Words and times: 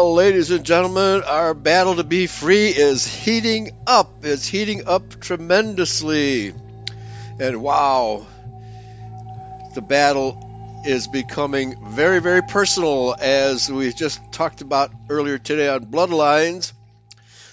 Well, 0.00 0.14
ladies 0.14 0.50
and 0.50 0.64
gentlemen, 0.64 1.24
our 1.24 1.52
battle 1.52 1.96
to 1.96 2.04
be 2.04 2.26
free 2.26 2.68
is 2.68 3.06
heating 3.06 3.72
up. 3.86 4.24
It's 4.24 4.46
heating 4.46 4.88
up 4.88 5.20
tremendously. 5.20 6.54
And 7.38 7.60
wow, 7.60 8.26
the 9.74 9.82
battle 9.82 10.82
is 10.86 11.06
becoming 11.06 11.76
very, 11.90 12.18
very 12.22 12.40
personal, 12.40 13.14
as 13.20 13.70
we 13.70 13.92
just 13.92 14.22
talked 14.32 14.62
about 14.62 14.90
earlier 15.10 15.36
today 15.36 15.68
on 15.68 15.84
Bloodlines. 15.84 16.72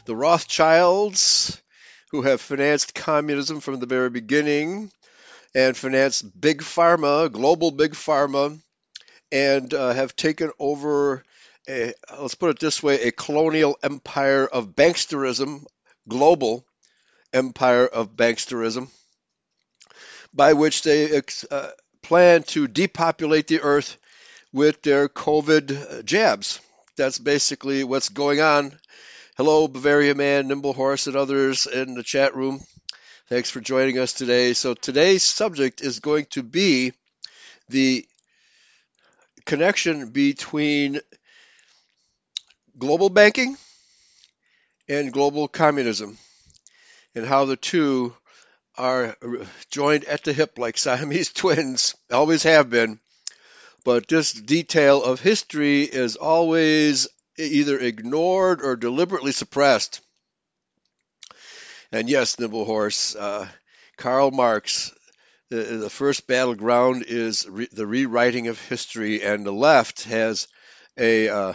The 0.06 0.16
Rothschilds, 0.16 1.62
who 2.12 2.22
have 2.22 2.40
financed 2.40 2.96
communism 2.96 3.60
from 3.60 3.82
the 3.82 3.88
very 3.88 4.10
beginning 4.10 4.90
and 5.54 5.76
financed 5.76 6.40
big 6.40 6.62
pharma, 6.62 7.30
global 7.30 7.72
big 7.72 7.92
pharma, 7.92 8.58
and 9.34 9.74
uh, 9.74 9.92
have 9.92 10.16
taken 10.16 10.52
over 10.60 11.26
a, 11.70 11.94
let's 12.20 12.36
put 12.36 12.52
it 12.52 12.60
this 12.60 12.82
way, 12.82 13.02
a 13.04 13.12
colonial 13.12 13.78
empire 13.84 14.46
of 14.46 14.76
banksterism, 14.76 15.66
global 16.08 16.66
empire 17.34 17.86
of 17.86 18.16
banksterism, 18.16 18.90
by 20.34 20.54
which 20.54 20.84
they 20.84 21.22
uh, 21.52 21.70
plan 22.02 22.44
to 22.44 22.68
depopulate 22.68 23.48
the 23.48 23.62
earth 23.62 23.98
with 24.54 24.82
their 24.82 25.10
COVID 25.10 26.06
jabs. 26.06 26.60
That's 26.96 27.20
basically 27.20 27.84
what's 27.84 28.10
going 28.10 28.42
on. 28.42 28.78
Hello, 29.36 29.68
Bavaria 29.68 30.16
Man, 30.16 30.48
Nimble 30.48 30.74
Horse, 30.74 31.08
and 31.08 31.16
others 31.16 31.68
in 31.68 31.94
the 31.94 32.04
chat 32.04 32.36
room. 32.36 32.60
Thanks 33.30 33.52
for 33.52 33.60
joining 33.60 34.00
us 34.00 34.14
today. 34.14 34.54
So, 34.54 34.74
today's 34.74 35.22
subject 35.22 35.82
is 35.82 36.00
going 36.00 36.26
to 36.32 36.42
be 36.42 36.94
the 37.70 38.06
connection 39.46 40.10
between 40.10 41.02
global 42.78 43.10
banking 43.10 43.58
and 44.88 45.12
global 45.12 45.48
communism, 45.48 46.18
and 47.16 47.26
how 47.26 47.46
the 47.46 47.58
two 47.58 48.16
are 48.78 49.18
joined 49.70 50.06
at 50.06 50.24
the 50.24 50.34
hip 50.34 50.58
like 50.58 50.78
Siamese 50.78 51.34
twins, 51.34 51.96
always 52.12 52.44
have 52.44 52.70
been. 52.70 53.00
But 53.84 54.08
this 54.08 54.34
detail 54.34 55.04
of 55.04 55.22
history 55.22 55.84
is 55.84 56.16
always 56.18 57.08
either 57.38 57.80
ignored 57.80 58.62
or 58.62 58.76
deliberately 58.76 59.32
suppressed. 59.32 60.02
And 61.92 62.10
yes, 62.10 62.38
Nimble 62.38 62.66
Horse, 62.66 63.16
uh, 63.16 63.48
Karl 63.96 64.32
Marx, 64.32 64.94
the, 65.50 65.64
the, 65.64 65.90
first 65.90 66.28
battleground 66.28 67.06
is 67.08 67.48
re- 67.48 67.70
the 67.72 67.88
rewriting 67.88 68.50
of 68.50 68.60
history, 68.60 69.24
and 69.24 69.46
the 69.46 69.54
left 69.54 70.04
has 70.04 70.48
a 70.98 71.30
uh, 71.30 71.54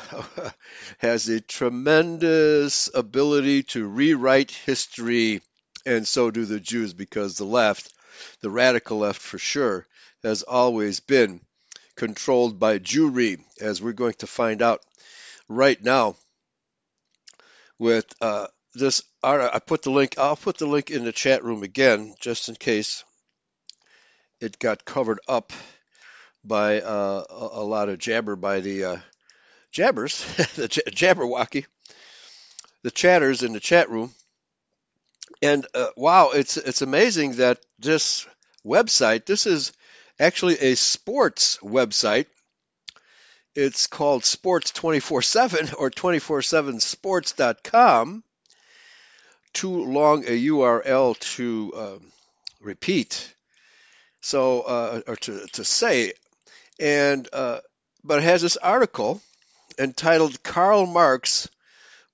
has 0.98 1.28
a 1.28 1.40
tremendous 1.40 2.88
ability 2.94 3.64
to 3.64 3.86
rewrite 3.86 4.50
history, 4.50 5.40
and 5.84 6.06
so 6.06 6.30
do 6.30 6.44
the 6.44 6.60
Jews, 6.60 6.92
because 6.94 7.36
the 7.36 7.44
left, 7.44 7.92
the 8.40 8.50
radical 8.50 8.98
left 8.98 9.20
for 9.20 9.38
sure, 9.38 9.86
has 10.22 10.42
always 10.42 11.00
been 11.00 11.40
controlled 11.96 12.58
by 12.58 12.78
Jewry, 12.78 13.42
as 13.60 13.82
we're 13.82 13.92
going 13.92 14.14
to 14.14 14.26
find 14.26 14.62
out 14.62 14.80
right 15.48 15.82
now. 15.82 16.16
With 17.78 18.06
uh, 18.20 18.46
this, 18.74 19.02
I 19.22 19.58
put 19.58 19.82
the 19.82 19.90
link. 19.90 20.18
I'll 20.18 20.36
put 20.36 20.58
the 20.58 20.66
link 20.66 20.90
in 20.90 21.04
the 21.04 21.12
chat 21.12 21.42
room 21.42 21.62
again, 21.62 22.14
just 22.20 22.48
in 22.48 22.54
case 22.54 23.04
it 24.40 24.58
got 24.58 24.84
covered 24.84 25.20
up 25.28 25.52
by 26.44 26.80
uh, 26.80 27.24
a, 27.30 27.48
a, 27.52 27.64
lot 27.64 27.88
of 27.88 27.98
jabber 27.98 28.34
by 28.34 28.60
the 28.60 28.84
uh, 28.84 28.96
jabbers, 29.72 30.24
the 30.56 30.68
jabberwocky, 30.68 31.66
the 32.82 32.90
chatters 32.90 33.42
in 33.42 33.52
the 33.52 33.60
chat 33.60 33.90
room. 33.90 34.12
And 35.40 35.64
uh, 35.74 35.88
wow, 35.96 36.30
it's 36.30 36.56
it's 36.56 36.82
amazing 36.82 37.36
that 37.36 37.58
this 37.78 38.26
website, 38.64 39.24
this 39.24 39.46
is 39.46 39.72
actually 40.20 40.58
a 40.58 40.74
sports 40.76 41.58
website. 41.62 42.26
It's 43.54 43.86
called 43.86 44.24
Sports 44.24 44.72
24/7 44.72 45.74
or 45.76 45.90
247sports.com. 45.90 48.24
Too 49.52 49.84
long 49.84 50.24
a 50.24 50.46
URL 50.46 51.18
to 51.36 51.72
um, 51.76 52.10
repeat, 52.60 53.34
so 54.20 54.62
uh, 54.62 55.02
or 55.06 55.16
to 55.16 55.46
to 55.48 55.64
say, 55.64 56.14
and 56.78 57.28
uh, 57.32 57.60
but 58.04 58.20
it 58.20 58.24
has 58.24 58.42
this 58.42 58.56
article 58.56 59.20
entitled 59.78 60.42
Karl 60.42 60.86
Marx 60.86 61.48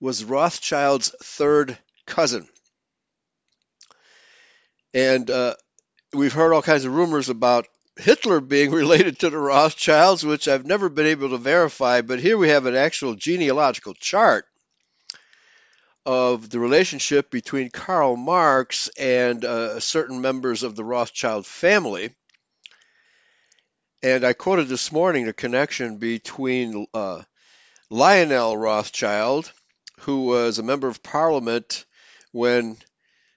was 0.01 0.25
Rothschild's 0.25 1.15
third 1.23 1.77
cousin. 2.07 2.49
And 4.95 5.31
uh, 5.31 5.55
we've 6.13 6.33
heard 6.33 6.53
all 6.53 6.63
kinds 6.63 6.85
of 6.85 6.95
rumors 6.95 7.29
about 7.29 7.67
Hitler 7.97 8.41
being 8.41 8.71
related 8.73 9.19
to 9.21 9.31
the 9.31 9.39
Rothschilds, 9.39 10.25
which 10.25 10.49
I've 10.49 10.67
never 10.67 10.89
been 10.89 11.07
able 11.07 11.31
to 11.31 11.39
verify, 11.39 12.01
but 12.01 12.21
here 12.21 12.39
we 12.39 12.49
have 12.49 12.67
an 12.67 12.77
actual 12.77 13.15
genealogical 13.15 13.95
chart 13.95 14.47
of 16.07 16.49
the 16.49 16.59
relationship 16.59 17.31
between 17.31 17.71
Karl 17.71 18.17
Marx 18.17 18.89
and 18.99 19.45
uh, 19.45 19.79
certain 19.79 20.23
members 20.23 20.63
of 20.63 20.75
the 20.75 20.85
Rothschild 20.85 21.45
family. 21.45 22.15
And 24.03 24.25
I 24.25 24.33
quoted 24.33 24.69
this 24.69 24.91
morning 24.91 25.27
the 25.27 25.33
connection 25.33 25.99
between 25.99 26.87
uh, 26.95 27.23
Lionel 27.91 28.56
Rothschild, 28.56 29.50
who 30.00 30.26
was 30.26 30.59
a 30.59 30.62
member 30.62 30.88
of 30.88 31.03
parliament 31.03 31.87
when 32.32 32.76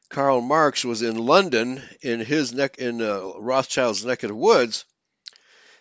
Karl 0.10 0.42
Marx 0.42 0.84
was 0.84 1.02
in 1.02 1.18
London 1.18 1.82
in 2.02 2.20
his 2.20 2.54
neck 2.54 2.78
in 2.78 3.02
uh, 3.02 3.34
Rothschild's 3.38 4.04
neck 4.04 4.24
of 4.24 4.30
the 4.30 4.36
woods, 4.36 4.84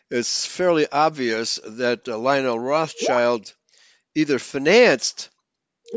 it's 0.08 0.46
fairly 0.46 0.86
obvious 0.90 1.58
that 1.66 2.08
uh, 2.08 2.16
Lionel 2.16 2.58
Rothschild 2.58 3.52
either 4.14 4.38
financed 4.38 5.30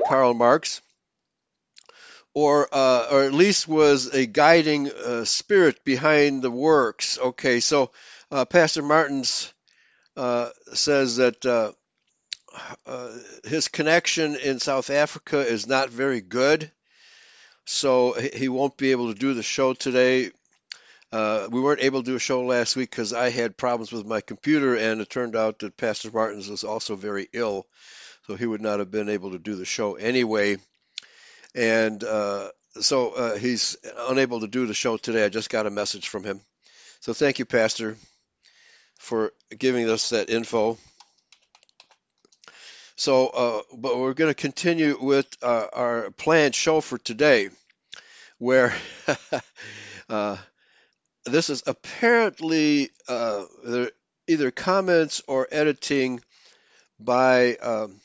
Karl 0.07 0.33
Marx 0.33 0.81
or 2.33 2.67
uh, 2.71 3.07
or 3.11 3.23
at 3.23 3.33
least 3.33 3.67
was 3.67 4.13
a 4.13 4.25
guiding 4.25 4.91
uh, 4.91 5.25
spirit 5.25 5.83
behind 5.83 6.41
the 6.41 6.51
works. 6.51 7.19
Okay, 7.19 7.59
so 7.59 7.91
uh, 8.31 8.45
Pastor 8.45 8.81
Martins 8.81 9.53
uh, 10.17 10.49
says 10.73 11.17
that 11.17 11.45
uh, 12.85 13.09
his 13.45 13.67
connection 13.67 14.35
in 14.35 14.59
South 14.59 14.89
Africa 14.89 15.39
is 15.39 15.67
not 15.67 15.89
very 15.89 16.21
good, 16.21 16.71
so 17.65 18.13
he 18.13 18.49
won't 18.49 18.77
be 18.77 18.91
able 18.91 19.13
to 19.13 19.19
do 19.19 19.33
the 19.33 19.43
show 19.43 19.73
today. 19.73 20.31
Uh, 21.11 21.47
we 21.51 21.61
weren't 21.61 21.83
able 21.83 22.01
to 22.01 22.11
do 22.11 22.15
a 22.15 22.19
show 22.19 22.41
last 22.41 22.75
week 22.75 22.89
because 22.89 23.13
I 23.13 23.29
had 23.29 23.55
problems 23.55 23.91
with 23.91 24.05
my 24.05 24.21
computer, 24.21 24.75
and 24.75 24.99
it 25.01 25.09
turned 25.09 25.35
out 25.35 25.59
that 25.59 25.77
Pastor 25.77 26.09
Martins 26.11 26.49
was 26.49 26.63
also 26.63 26.95
very 26.95 27.29
ill, 27.33 27.67
so 28.27 28.35
he 28.35 28.45
would 28.45 28.61
not 28.61 28.79
have 28.79 28.91
been 28.91 29.09
able 29.09 29.31
to 29.31 29.39
do 29.39 29.55
the 29.55 29.65
show 29.65 29.95
anyway. 29.95 30.57
And 31.55 32.03
uh, 32.03 32.49
so 32.79 33.11
uh, 33.11 33.37
he's 33.37 33.77
unable 34.09 34.39
to 34.39 34.47
do 34.47 34.65
the 34.65 34.73
show 34.73 34.97
today. 34.97 35.23
I 35.23 35.29
just 35.29 35.49
got 35.49 35.67
a 35.67 35.71
message 35.71 36.07
from 36.07 36.23
him. 36.23 36.41
So 37.01 37.13
thank 37.13 37.37
you, 37.37 37.45
Pastor, 37.45 37.95
for 38.97 39.33
giving 39.55 39.89
us 39.89 40.09
that 40.09 40.29
info. 40.29 40.77
So, 42.95 43.27
uh, 43.27 43.61
but 43.75 43.97
we're 43.97 44.13
going 44.13 44.29
to 44.29 44.39
continue 44.39 44.97
with 44.99 45.27
uh, 45.41 45.67
our 45.73 46.11
planned 46.11 46.55
show 46.55 46.79
for 46.79 46.97
today, 46.97 47.49
where 48.37 48.73
uh, 50.09 50.37
this 51.25 51.49
is 51.49 51.63
apparently 51.65 52.89
uh, 53.07 53.45
either 54.27 54.51
comments 54.51 55.21
or 55.27 55.47
editing 55.51 56.21
by 56.99 57.55
um, 57.55 57.99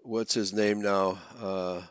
what's 0.00 0.34
his 0.34 0.52
name 0.52 0.82
now? 0.82 1.18
Uh, 1.40 1.82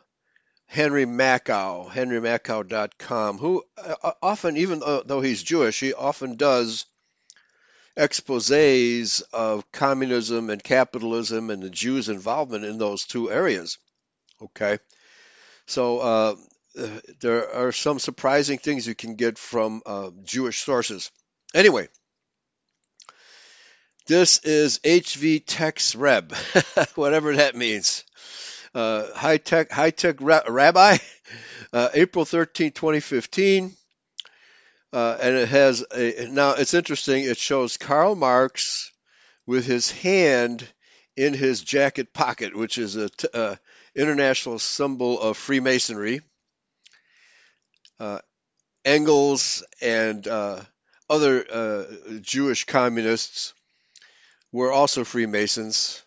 Henry 0.68 1.06
Makow, 1.06 1.90
henrymakow.com, 1.90 3.38
who 3.40 3.64
uh, 3.78 4.12
often, 4.22 4.56
even 4.56 4.80
though 4.80 5.22
he's 5.22 5.44
Jewish, 5.44 5.80
he 5.80 5.94
often 5.94 6.36
does 6.36 6.86
exposes 7.96 9.22
of 9.34 9.70
communism 9.72 10.50
and 10.50 10.64
capitalism 10.64 11.50
and 11.50 11.62
the 11.62 11.70
Jews' 11.70 12.10
involvement 12.10 12.66
in 12.66 12.78
those 12.78 13.06
two 13.06 13.32
areas. 13.32 13.78
Okay, 14.42 14.80
so 15.68 16.00
uh, 16.00 16.36
there 17.20 17.54
are 17.54 17.72
some 17.72 18.00
surprising 18.00 18.58
things 18.58 18.88
you 18.88 18.96
can 18.96 19.16
get 19.16 19.38
from 19.38 19.82
uh, 19.86 20.12
Jewish 20.24 20.60
sources. 20.60 21.12
Anyway, 21.54 21.90
this 24.08 24.40
is 24.44 24.80
HV 24.80 25.44
Tex 25.46 25.96
Reb, 25.96 26.34
whatever 26.96 27.36
that 27.36 27.56
means. 27.56 28.04
Uh, 28.74 29.14
high 29.14 29.38
tech, 29.38 29.70
high 29.70 29.92
tech 29.92 30.18
ra- 30.22 30.44
rabbi, 30.48 30.98
uh, 31.74 31.90
April 31.94 32.26
13, 32.26 32.72
2015. 32.72 33.76
Uh, 34.94 35.18
and 35.22 35.36
it 35.36 35.48
has 35.48 35.86
a 35.96 36.28
now 36.30 36.52
it's 36.52 36.74
interesting. 36.74 37.24
It 37.24 37.38
shows 37.38 37.78
Karl 37.78 38.16
Marx 38.16 38.92
with 39.46 39.66
his 39.66 39.90
hand 39.92 40.68
in 41.16 41.34
his 41.34 41.62
jacket 41.62 42.14
pocket, 42.14 42.56
which 42.56 42.78
is 42.78 42.96
a 42.96 43.10
t- 43.10 43.28
uh, 43.34 43.56
international 43.96 44.60
symbol 44.60 45.20
of 45.20 45.38
Freemasonry. 45.38 46.22
Uh, 48.00 48.20
Engels 48.84 49.64
and 49.82 50.28
uh, 50.28 50.62
other 51.10 51.46
uh, 51.52 51.84
Jewish 52.22 52.66
communists 52.66 53.54
were 54.52 54.72
also 54.72 55.04
Freemasons. 55.04 56.02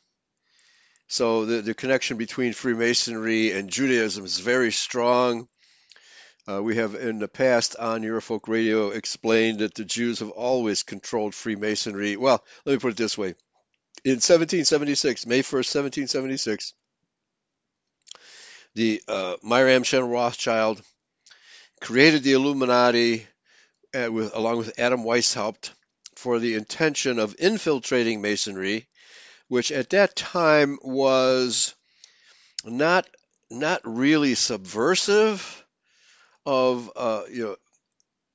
So 1.06 1.44
the, 1.44 1.62
the 1.62 1.74
connection 1.74 2.16
between 2.16 2.52
Freemasonry 2.52 3.52
and 3.52 3.70
Judaism 3.70 4.24
is 4.24 4.40
very 4.40 4.72
strong. 4.72 5.48
Uh, 6.46 6.62
we 6.62 6.76
have 6.76 6.94
in 6.94 7.18
the 7.18 7.28
past 7.28 7.74
on 7.76 8.02
Eurofolk 8.02 8.48
Radio 8.48 8.90
explained 8.90 9.60
that 9.60 9.74
the 9.74 9.84
Jews 9.84 10.18
have 10.18 10.28
always 10.28 10.82
controlled 10.82 11.34
Freemasonry. 11.34 12.16
Well, 12.16 12.44
let 12.66 12.72
me 12.74 12.78
put 12.78 12.92
it 12.92 12.96
this 12.98 13.16
way. 13.16 13.34
In 14.04 14.16
1776, 14.16 15.26
May 15.26 15.40
1st, 15.40 15.74
1776, 15.74 16.74
the 18.74 19.02
uh, 19.08 19.36
Mayer 19.42 19.68
Amschel 19.68 20.10
Rothschild 20.10 20.82
created 21.80 22.22
the 22.22 22.32
Illuminati 22.32 23.26
uh, 23.94 24.12
with, 24.12 24.34
along 24.34 24.58
with 24.58 24.78
Adam 24.78 25.02
Weishaupt 25.04 25.70
for 26.16 26.38
the 26.38 26.56
intention 26.56 27.18
of 27.18 27.36
infiltrating 27.38 28.20
Masonry, 28.20 28.86
which 29.48 29.72
at 29.72 29.90
that 29.90 30.14
time 30.14 30.78
was 30.82 31.74
not 32.64 33.08
not 33.50 33.80
really 33.84 34.34
subversive 34.34 35.63
of 36.46 36.90
uh, 36.96 37.22
you 37.30 37.44
know 37.44 37.56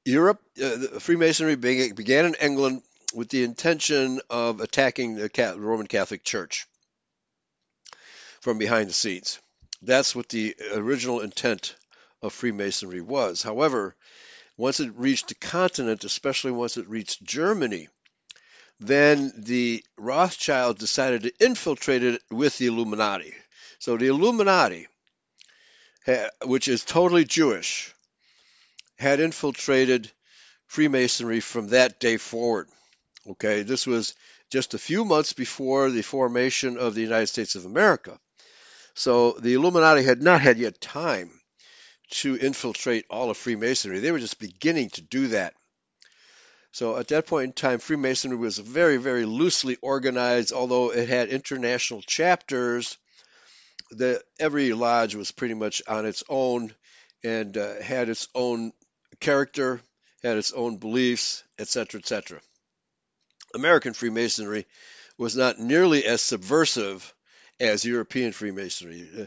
Europe. 0.06 0.42
Uh, 0.62 1.00
Freemasonry 1.00 1.56
began 1.56 2.26
in 2.26 2.36
England 2.36 2.82
with 3.14 3.30
the 3.30 3.44
intention 3.44 4.22
of 4.30 4.62
attacking 4.62 5.16
the 5.16 5.56
Roman 5.58 5.88
Catholic 5.88 6.24
Church 6.24 6.68
from 8.42 8.58
behind 8.58 8.90
the 8.90 8.94
scenes. 8.94 9.40
That's 9.82 10.16
what 10.16 10.30
the 10.30 10.56
original 10.74 11.22
intent 11.22 11.76
of 12.22 12.34
Freemasonry 12.34 13.02
was. 13.02 13.42
However, 13.42 13.96
once 14.58 14.80
it 14.80 14.92
reached 14.96 15.30
the 15.30 15.36
continent, 15.36 16.04
especially 16.04 16.52
once 16.52 16.78
it 16.78 16.90
reached 16.90 17.24
Germany, 17.24 17.88
then 18.80 19.32
the 19.38 19.84
Rothschild 19.98 20.78
decided 20.78 21.24
to 21.24 21.34
infiltrate 21.40 22.04
it 22.04 22.22
with 22.30 22.58
the 22.58 22.68
Illuminati. 22.68 23.34
So 23.80 23.98
the 23.98 24.08
Illuminati, 24.08 24.88
which 26.44 26.68
is 26.68 26.84
totally 26.84 27.26
Jewish, 27.26 27.94
had 29.00 29.20
infiltrated 29.22 30.12
Freemasonry 30.68 31.40
from 31.40 31.70
that 31.70 32.00
day 32.00 32.18
forward. 32.18 32.68
Okay, 33.28 33.64
this 33.64 33.88
was 33.88 34.14
just 34.52 34.74
a 34.74 34.80
few 34.80 35.06
months 35.06 35.34
before 35.34 35.90
the 35.90 36.02
formation 36.02 36.78
of 36.78 36.96
the 36.96 37.02
United 37.02 37.28
States 37.28 37.56
of 37.56 37.66
America. 37.66 38.20
So 38.96 39.32
the 39.40 39.54
Illuminati 39.54 40.04
had 40.04 40.22
not 40.22 40.42
had 40.42 40.58
yet 40.58 40.82
time 40.82 41.32
to 42.12 42.36
infiltrate 42.36 43.06
all 43.10 43.30
of 43.30 43.38
Freemasonry. 43.38 44.00
They 44.00 44.12
were 44.12 44.20
just 44.20 44.40
beginning 44.40 44.90
to 44.92 45.02
do 45.02 45.28
that. 45.30 45.54
So 46.72 46.98
at 46.98 47.08
that 47.08 47.26
point 47.26 47.46
in 47.46 47.54
time, 47.54 47.80
Freemasonry 47.80 48.38
was 48.38 48.58
very, 48.58 48.98
very 48.98 49.26
loosely 49.26 49.78
organized, 49.82 50.52
although 50.52 50.92
it 50.92 51.08
had 51.08 51.30
international 51.30 52.02
chapters. 52.02 52.98
The, 53.92 54.22
every 54.40 54.74
lodge 54.74 55.16
was 55.16 55.32
pretty 55.32 55.56
much 55.56 55.82
on 55.88 56.06
its 56.06 56.24
own 56.30 56.74
and 57.24 57.58
uh, 57.58 57.82
had 57.82 58.10
its 58.10 58.28
own 58.36 58.72
character, 59.20 59.82
had 60.24 60.38
its 60.38 60.52
own 60.52 60.78
beliefs, 60.78 61.44
etc., 61.58 62.00
etc. 62.00 62.42
American 63.54 63.94
Freemasonry 63.94 64.66
was 65.18 65.36
not 65.36 65.60
nearly 65.60 66.06
as 66.06 66.22
subversive 66.22 67.14
as 67.60 67.84
European 67.84 68.32
Freemasonry. 68.32 69.08
Uh, 69.22 69.26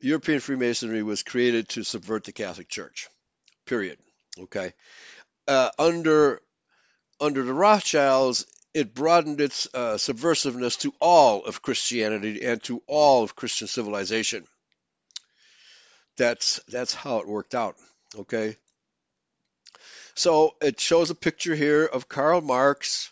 European 0.00 0.40
Freemasonry 0.40 1.02
was 1.02 1.22
created 1.22 1.68
to 1.70 1.82
subvert 1.82 2.24
the 2.24 2.32
Catholic 2.32 2.68
Church. 2.68 3.08
Period. 3.66 3.98
Okay. 4.38 4.72
Uh, 5.46 5.70
under 5.78 6.40
under 7.20 7.42
the 7.42 7.52
Rothschilds, 7.52 8.46
it 8.74 8.94
broadened 8.94 9.40
its 9.40 9.66
uh, 9.74 9.96
subversiveness 9.96 10.78
to 10.80 10.94
all 11.00 11.44
of 11.44 11.62
Christianity 11.62 12.44
and 12.44 12.62
to 12.64 12.82
all 12.86 13.24
of 13.24 13.34
Christian 13.34 13.66
civilization. 13.66 14.46
That's 16.16 16.60
that's 16.68 16.94
how 16.94 17.18
it 17.18 17.28
worked 17.28 17.54
out. 17.54 17.76
Okay. 18.16 18.56
So 20.18 20.56
it 20.60 20.80
shows 20.80 21.10
a 21.10 21.14
picture 21.14 21.54
here 21.54 21.84
of 21.84 22.08
Karl 22.08 22.40
Marx, 22.40 23.10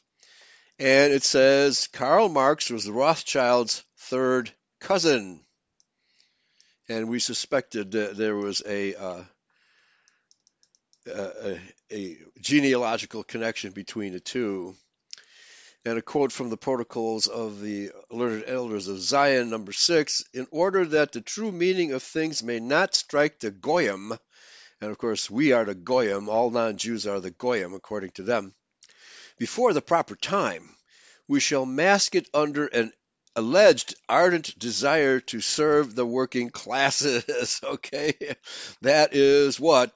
and 0.78 1.12
it 1.12 1.22
says 1.22 1.88
Karl 1.92 2.28
Marx 2.28 2.70
was 2.70 2.88
Rothschilds' 2.88 3.82
third 3.96 4.50
cousin 4.80 5.40
and 6.88 7.08
we 7.08 7.18
suspected 7.18 7.92
that 7.92 8.16
there 8.16 8.36
was 8.36 8.62
a, 8.66 8.94
uh, 8.94 9.24
a, 11.08 11.60
a 11.92 12.18
genealogical 12.40 13.24
connection 13.24 13.72
between 13.72 14.12
the 14.12 14.20
two. 14.20 14.74
And 15.84 15.98
a 15.98 16.02
quote 16.02 16.32
from 16.32 16.50
the 16.50 16.56
Protocols 16.56 17.28
of 17.28 17.60
the 17.60 17.92
Learned 18.10 18.44
Elders 18.48 18.88
of 18.88 18.98
Zion, 18.98 19.50
number 19.50 19.72
six 19.72 20.24
In 20.34 20.48
order 20.50 20.84
that 20.84 21.12
the 21.12 21.20
true 21.20 21.52
meaning 21.52 21.92
of 21.92 22.02
things 22.02 22.42
may 22.42 22.58
not 22.58 22.96
strike 22.96 23.38
the 23.38 23.52
Goyim, 23.52 24.12
and 24.80 24.90
of 24.90 24.98
course 24.98 25.30
we 25.30 25.52
are 25.52 25.64
the 25.64 25.74
Goyim, 25.74 26.28
all 26.28 26.50
non 26.50 26.76
Jews 26.76 27.06
are 27.06 27.20
the 27.20 27.30
Goyim 27.30 27.74
according 27.74 28.10
to 28.12 28.22
them, 28.22 28.54
before 29.38 29.72
the 29.72 29.82
proper 29.82 30.16
time, 30.16 30.76
we 31.28 31.40
shall 31.40 31.66
mask 31.66 32.14
it 32.14 32.28
under 32.32 32.66
an 32.66 32.92
alleged 33.34 33.94
ardent 34.08 34.58
desire 34.58 35.20
to 35.20 35.40
serve 35.40 35.94
the 35.94 36.06
working 36.06 36.48
classes. 36.48 37.60
okay, 37.64 38.14
that 38.80 39.14
is 39.14 39.60
what 39.60 39.94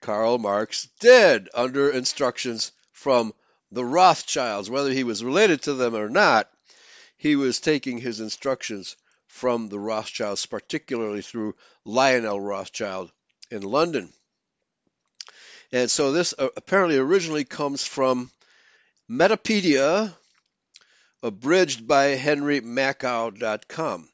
Karl 0.00 0.36
Marx 0.38 0.88
did 1.00 1.48
under 1.54 1.90
instructions 1.90 2.72
from 2.92 3.32
the 3.72 3.84
Rothschilds. 3.84 4.68
Whether 4.68 4.92
he 4.92 5.04
was 5.04 5.24
related 5.24 5.62
to 5.62 5.74
them 5.74 5.96
or 5.96 6.10
not, 6.10 6.50
he 7.16 7.34
was 7.34 7.60
taking 7.60 7.98
his 7.98 8.20
instructions 8.20 8.96
from 9.26 9.68
the 9.68 9.80
Rothschilds, 9.80 10.44
particularly 10.46 11.22
through 11.22 11.54
Lionel 11.84 12.40
Rothschild 12.40 13.10
in 13.50 13.62
London. 13.62 14.12
And 15.72 15.90
so 15.90 16.12
this 16.12 16.34
uh, 16.38 16.48
apparently 16.56 16.96
originally 16.98 17.44
comes 17.44 17.84
from 17.84 18.30
Metapedia, 19.10 20.14
abridged 21.22 21.86
by 21.86 22.16
henrymakow.com. 22.16 24.08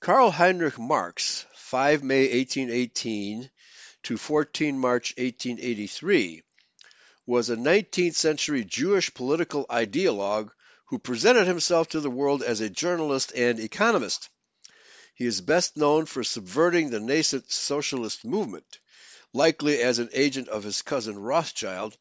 Karl 0.00 0.30
Heinrich 0.30 0.78
Marx, 0.78 1.46
5 1.54 2.02
May 2.02 2.22
1818 2.22 3.50
to 4.04 4.16
14 4.16 4.78
March 4.78 5.14
1883, 5.16 6.42
was 7.26 7.48
a 7.48 7.56
19th 7.56 8.14
century 8.14 8.64
Jewish 8.64 9.12
political 9.14 9.66
ideologue 9.70 10.50
who 10.86 10.98
presented 10.98 11.46
himself 11.46 11.88
to 11.88 12.00
the 12.00 12.10
world 12.10 12.42
as 12.42 12.60
a 12.60 12.68
journalist 12.68 13.32
and 13.34 13.58
economist. 13.58 14.28
He 15.16 15.26
is 15.26 15.40
best 15.40 15.76
known 15.76 16.06
for 16.06 16.24
subverting 16.24 16.90
the 16.90 16.98
nascent 16.98 17.50
socialist 17.50 18.24
movement, 18.24 18.80
likely 19.32 19.80
as 19.80 20.00
an 20.00 20.08
agent 20.12 20.48
of 20.48 20.64
his 20.64 20.82
cousin 20.82 21.16
Rothschild, 21.16 21.96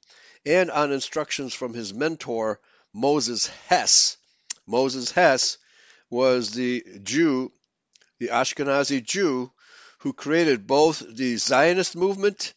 and 0.45 0.71
on 0.71 0.91
instructions 0.91 1.53
from 1.53 1.75
his 1.75 1.93
mentor 1.93 2.59
Moses 2.91 3.47
Hess, 3.67 4.17
Moses 4.65 5.11
Hess 5.11 5.57
was 6.09 6.51
the 6.51 6.83
Jew, 7.03 7.51
the 8.17 8.29
Ashkenazi 8.29 9.01
Jew, 9.01 9.51
who 9.99 10.13
created 10.13 10.65
both 10.65 11.03
the 11.07 11.37
Zionist 11.37 11.95
movement 11.95 12.53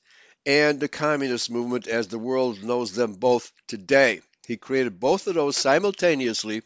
and 0.46 0.80
the 0.80 0.88
communist 0.88 1.50
movement 1.50 1.86
as 1.86 2.08
the 2.08 2.18
world 2.18 2.62
knows 2.62 2.92
them 2.92 3.14
both 3.14 3.52
today. 3.66 4.22
He 4.46 4.56
created 4.56 5.00
both 5.00 5.26
of 5.26 5.34
those 5.34 5.56
simultaneously 5.56 6.62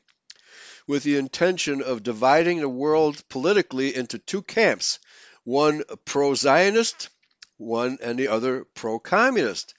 with 0.91 1.05
the 1.05 1.17
intention 1.17 1.81
of 1.83 2.03
dividing 2.03 2.59
the 2.59 2.69
world 2.69 3.23
politically 3.29 3.95
into 3.95 4.19
two 4.19 4.43
camps 4.43 4.99
one 5.45 5.85
pro 6.05 6.35
Zionist, 6.35 7.11
one 7.59 7.97
and 8.03 8.19
the 8.19 8.27
other 8.27 8.65
pro 8.75 8.99
communist. 8.99 9.73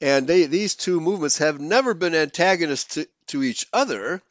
And 0.00 0.28
they, 0.28 0.46
these 0.46 0.76
two 0.76 1.00
movements 1.00 1.38
have 1.38 1.60
never 1.60 1.92
been 1.92 2.14
antagonists 2.14 2.94
to, 2.94 3.08
to 3.26 3.42
each 3.42 3.66
other. 3.72 4.22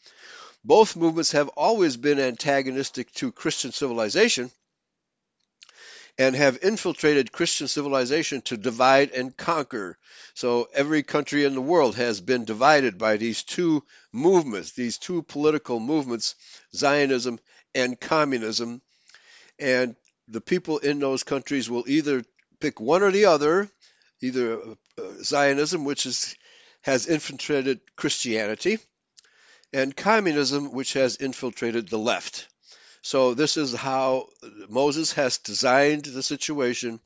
Both 0.63 0.95
movements 0.95 1.33
have 1.33 1.49
always 1.49 1.97
been 1.97 2.21
antagonistic 2.21 3.11
to 3.15 3.33
Christian 3.33 3.73
civilization 3.73 4.49
and 6.17 6.35
have 6.35 6.59
infiltrated 6.61 7.31
Christian 7.31 7.67
civilization 7.67 8.41
to 8.41 8.57
divide 8.57 9.11
and 9.11 9.35
conquer. 9.35 9.97
So 10.35 10.67
every 10.73 11.01
country 11.01 11.43
in 11.43 11.55
the 11.55 11.61
world 11.61 11.95
has 11.95 12.21
been 12.21 12.45
divided 12.45 12.97
by 12.97 13.17
these 13.17 13.43
two 13.43 13.83
movements, 14.11 14.71
these 14.71 14.99
two 14.99 15.23
political 15.23 15.79
movements, 15.79 16.35
Zionism 16.75 17.39
and 17.73 17.99
communism. 17.99 18.81
And 19.57 19.95
the 20.27 20.41
people 20.41 20.77
in 20.77 20.99
those 20.99 21.23
countries 21.23 21.69
will 21.69 21.85
either 21.87 22.23
pick 22.59 22.79
one 22.79 23.01
or 23.01 23.11
the 23.11 23.25
other, 23.25 23.69
either 24.21 24.59
uh, 24.61 24.75
Zionism, 25.23 25.83
which 25.83 26.05
is, 26.05 26.35
has 26.81 27.07
infiltrated 27.07 27.81
Christianity, 27.95 28.77
and 29.73 29.95
communism, 29.95 30.71
which 30.71 30.93
has 30.93 31.15
infiltrated 31.15 31.89
the 31.89 31.97
left. 31.97 32.47
So, 33.05 33.33
this 33.33 33.57
is 33.57 33.73
how 33.73 34.29
Moses 34.69 35.11
Hess 35.11 35.37
designed 35.37 36.05
the 36.05 36.23
situation 36.23 37.01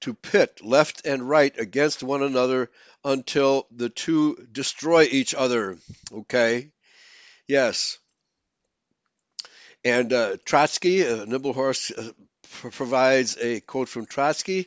to 0.00 0.14
pit 0.14 0.60
left 0.62 1.06
and 1.06 1.28
right 1.28 1.54
against 1.58 2.02
one 2.02 2.22
another 2.22 2.70
until 3.04 3.66
the 3.70 3.90
two 3.90 4.36
destroy 4.50 5.02
each 5.02 5.34
other. 5.34 5.76
Okay? 6.10 6.70
Yes. 7.46 7.98
And 9.84 10.14
uh, 10.14 10.38
Trotsky, 10.46 11.06
uh, 11.06 11.26
uh, 11.26 12.12
provides 12.70 13.36
a 13.38 13.60
quote 13.60 13.90
from 13.90 14.06
Trotsky 14.06 14.66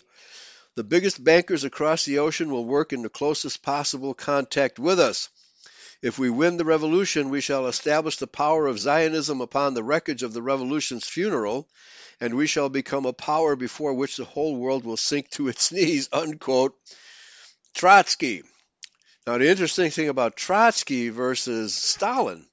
The 0.76 0.84
biggest 0.84 1.24
bankers 1.24 1.64
across 1.64 2.06
the 2.06 2.20
ocean 2.20 2.52
will 2.52 2.66
work 2.66 2.94
in 2.94 3.02
the 3.02 3.10
closest 3.10 3.64
possible 3.64 4.14
contact 4.14 4.78
with 4.78 5.00
us. 5.00 5.30
If 6.02 6.20
we 6.20 6.30
win 6.30 6.58
the 6.58 6.66
revolution, 6.66 7.30
we 7.30 7.42
shall 7.42 7.68
establish 7.68 8.18
the 8.18 8.28
power 8.28 8.68
of 8.68 8.80
Zionism 8.80 9.42
upon 9.42 9.74
the 9.74 9.84
wreckage 9.84 10.24
of 10.24 10.34
the 10.34 10.42
revolution's 10.42 11.08
funeral, 11.08 11.68
and 12.20 12.36
we 12.36 12.48
shall 12.48 12.70
become 12.70 13.06
a 13.06 13.14
power 13.14 13.56
before 13.56 13.94
which 13.94 14.18
the 14.18 14.26
whole 14.26 14.56
world 14.56 14.86
will 14.86 14.98
sink 14.98 15.30
to 15.32 15.48
its 15.48 15.72
knees. 15.72 16.10
Unquote. 16.12 16.78
Trotsky. 17.74 18.44
Now, 19.26 19.38
the 19.38 19.50
interesting 19.50 19.92
thing 19.92 20.10
about 20.10 20.38
Trotsky 20.38 21.10
versus 21.10 21.74
Stalin, 21.74 22.48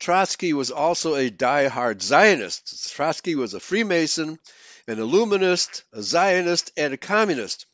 Trotsky 0.00 0.54
was 0.54 0.70
also 0.70 1.14
a 1.14 1.30
die-hard 1.30 2.02
Zionist. 2.02 2.92
Trotsky 2.92 3.34
was 3.34 3.52
a 3.52 3.60
Freemason, 3.60 4.38
an 4.86 4.98
Illuminist, 4.98 5.84
a 5.92 6.02
Zionist, 6.02 6.72
and 6.76 6.94
a 6.94 6.96
communist. 6.96 7.66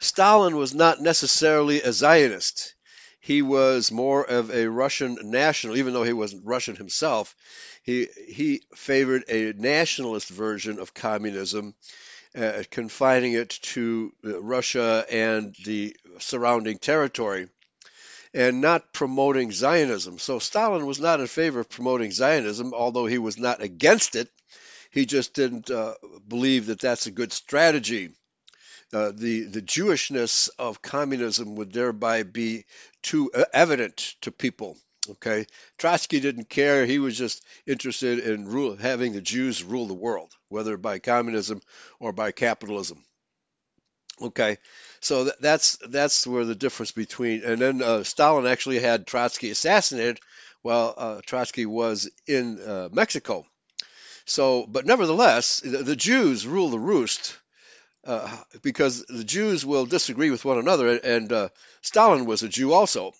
Stalin 0.00 0.56
was 0.56 0.74
not 0.74 1.00
necessarily 1.00 1.80
a 1.82 1.92
Zionist. 1.92 2.74
He 3.20 3.42
was 3.42 3.90
more 3.90 4.24
of 4.24 4.50
a 4.50 4.68
Russian 4.68 5.18
national, 5.24 5.76
even 5.76 5.92
though 5.92 6.04
he 6.04 6.12
wasn't 6.12 6.46
Russian 6.46 6.76
himself. 6.76 7.34
He 7.82 8.08
he 8.26 8.62
favored 8.74 9.24
a 9.28 9.52
nationalist 9.54 10.28
version 10.28 10.78
of 10.78 10.94
communism, 10.94 11.74
uh, 12.34 12.62
confining 12.70 13.32
it 13.32 13.50
to 13.74 14.12
Russia 14.22 15.04
and 15.10 15.54
the 15.64 15.96
surrounding 16.18 16.78
territory, 16.78 17.48
and 18.32 18.60
not 18.60 18.92
promoting 18.92 19.52
Zionism. 19.52 20.18
So 20.18 20.38
Stalin 20.38 20.86
was 20.86 21.00
not 21.00 21.20
in 21.20 21.26
favor 21.26 21.60
of 21.60 21.68
promoting 21.68 22.12
Zionism, 22.12 22.72
although 22.72 23.06
he 23.06 23.18
was 23.18 23.38
not 23.38 23.62
against 23.62 24.16
it. 24.16 24.30
He 24.90 25.06
just 25.06 25.34
didn't 25.34 25.70
uh, 25.70 25.94
believe 26.28 26.66
that 26.66 26.80
that's 26.80 27.06
a 27.06 27.10
good 27.10 27.32
strategy. 27.32 28.10
Uh, 28.92 29.12
the 29.14 29.42
the 29.42 29.62
Jewishness 29.62 30.50
of 30.58 30.82
communism 30.82 31.56
would 31.56 31.72
thereby 31.72 32.22
be 32.22 32.64
too 33.02 33.30
uh, 33.34 33.44
evident 33.52 34.14
to 34.22 34.30
people. 34.32 34.78
Okay, 35.10 35.46
Trotsky 35.78 36.20
didn't 36.20 36.48
care; 36.50 36.86
he 36.86 36.98
was 36.98 37.16
just 37.16 37.44
interested 37.66 38.18
in 38.18 38.46
rule, 38.48 38.76
having 38.76 39.12
the 39.12 39.20
Jews 39.22 39.62
rule 39.62 39.86
the 39.86 39.94
world, 39.94 40.34
whether 40.48 40.76
by 40.76 40.98
communism 40.98 41.60
or 41.98 42.12
by 42.12 42.32
capitalism. 42.32 43.04
Okay, 44.20 44.58
so 45.00 45.24
th- 45.24 45.36
that's 45.40 45.76
that's 45.88 46.26
where 46.26 46.44
the 46.44 46.54
difference 46.54 46.90
between. 46.92 47.44
And 47.44 47.60
then 47.60 47.82
uh, 47.82 48.02
Stalin 48.04 48.46
actually 48.46 48.80
had 48.80 49.06
Trotsky 49.06 49.50
assassinated 49.50 50.18
while 50.62 50.94
uh, 50.96 51.20
Trotsky 51.24 51.66
was 51.66 52.10
in 52.26 52.60
uh, 52.60 52.88
Mexico. 52.92 53.46
So, 54.26 54.66
but 54.66 54.86
nevertheless, 54.86 55.60
the, 55.60 55.78
the 55.84 55.96
Jews 55.96 56.46
rule 56.46 56.70
the 56.70 56.78
roost 56.80 57.36
uh, 58.06 58.34
because 58.62 59.04
the 59.06 59.24
Jews 59.24 59.64
will 59.66 59.86
disagree 59.86 60.30
with 60.30 60.44
one 60.44 60.58
another, 60.58 60.96
and 60.96 61.32
uh, 61.32 61.48
Stalin 61.82 62.26
was 62.26 62.42
a 62.42 62.48
Jew 62.48 62.72
also. 62.72 63.12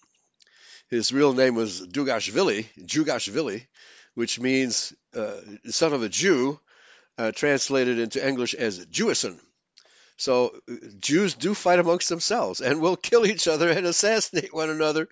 His 0.88 1.12
real 1.12 1.34
name 1.34 1.54
was 1.54 1.86
Dugashvili, 1.86 2.66
Jugashvili, 2.80 3.66
which 4.14 4.40
means 4.40 4.94
uh, 5.14 5.34
son 5.66 5.92
of 5.92 6.02
a 6.02 6.08
Jew, 6.08 6.58
uh, 7.18 7.32
translated 7.32 7.98
into 7.98 8.26
English 8.26 8.54
as 8.54 8.86
Jewison. 8.86 9.38
So 10.16 10.52
Jews 10.98 11.34
do 11.34 11.54
fight 11.54 11.78
amongst 11.78 12.08
themselves 12.08 12.60
and 12.60 12.80
will 12.80 12.96
kill 12.96 13.24
each 13.24 13.46
other 13.46 13.70
and 13.70 13.86
assassinate 13.86 14.52
one 14.52 14.70
another, 14.70 15.08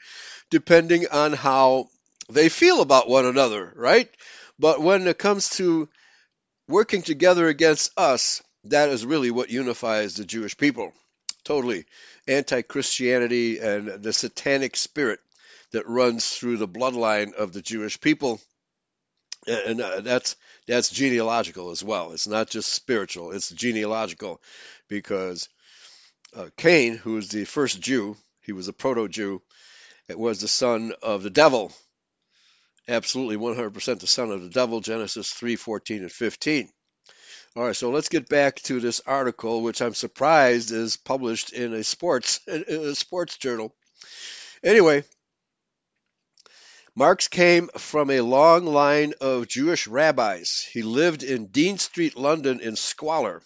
depending 0.51 1.07
on 1.09 1.33
how 1.33 1.89
they 2.29 2.49
feel 2.49 2.81
about 2.81 3.09
one 3.09 3.27
another, 3.27 3.73
right? 3.77 4.09
But 4.59 4.81
when 4.81 5.07
it 5.07 5.19
comes 5.19 5.51
to 5.51 5.89
working 6.69 7.03
together 7.03 7.47
against 7.47 7.93
us, 7.97 8.43
that 8.71 8.91
is 8.91 9.05
really 9.05 9.31
what 9.31 9.51
unifies 9.51 10.15
the 10.15 10.25
Jewish 10.25 10.57
people. 10.57 10.93
Totally. 11.45 11.85
Anti 12.27 12.63
Christianity 12.63 13.59
and 13.59 14.03
the 14.03 14.13
satanic 14.13 14.77
spirit 14.77 15.21
that 15.73 15.89
runs 15.89 16.29
through 16.29 16.57
the 16.57 16.69
bloodline 16.69 17.35
of 17.35 17.53
the 17.53 17.63
Jewish 17.63 18.01
people. 18.01 18.41
And 19.47 19.81
uh, 19.81 20.01
that's 20.01 20.35
that's 20.67 20.91
genealogical 20.91 21.71
as 21.71 21.85
well. 21.85 22.13
It's 22.13 22.27
not 22.27 22.51
just 22.51 22.73
spiritual, 22.73 23.31
it's 23.31 23.51
genealogical 23.51 24.41
because 24.89 25.49
uh, 26.35 26.49
Cain, 26.57 26.97
who 26.97 27.15
was 27.15 27.29
the 27.29 27.45
first 27.45 27.81
Jew, 27.81 28.17
he 28.43 28.53
was 28.53 28.67
a 28.67 28.73
proto 28.73 29.07
Jew, 29.07 29.41
it 30.09 30.19
was 30.19 30.41
the 30.41 30.49
son 30.49 30.93
of 31.03 31.23
the 31.23 31.31
devil. 31.31 31.73
Absolutely 32.89 33.37
100% 33.37 34.01
the 34.01 34.07
son 34.07 34.31
of 34.31 34.43
the 34.43 34.51
devil, 34.51 34.81
Genesis 34.81 35.31
3 35.31 35.57
14 35.57 36.03
and 36.03 36.13
15. 36.13 36.69
All 37.57 37.65
right, 37.65 37.75
so 37.75 37.89
let's 37.91 38.11
get 38.11 38.29
back 38.29 38.57
to 38.65 38.81
this 38.81 39.01
article, 39.07 39.63
which 39.63 39.81
I'm 39.81 39.95
surprised 39.95 40.73
is 40.73 40.99
published 40.99 41.55
in 41.55 41.73
a 41.73 41.83
sports 41.85 42.39
in 42.47 42.65
a 42.69 42.95
sports 42.95 43.39
journal. 43.39 43.75
Anyway, 44.63 45.05
Marx 46.95 47.29
came 47.29 47.69
from 47.69 48.11
a 48.11 48.21
long 48.21 48.67
line 48.67 49.15
of 49.23 49.49
Jewish 49.49 49.87
rabbis. 49.87 50.69
He 50.71 50.83
lived 50.83 51.23
in 51.23 51.47
Dean 51.47 51.79
Street, 51.79 52.15
London, 52.15 52.61
in 52.61 52.77
squalor. 52.77 53.41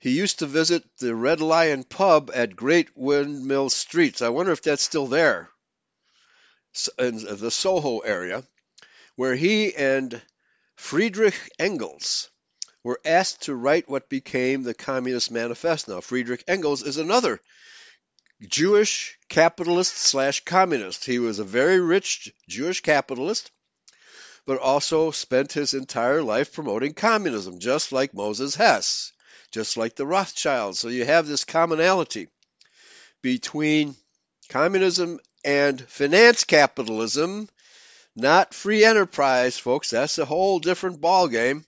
He 0.00 0.10
used 0.10 0.40
to 0.40 0.46
visit 0.46 0.82
the 0.98 1.14
Red 1.14 1.40
Lion 1.40 1.84
pub 1.84 2.32
at 2.34 2.56
Great 2.56 2.88
Windmill 2.96 3.70
Streets. 3.70 4.22
I 4.22 4.30
wonder 4.30 4.50
if 4.50 4.62
that's 4.62 4.82
still 4.82 5.06
there, 5.06 5.50
in 6.98 7.18
the 7.18 7.52
Soho 7.52 8.00
area, 8.00 8.42
where 9.14 9.36
he 9.36 9.72
and 9.72 10.20
Friedrich 10.74 11.38
Engels 11.60 12.28
were 12.84 13.00
asked 13.04 13.42
to 13.42 13.54
write 13.54 13.88
what 13.88 14.10
became 14.10 14.62
the 14.62 14.74
Communist 14.74 15.30
Manifesto. 15.30 15.94
Now, 15.94 16.00
Friedrich 16.02 16.44
Engels 16.46 16.82
is 16.82 16.98
another 16.98 17.40
Jewish 18.46 19.18
capitalist 19.28 19.96
slash 19.96 20.44
communist. 20.44 21.04
He 21.04 21.18
was 21.18 21.38
a 21.38 21.44
very 21.44 21.80
rich 21.80 22.32
Jewish 22.46 22.82
capitalist, 22.82 23.50
but 24.46 24.60
also 24.60 25.10
spent 25.10 25.52
his 25.52 25.72
entire 25.72 26.22
life 26.22 26.52
promoting 26.52 26.92
communism, 26.92 27.58
just 27.58 27.90
like 27.90 28.12
Moses 28.12 28.54
Hess, 28.54 29.12
just 29.50 29.78
like 29.78 29.96
the 29.96 30.06
Rothschilds. 30.06 30.78
So 30.78 30.88
you 30.88 31.06
have 31.06 31.26
this 31.26 31.44
commonality 31.44 32.28
between 33.22 33.96
communism 34.50 35.20
and 35.42 35.80
finance 35.80 36.44
capitalism, 36.44 37.48
not 38.14 38.52
free 38.52 38.84
enterprise, 38.84 39.56
folks. 39.56 39.90
That's 39.90 40.18
a 40.18 40.26
whole 40.26 40.58
different 40.58 41.00
ballgame. 41.00 41.64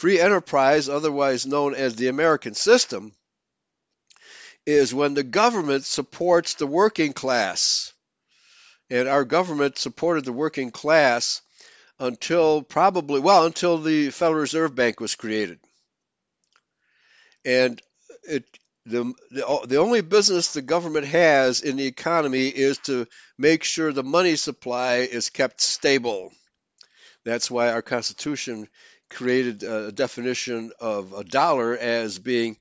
Free 0.00 0.18
enterprise, 0.18 0.88
otherwise 0.88 1.44
known 1.44 1.74
as 1.74 1.94
the 1.94 2.08
American 2.08 2.54
system, 2.54 3.12
is 4.64 4.94
when 4.94 5.12
the 5.12 5.22
government 5.22 5.84
supports 5.84 6.54
the 6.54 6.66
working 6.66 7.12
class. 7.12 7.92
And 8.88 9.08
our 9.08 9.26
government 9.26 9.76
supported 9.76 10.24
the 10.24 10.32
working 10.32 10.70
class 10.70 11.42
until 11.98 12.62
probably, 12.62 13.20
well, 13.20 13.44
until 13.44 13.76
the 13.76 14.08
Federal 14.08 14.40
Reserve 14.40 14.74
Bank 14.74 15.00
was 15.00 15.16
created. 15.16 15.60
And 17.44 17.82
it, 18.22 18.46
the, 18.86 19.12
the, 19.30 19.66
the 19.66 19.76
only 19.76 20.00
business 20.00 20.54
the 20.54 20.62
government 20.62 21.08
has 21.08 21.60
in 21.60 21.76
the 21.76 21.86
economy 21.86 22.48
is 22.48 22.78
to 22.84 23.06
make 23.36 23.64
sure 23.64 23.92
the 23.92 24.02
money 24.02 24.36
supply 24.36 25.00
is 25.00 25.28
kept 25.28 25.60
stable. 25.60 26.32
That's 27.22 27.50
why 27.50 27.70
our 27.70 27.82
Constitution 27.82 28.66
created 29.10 29.62
a 29.62 29.92
definition 29.92 30.72
of 30.80 31.12
a 31.12 31.24
dollar 31.24 31.76
as 31.76 32.18
being 32.18 32.56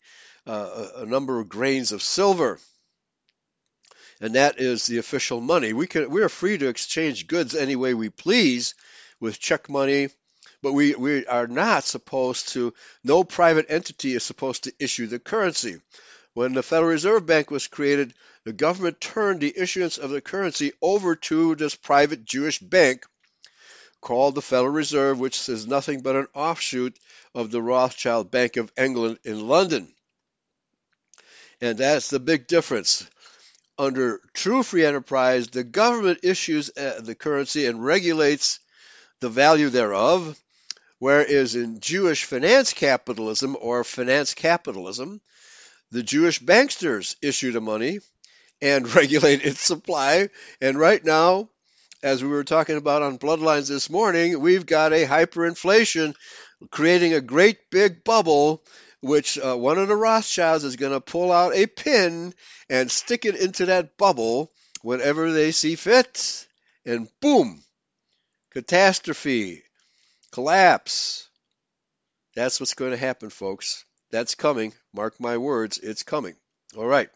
uh, 0.46 0.88
a 0.98 1.06
number 1.06 1.39
of 1.39 1.48
grains 1.48 1.91
of 1.91 2.01
silver. 2.01 2.60
And 4.20 4.36
that 4.36 4.60
is 4.60 4.86
the 4.86 4.98
official 4.98 5.39
money. 5.39 5.72
We 5.72 5.88
can 5.88 6.10
we 6.10 6.22
are 6.24 6.29
free 6.29 6.58
to 6.58 6.68
exchange 6.68 7.27
goods 7.27 7.56
any 7.56 7.75
way 7.75 7.94
we 7.94 8.10
please 8.10 8.75
with 9.20 9.39
check 9.39 9.70
money, 9.70 10.10
but 10.62 10.74
we, 10.74 10.96
we 10.96 11.25
are 11.25 11.48
not 11.48 11.86
supposed 11.86 12.50
to 12.50 12.74
no 13.03 13.24
private 13.24 13.68
entity 13.70 14.13
is 14.13 14.24
supposed 14.24 14.65
to 14.65 14.74
issue 14.79 15.08
the 15.08 15.20
currency. 15.20 15.79
When 16.34 16.53
the 16.53 16.63
Federal 16.63 16.91
Reserve 16.91 17.25
Bank 17.25 17.50
was 17.50 17.68
created, 17.68 18.13
the 18.44 18.53
government 18.53 19.00
turned 19.00 19.41
the 19.41 19.53
issuance 19.56 19.98
of 19.98 20.10
the 20.10 20.22
currency 20.22 20.74
over 20.82 21.15
to 21.15 21.56
this 21.56 21.75
private 21.75 22.25
Jewish 22.25 22.60
bank 22.60 23.06
called 24.01 24.36
the 24.36 24.41
Federal 24.41 24.72
Reserve, 24.72 25.20
which 25.20 25.50
is 25.50 25.68
nothing 25.68 26.01
but 26.01 26.15
an 26.15 26.27
offshoot 26.34 26.98
of 27.36 27.51
the 27.51 27.62
Rothschild 27.62 28.32
Bank 28.32 28.58
of 28.58 28.72
England 28.77 29.20
in 29.24 29.48
London. 29.48 29.94
And 31.62 31.77
that's 31.77 32.10
the 32.10 32.20
big 32.20 32.48
difference. 32.48 33.06
Under 33.77 34.22
true 34.34 34.63
free 34.63 34.86
enterprise, 34.86 35.48
the 35.48 35.63
government 35.63 36.20
issues 36.24 36.70
uh, 36.75 37.00
the 37.01 37.15
currency 37.15 37.65
and 37.65 37.84
regulates 37.84 38.60
the 39.20 39.29
value 39.29 39.70
thereof, 39.70 40.38
whereas 41.00 41.56
in 41.56 41.79
Jewish 41.79 42.25
finance 42.25 42.74
capitalism 42.74 43.58
or 43.60 43.84
finance 43.84 44.34
capitalism, 44.34 45.22
the 45.91 46.03
Jewish 46.03 46.39
banksters 46.39 47.15
issue 47.22 47.51
the 47.51 47.62
money 47.62 48.00
and 48.62 48.94
regulate 48.96 49.44
its 49.44 49.62
supply. 49.62 50.29
And 50.62 50.77
right 50.77 51.03
now, 51.03 51.50
as 52.01 52.24
we 52.24 52.29
were 52.29 52.44
talking 52.44 52.77
about 52.77 53.01
on 53.01 53.18
Bloodlines 53.18 53.68
this 53.68 53.89
morning, 53.89 54.39
we've 54.39 54.65
got 54.65 54.94
a 54.94 55.06
hyperinflation 55.06 56.15
creating 56.72 57.13
a 57.13 57.22
great 57.22 57.70
big 57.70 58.03
bubble 58.03 58.63
which 59.01 59.39
uh, 59.39 59.56
one 59.56 59.77
of 59.77 59.88
the 59.88 59.96
Rothschilds 59.96 60.63
is 60.63 60.75
going 60.75 60.91
to 60.91 61.01
pull 61.01 61.32
out 61.32 61.56
a 61.56 61.65
pin 61.65 62.34
and 62.70 62.91
stick 62.91 63.25
it 63.25 63.36
into 63.36 63.68
that 63.68 63.98
bubble 63.98 64.51
whenever 64.82 65.32
they 65.32 65.51
see 65.51 65.75
fit. 65.75 66.48
And 66.86 67.08
boom, 67.22 67.63
catastrophe, 68.51 69.63
collapse. 70.32 71.29
That's 72.36 72.60
what's 72.60 72.74
going 72.74 72.91
to 72.91 72.98
happen, 72.98 73.29
folks. 73.29 73.86
That's 74.12 74.36
coming. 74.36 74.74
Mark 74.94 75.20
my 75.20 75.38
words, 75.38 75.77
it's 75.77 76.03
coming. 76.03 76.36
All 76.77 76.88
right. 76.88 77.10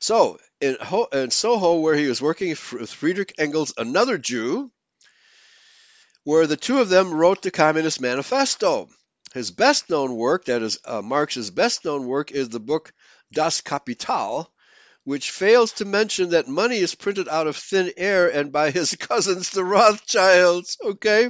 So, 0.00 0.38
in, 0.60 0.76
Ho- 0.80 1.08
in 1.12 1.30
Soho, 1.30 1.80
where 1.80 1.94
he 1.94 2.06
was 2.06 2.22
working 2.22 2.50
with 2.50 2.90
Friedrich 2.90 3.34
Engels, 3.38 3.74
another 3.76 4.18
Jew, 4.18 4.70
where 6.24 6.46
the 6.46 6.56
two 6.56 6.80
of 6.80 6.88
them 6.88 7.12
wrote 7.12 7.42
the 7.42 7.50
Communist 7.50 8.00
Manifesto. 8.00 8.88
His 9.34 9.50
best 9.50 9.90
known 9.90 10.16
work, 10.16 10.46
that 10.46 10.62
is 10.62 10.78
uh, 10.84 11.02
Marx's 11.02 11.50
best 11.50 11.84
known 11.84 12.06
work, 12.06 12.30
is 12.30 12.48
the 12.48 12.60
book 12.60 12.92
Das 13.32 13.60
Kapital, 13.60 14.50
which 15.04 15.30
fails 15.30 15.72
to 15.72 15.84
mention 15.84 16.30
that 16.30 16.48
money 16.48 16.78
is 16.78 16.94
printed 16.94 17.28
out 17.28 17.46
of 17.46 17.56
thin 17.56 17.92
air 17.96 18.28
and 18.28 18.50
by 18.50 18.70
his 18.70 18.96
cousins, 19.00 19.50
the 19.50 19.64
Rothschilds. 19.64 20.78
Okay? 20.82 21.28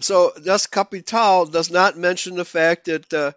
So, 0.00 0.32
Das 0.42 0.66
Kapital 0.66 1.46
does 1.46 1.70
not 1.70 1.96
mention 1.96 2.36
the 2.36 2.44
fact 2.44 2.86
that 2.86 3.12
uh, 3.12 3.32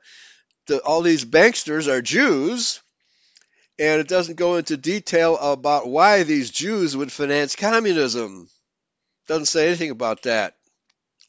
the, 0.66 0.80
all 0.80 1.02
these 1.02 1.26
banksters 1.26 1.88
are 1.88 2.02
Jews, 2.02 2.82
and 3.80 4.02
it 4.02 4.08
doesn't 4.08 4.36
go 4.36 4.56
into 4.56 4.78
detail 4.78 5.38
about 5.38 5.88
why 5.88 6.24
these 6.24 6.50
Jews 6.52 6.98
would 6.98 7.12
finance 7.12 7.56
communism. 7.56 8.50
Doesn't 9.28 9.46
say 9.46 9.68
anything 9.68 9.92
about 9.92 10.24
that. 10.24 10.56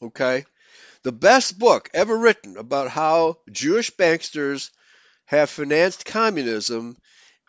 Okay? 0.01 0.45
The 1.03 1.11
best 1.11 1.59
book 1.59 1.89
ever 1.93 2.17
written 2.17 2.57
about 2.57 2.89
how 2.89 3.37
Jewish 3.51 3.91
banksters 3.91 4.71
have 5.25 5.49
financed 5.49 6.05
communism 6.05 6.97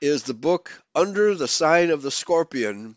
is 0.02 0.22
the 0.22 0.34
book 0.34 0.70
Under 0.94 1.34
the 1.34 1.48
Sign 1.48 1.90
of 1.90 2.02
the 2.02 2.10
Scorpion 2.10 2.96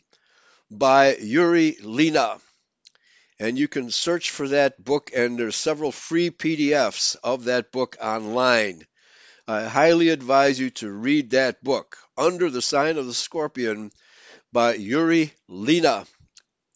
by 0.69 1.15
Yuri 1.15 1.77
Lina. 1.82 2.39
And 3.39 3.58
you 3.58 3.67
can 3.67 3.91
search 3.91 4.32
for 4.32 4.47
that 4.49 4.84
book, 4.84 5.12
and 5.15 5.38
there's 5.38 5.56
several 5.56 5.91
free 5.91 6.30
PDFs 6.32 7.15
of 7.23 7.45
that 7.45 7.71
book 7.71 7.97
online. 8.01 8.86
I 9.47 9.63
highly 9.63 10.08
advise 10.08 10.58
you 10.58 10.69
to 10.69 10.89
read 10.89 11.32
that 11.32 11.62
book, 11.62 11.97
Under 12.17 12.49
the 12.49 12.62
Sign 12.62 12.97
of 12.97 13.08
the 13.08 13.13
Scorpion 13.13 13.91
by 14.53 14.75
Yuri 14.75 15.34
Lina. 15.49 16.06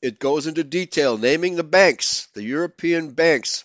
It 0.01 0.19
goes 0.19 0.47
into 0.47 0.65
detail, 0.65 1.17
naming 1.17 1.55
the 1.55 1.63
banks, 1.63 2.27
the 2.33 2.43
European 2.43 3.11
banks 3.11 3.63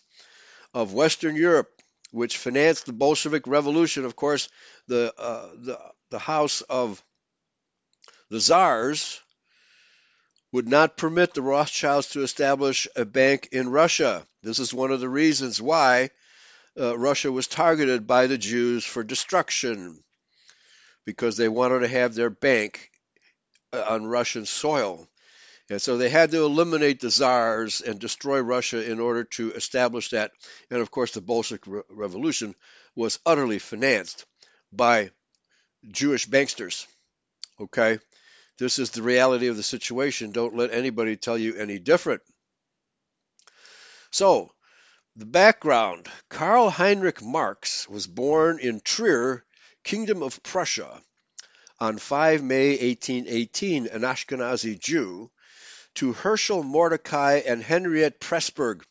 of 0.72 0.92
Western 0.92 1.34
Europe, 1.34 1.68
which 2.12 2.38
financed 2.38 2.86
the 2.86 2.92
Bolshevik 2.92 3.48
Revolution. 3.48 4.04
Of 4.04 4.14
course, 4.14 4.48
the 4.86 5.12
uh, 5.18 5.48
the 5.56 5.78
the 6.10 6.18
House 6.20 6.60
of 6.60 7.02
the 8.30 8.38
Czars 8.38 9.20
would 10.52 10.68
not 10.68 10.96
permit 10.96 11.34
the 11.34 11.42
Rothschilds 11.42 12.10
to 12.10 12.22
establish 12.22 12.86
a 12.94 13.04
bank 13.04 13.48
in 13.50 13.68
Russia. 13.68 14.24
This 14.42 14.60
is 14.60 14.72
one 14.72 14.92
of 14.92 15.00
the 15.00 15.08
reasons 15.08 15.60
why 15.60 16.10
uh, 16.78 16.96
Russia 16.96 17.30
was 17.30 17.46
targeted 17.46 18.06
by 18.06 18.26
the 18.26 18.38
Jews 18.38 18.84
for 18.84 19.02
destruction, 19.02 20.02
because 21.04 21.36
they 21.36 21.48
wanted 21.48 21.80
to 21.80 21.88
have 21.88 22.14
their 22.14 22.30
bank 22.30 22.90
uh, 23.72 23.84
on 23.88 24.06
Russian 24.06 24.46
soil. 24.46 25.08
And 25.70 25.80
so 25.80 25.96
they 25.96 26.10
had 26.10 26.30
to 26.32 26.44
eliminate 26.44 27.00
the 27.00 27.10
czars 27.10 27.80
and 27.80 27.98
destroy 27.98 28.40
Russia 28.40 28.90
in 28.90 29.00
order 29.00 29.24
to 29.24 29.52
establish 29.52 30.10
that. 30.10 30.32
And 30.70 30.80
of 30.80 30.90
course, 30.90 31.12
the 31.12 31.20
Bolshevik 31.20 31.66
Re- 31.66 31.82
Revolution 31.88 32.54
was 32.94 33.18
utterly 33.24 33.58
financed 33.58 34.26
by 34.72 35.10
Jewish 35.90 36.28
banksters. 36.28 36.86
Okay? 37.58 37.98
This 38.58 38.78
is 38.78 38.90
the 38.90 39.02
reality 39.02 39.48
of 39.48 39.56
the 39.56 39.62
situation. 39.62 40.32
Don't 40.32 40.56
let 40.56 40.72
anybody 40.72 41.16
tell 41.16 41.38
you 41.38 41.54
any 41.56 41.78
different. 41.78 42.22
So, 44.10 44.52
the 45.14 45.26
background 45.26 46.08
Karl 46.30 46.70
Heinrich 46.70 47.20
Marx 47.20 47.86
was 47.86 48.06
born 48.06 48.58
in 48.58 48.80
Trier, 48.80 49.44
Kingdom 49.84 50.22
of 50.22 50.42
Prussia, 50.42 51.02
on 51.78 51.98
5 51.98 52.42
May 52.42 52.70
1818, 52.70 53.88
an 53.88 54.00
Ashkenazi 54.04 54.78
Jew 54.78 55.30
to 55.96 56.14
Herschel 56.14 56.62
Mordecai 56.62 57.42
and 57.44 57.62
Henriette 57.62 58.20
Pressburg. 58.20 58.84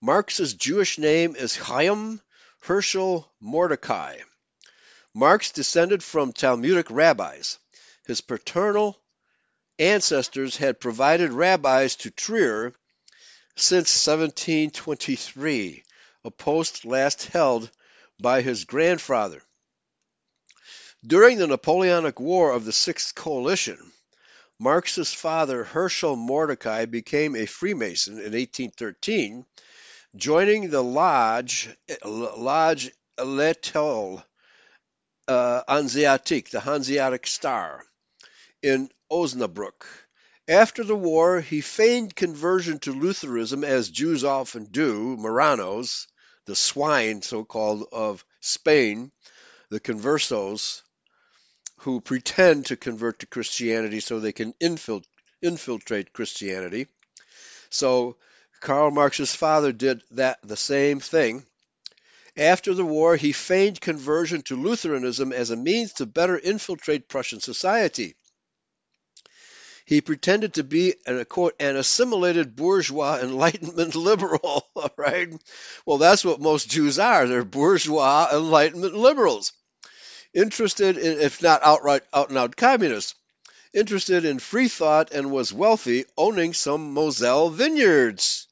Marx's 0.00 0.54
Jewish 0.54 0.96
name 0.96 1.36
is 1.36 1.56
Chaim 1.56 2.22
Herschel 2.62 3.30
Mordecai. 3.38 4.20
Marx 5.12 5.50
descended 5.50 6.02
from 6.02 6.32
Talmudic 6.32 6.90
rabbis. 6.90 7.58
His 8.06 8.22
paternal 8.22 8.98
ancestors 9.78 10.56
had 10.56 10.80
provided 10.80 11.32
rabbis 11.32 11.96
to 11.96 12.10
Trier 12.10 12.72
since 13.60 14.06
1723, 14.06 15.82
a 16.24 16.30
post 16.30 16.84
last 16.84 17.24
held 17.26 17.70
by 18.20 18.40
his 18.40 18.64
grandfather. 18.64 19.42
During 21.04 21.38
the 21.38 21.46
Napoleonic 21.46 22.20
War 22.20 22.52
of 22.52 22.64
the 22.64 22.72
Sixth 22.72 23.14
Coalition, 23.14 23.78
Marx's 24.60 25.12
father, 25.12 25.64
Herschel 25.64 26.16
Mordecai, 26.16 26.84
became 26.84 27.36
a 27.36 27.46
Freemason 27.46 28.14
in 28.14 28.32
1813, 28.32 29.44
joining 30.16 30.70
the 30.70 30.82
Lodge, 30.82 31.68
Lodge 32.04 32.90
L'Etoile 33.18 34.24
uh, 35.28 35.62
the 35.68 36.60
Hanseatic 36.60 37.26
Star, 37.26 37.84
in 38.62 38.88
Osnabrück. 39.10 39.84
After 40.48 40.82
the 40.82 40.96
war, 40.96 41.42
he 41.42 41.60
feigned 41.60 42.16
conversion 42.16 42.78
to 42.80 42.92
Lutheranism, 42.92 43.64
as 43.64 43.90
Jews 43.90 44.24
often 44.24 44.64
do, 44.64 45.14
Marranos, 45.18 46.06
the 46.46 46.56
swine, 46.56 47.20
so 47.20 47.44
called, 47.44 47.86
of 47.92 48.24
Spain, 48.40 49.12
the 49.68 49.78
conversos, 49.78 50.80
who 51.80 52.00
pretend 52.00 52.64
to 52.66 52.76
convert 52.76 53.18
to 53.18 53.26
Christianity 53.26 54.00
so 54.00 54.18
they 54.18 54.32
can 54.32 54.54
infiltrate 55.42 56.14
Christianity. 56.14 56.86
So 57.68 58.16
Karl 58.60 58.90
Marx's 58.90 59.34
father 59.34 59.72
did 59.72 60.02
that 60.12 60.38
the 60.42 60.56
same 60.56 60.98
thing. 60.98 61.44
After 62.38 62.72
the 62.72 62.86
war, 62.86 63.16
he 63.16 63.32
feigned 63.32 63.82
conversion 63.82 64.40
to 64.44 64.56
Lutheranism 64.56 65.30
as 65.30 65.50
a 65.50 65.56
means 65.56 65.92
to 65.94 66.06
better 66.06 66.38
infiltrate 66.38 67.06
Prussian 67.06 67.40
society. 67.40 68.16
He 69.88 70.02
pretended 70.02 70.52
to 70.54 70.64
be 70.64 70.96
an, 71.06 71.24
quote, 71.24 71.54
an 71.58 71.76
assimilated 71.76 72.54
bourgeois 72.54 73.20
Enlightenment 73.22 73.94
liberal, 74.10 74.68
right? 74.98 75.32
Well, 75.86 75.96
that's 75.96 76.22
what 76.26 76.42
most 76.42 76.68
Jews 76.68 76.98
are. 76.98 77.26
They're 77.26 77.42
bourgeois 77.42 78.28
Enlightenment 78.30 78.94
liberals 78.94 79.54
interested 80.34 80.98
in, 80.98 81.22
if 81.22 81.40
not 81.40 81.62
outright 81.62 82.02
out 82.12 82.28
and 82.28 82.36
out 82.36 82.54
communists, 82.54 83.14
interested 83.72 84.26
in 84.26 84.38
free 84.38 84.68
thought 84.68 85.10
and 85.12 85.30
was 85.30 85.54
wealthy, 85.54 86.04
owning 86.18 86.52
some 86.52 86.92
Moselle 86.92 87.48
vineyards. 87.48 88.46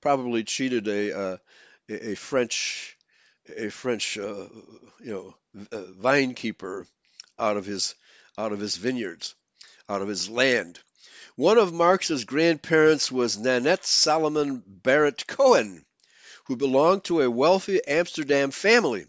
Probably 0.00 0.44
cheated 0.44 0.86
a 0.86 1.18
uh, 1.18 1.36
a 1.88 2.14
French 2.14 2.96
a 3.56 3.70
French 3.70 4.16
uh, 4.16 4.46
you 5.00 5.12
know 5.12 5.34
vine 5.98 6.34
keeper 6.34 6.86
out 7.40 7.56
of 7.56 7.66
his 7.66 7.96
out 8.38 8.52
of 8.52 8.60
his 8.60 8.76
vineyards, 8.76 9.34
out 9.88 10.02
of 10.02 10.08
his 10.08 10.28
land. 10.28 10.80
One 11.36 11.58
of 11.58 11.72
Marx's 11.72 12.24
grandparents 12.24 13.12
was 13.12 13.36
Nanette 13.36 13.84
Salomon 13.84 14.62
Barrett 14.66 15.26
Cohen, 15.26 15.84
who 16.46 16.56
belonged 16.56 17.04
to 17.04 17.20
a 17.20 17.30
wealthy 17.30 17.80
Amsterdam 17.86 18.50
family. 18.50 19.06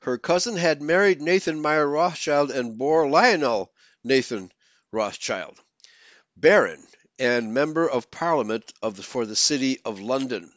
Her 0.00 0.18
cousin 0.18 0.56
had 0.56 0.80
married 0.80 1.20
Nathan 1.20 1.60
Meyer 1.60 1.86
Rothschild 1.86 2.50
and 2.50 2.78
bore 2.78 3.08
Lionel 3.08 3.72
Nathan 4.04 4.52
Rothschild, 4.92 5.60
Baron 6.36 6.86
and 7.18 7.52
Member 7.52 7.88
of 7.88 8.10
Parliament 8.10 8.72
of 8.80 9.04
for 9.04 9.26
the 9.26 9.34
City 9.34 9.80
of 9.84 10.00
London. 10.00 10.52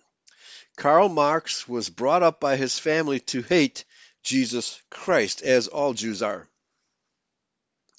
Karl 0.77 1.09
Marx 1.09 1.67
was 1.67 1.89
brought 1.89 2.23
up 2.23 2.39
by 2.39 2.55
his 2.55 2.77
family 2.77 3.19
to 3.19 3.41
hate 3.41 3.83
Jesus 4.23 4.79
Christ, 4.89 5.41
as 5.41 5.67
all 5.67 5.93
Jews 5.93 6.21
are. 6.21 6.47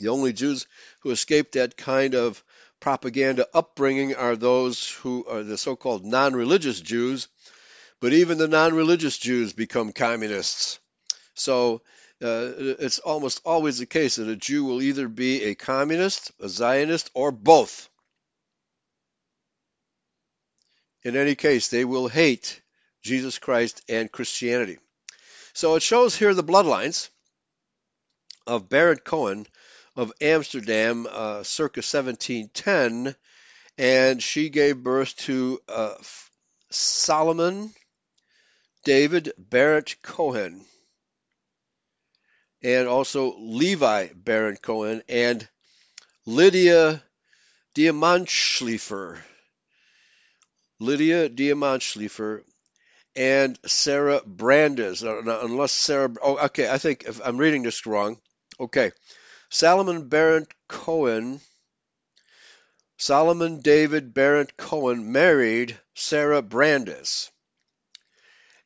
The 0.02 0.08
only 0.08 0.32
Jews 0.32 0.66
who 1.02 1.12
escaped 1.12 1.52
that 1.52 1.76
kind 1.76 2.16
of 2.16 2.42
propaganda 2.80 3.46
upbringing 3.54 4.16
are 4.16 4.34
those 4.34 4.88
who 4.88 5.24
are 5.26 5.44
the 5.44 5.56
so 5.56 5.76
called 5.76 6.04
non 6.04 6.34
religious 6.34 6.80
Jews, 6.80 7.28
but 8.00 8.12
even 8.12 8.36
the 8.36 8.48
non 8.48 8.74
religious 8.74 9.16
Jews 9.16 9.52
become 9.52 9.92
communists. 9.92 10.80
So 11.34 11.82
uh, 12.20 12.50
it's 12.80 12.98
almost 12.98 13.42
always 13.44 13.78
the 13.78 13.86
case 13.86 14.16
that 14.16 14.28
a 14.28 14.34
Jew 14.34 14.64
will 14.64 14.82
either 14.82 15.06
be 15.06 15.44
a 15.44 15.54
communist, 15.54 16.32
a 16.40 16.48
Zionist, 16.48 17.08
or 17.14 17.30
both. 17.30 17.88
In 21.04 21.14
any 21.14 21.36
case, 21.36 21.68
they 21.68 21.84
will 21.84 22.08
hate 22.08 22.60
Jesus 23.02 23.38
Christ 23.38 23.82
and 23.88 24.10
Christianity. 24.10 24.78
So 25.52 25.76
it 25.76 25.82
shows 25.82 26.16
here 26.16 26.34
the 26.34 26.42
bloodlines 26.42 27.08
of 28.48 28.68
Berend 28.68 29.04
Cohen 29.04 29.46
of 29.96 30.12
Amsterdam 30.20 31.06
uh, 31.10 31.42
circa 31.42 31.78
1710, 31.78 33.14
and 33.78 34.22
she 34.22 34.48
gave 34.48 34.82
birth 34.82 35.16
to 35.16 35.60
uh, 35.68 35.94
Solomon 36.70 37.72
David 38.84 39.32
Barrett 39.38 39.96
Cohen, 40.02 40.64
and 42.62 42.88
also 42.88 43.36
Levi 43.38 44.08
Barrett 44.14 44.62
Cohen, 44.62 45.02
and 45.08 45.46
Lydia 46.26 47.02
Diamantschleifer. 47.74 49.18
Lydia 50.78 51.28
Diamantschleifer 51.28 52.42
and 53.14 53.58
Sarah 53.66 54.20
Brandes. 54.26 55.02
Unless 55.02 55.72
Sarah, 55.72 56.12
oh, 56.22 56.38
okay, 56.46 56.68
I 56.68 56.78
think 56.78 57.06
I'm 57.24 57.36
reading 57.36 57.62
this 57.62 57.86
wrong. 57.86 58.18
Okay, 58.58 58.90
Solomon 59.54 60.08
Barrett 60.08 60.48
Cohen. 60.66 61.42
Solomon 62.96 63.60
David 63.60 64.14
Barrett 64.14 64.56
Cohen 64.56 65.12
married 65.12 65.78
Sarah 65.94 66.40
Brandes, 66.40 67.30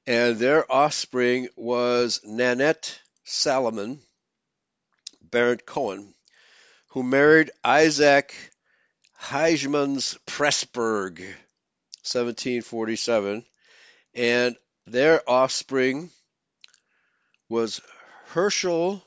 and 0.06 0.38
their 0.38 0.70
offspring 0.70 1.48
was 1.56 2.20
Nanette 2.22 3.00
Solomon 3.24 4.00
Barrett 5.20 5.66
Cohen, 5.66 6.14
who 6.90 7.02
married 7.02 7.50
Isaac 7.64 8.32
Heijmans 9.20 10.16
Pressburg, 10.24 11.18
1747 12.04 13.44
and 14.14 14.56
their 14.86 15.28
offspring 15.28 16.10
was 17.48 17.80
Herschel, 18.26 19.05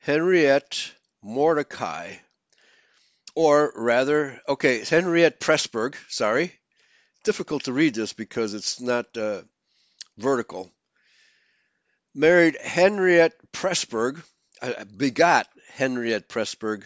Henriette 0.00 0.92
Mordecai, 1.22 2.16
or 3.34 3.72
rather, 3.76 4.40
okay, 4.48 4.82
Henriette 4.84 5.38
Pressburg, 5.38 5.94
sorry. 6.08 6.52
Difficult 7.22 7.64
to 7.64 7.72
read 7.74 7.94
this 7.94 8.14
because 8.14 8.54
it's 8.54 8.80
not 8.80 9.14
uh, 9.18 9.42
vertical. 10.16 10.72
Married 12.14 12.56
Henriette 12.56 13.34
Pressburg, 13.52 14.22
uh, 14.62 14.84
begot 14.96 15.46
Henriette 15.74 16.28
Pressburg, 16.28 16.82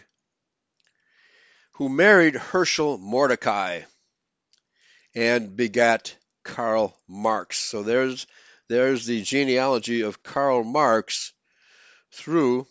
who 1.75 1.89
married 1.89 2.35
Herschel 2.35 2.99
Mordecai 2.99 3.83
and 5.15 5.57
begat 5.57 6.17
Karl 6.43 6.97
Marx. 7.09 7.59
So 7.59 7.85
there's 7.85 8.27
there's 8.69 9.07
the 9.07 9.23
genealogy 9.23 10.01
of 10.01 10.23
Karl 10.23 10.65
Marx 10.65 11.33
through 12.13 12.67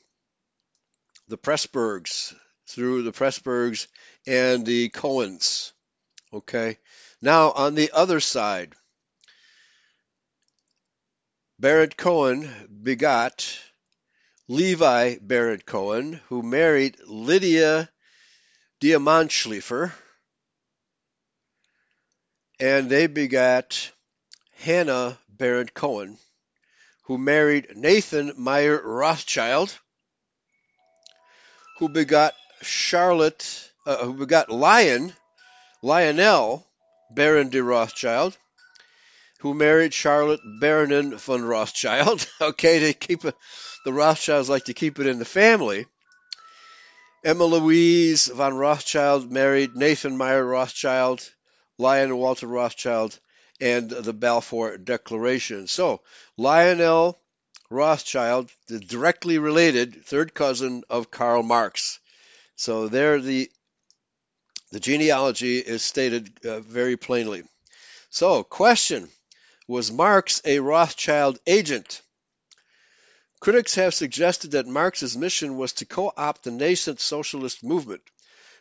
the 1.28 1.38
Pressburgs, 1.38 2.34
through 2.68 3.04
the 3.04 3.12
Pressburgs 3.12 3.88
and 4.26 4.66
the 4.66 4.90
Cohens. 4.90 5.74
Okay. 6.32 6.78
Now 7.22 7.52
on 7.52 7.76
the 7.76 7.92
other 7.92 8.20
side, 8.20 8.74
Barrett 11.60 11.96
Cohen 11.96 12.50
begot 12.84 13.60
Levi 14.48 15.18
Barrett 15.22 15.66
Cohen, 15.66 16.20
who 16.28 16.44
married 16.44 16.98
Lydia 17.06 17.90
Diamantschleifer 18.82 19.94
and 22.60 22.90
they 22.90 23.08
begat 23.08 23.92
Hannah 24.60 25.18
Barrett 25.28 25.74
Cohen, 25.74 26.18
who 27.04 27.18
married 27.18 27.76
Nathan 27.76 28.34
Meyer 28.38 28.82
Rothschild, 28.82 29.78
who 31.84 31.90
begot 31.90 32.34
Charlotte, 32.62 33.70
uh, 33.86 33.98
who 34.06 34.14
begot 34.14 34.50
Lion, 34.50 35.12
Lionel 35.82 36.66
Baron 37.12 37.50
de 37.50 37.62
Rothschild, 37.62 38.38
who 39.40 39.54
married 39.54 39.94
Charlotte 39.94 40.40
Baronin 40.62 41.18
von 41.18 41.44
Rothschild. 41.44 42.26
okay, 42.42 42.80
they 42.80 42.94
keep 42.94 43.26
it, 43.26 43.36
the 43.84 43.92
Rothschilds 43.92 44.48
like 44.48 44.64
to 44.66 44.74
keep 44.74 44.98
it 44.98 45.08
in 45.08 45.20
the 45.20 45.26
family. 45.26 45.86
Emma 47.22 47.44
Louise 47.44 48.28
von 48.28 48.54
Rothschild 48.54 49.30
married 49.30 49.76
Nathan 49.76 50.16
Meyer 50.16 50.46
Rothschild, 50.46 51.30
Lion 51.78 52.16
Walter 52.16 52.48
Rothschild, 52.48 53.20
and 53.60 53.90
the 53.90 54.14
Balfour 54.14 54.78
Declaration. 54.78 55.68
So, 55.68 56.00
Lionel 56.38 57.20
Rothschild, 57.74 58.52
the 58.68 58.80
directly 58.80 59.40
related 59.40 60.06
third 60.06 60.34
cousin 60.34 60.84
of 60.90 61.12
Karl 61.12 61.44
Marx. 61.44 62.00
So 62.56 62.88
there 62.88 63.20
the 63.20 63.52
the 64.72 64.80
genealogy 64.80 65.60
is 65.60 65.84
stated 65.84 66.46
uh, 66.46 66.60
very 66.62 66.98
plainly. 66.98 67.44
So, 68.10 68.44
question 68.44 69.10
Was 69.68 69.92
Marx 69.92 70.42
a 70.46 70.60
Rothschild 70.60 71.40
agent? 71.46 72.02
Critics 73.40 73.76
have 73.76 73.94
suggested 73.94 74.52
that 74.52 74.68
Marx's 74.68 75.18
mission 75.18 75.58
was 75.58 75.74
to 75.74 75.86
co 75.86 76.14
opt 76.16 76.44
the 76.44 76.52
nascent 76.52 77.00
socialist 77.00 77.64
movement. 77.64 78.02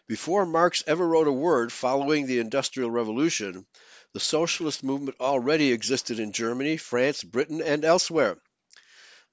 Before 0.09 0.45
Marx 0.45 0.83
ever 0.87 1.07
wrote 1.07 1.29
a 1.29 1.33
word 1.33 1.73
following 1.73 2.27
the 2.27 2.41
Industrial 2.41 2.91
Revolution, 2.91 3.65
the 4.13 4.21
socialist 4.21 4.83
movement 4.83 5.17
already 5.21 5.73
existed 5.73 6.19
in 6.19 6.33
Germany, 6.33 6.77
France, 6.77 7.23
Britain, 7.23 7.63
and 7.63 7.85
elsewhere. 7.85 8.39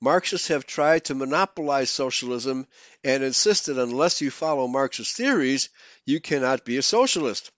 Marxists 0.02 0.48
have 0.48 0.66
tried 0.66 1.06
to 1.06 1.16
monopolize 1.16 1.90
socialism 1.90 2.68
and 3.04 3.24
insisted 3.24 3.78
unless 3.78 4.22
you 4.22 4.32
follow 4.32 4.68
Marxist 4.68 5.16
theories, 5.16 5.70
you 6.06 6.22
cannot 6.22 6.64
be 6.64 6.78
a 6.78 6.82
socialist. 6.82 7.52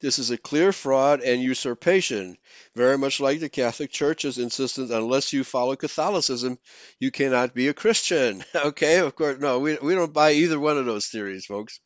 This 0.00 0.18
is 0.20 0.30
a 0.30 0.38
clear 0.38 0.72
fraud 0.72 1.22
and 1.22 1.42
usurpation, 1.42 2.38
very 2.76 2.96
much 2.96 3.18
like 3.18 3.40
the 3.40 3.48
Catholic 3.48 3.90
Church's 3.90 4.38
insistence 4.38 4.90
unless 4.90 5.32
you 5.32 5.42
follow 5.42 5.74
Catholicism, 5.74 6.58
you 7.00 7.10
cannot 7.10 7.54
be 7.54 7.68
a 7.68 7.74
Christian. 7.74 8.44
Okay, 8.54 8.98
of 8.98 9.16
course, 9.16 9.40
no, 9.40 9.58
we, 9.58 9.76
we 9.76 9.94
don't 9.94 10.12
buy 10.12 10.32
either 10.32 10.60
one 10.60 10.78
of 10.78 10.86
those 10.86 11.06
theories, 11.06 11.46
folks. 11.46 11.80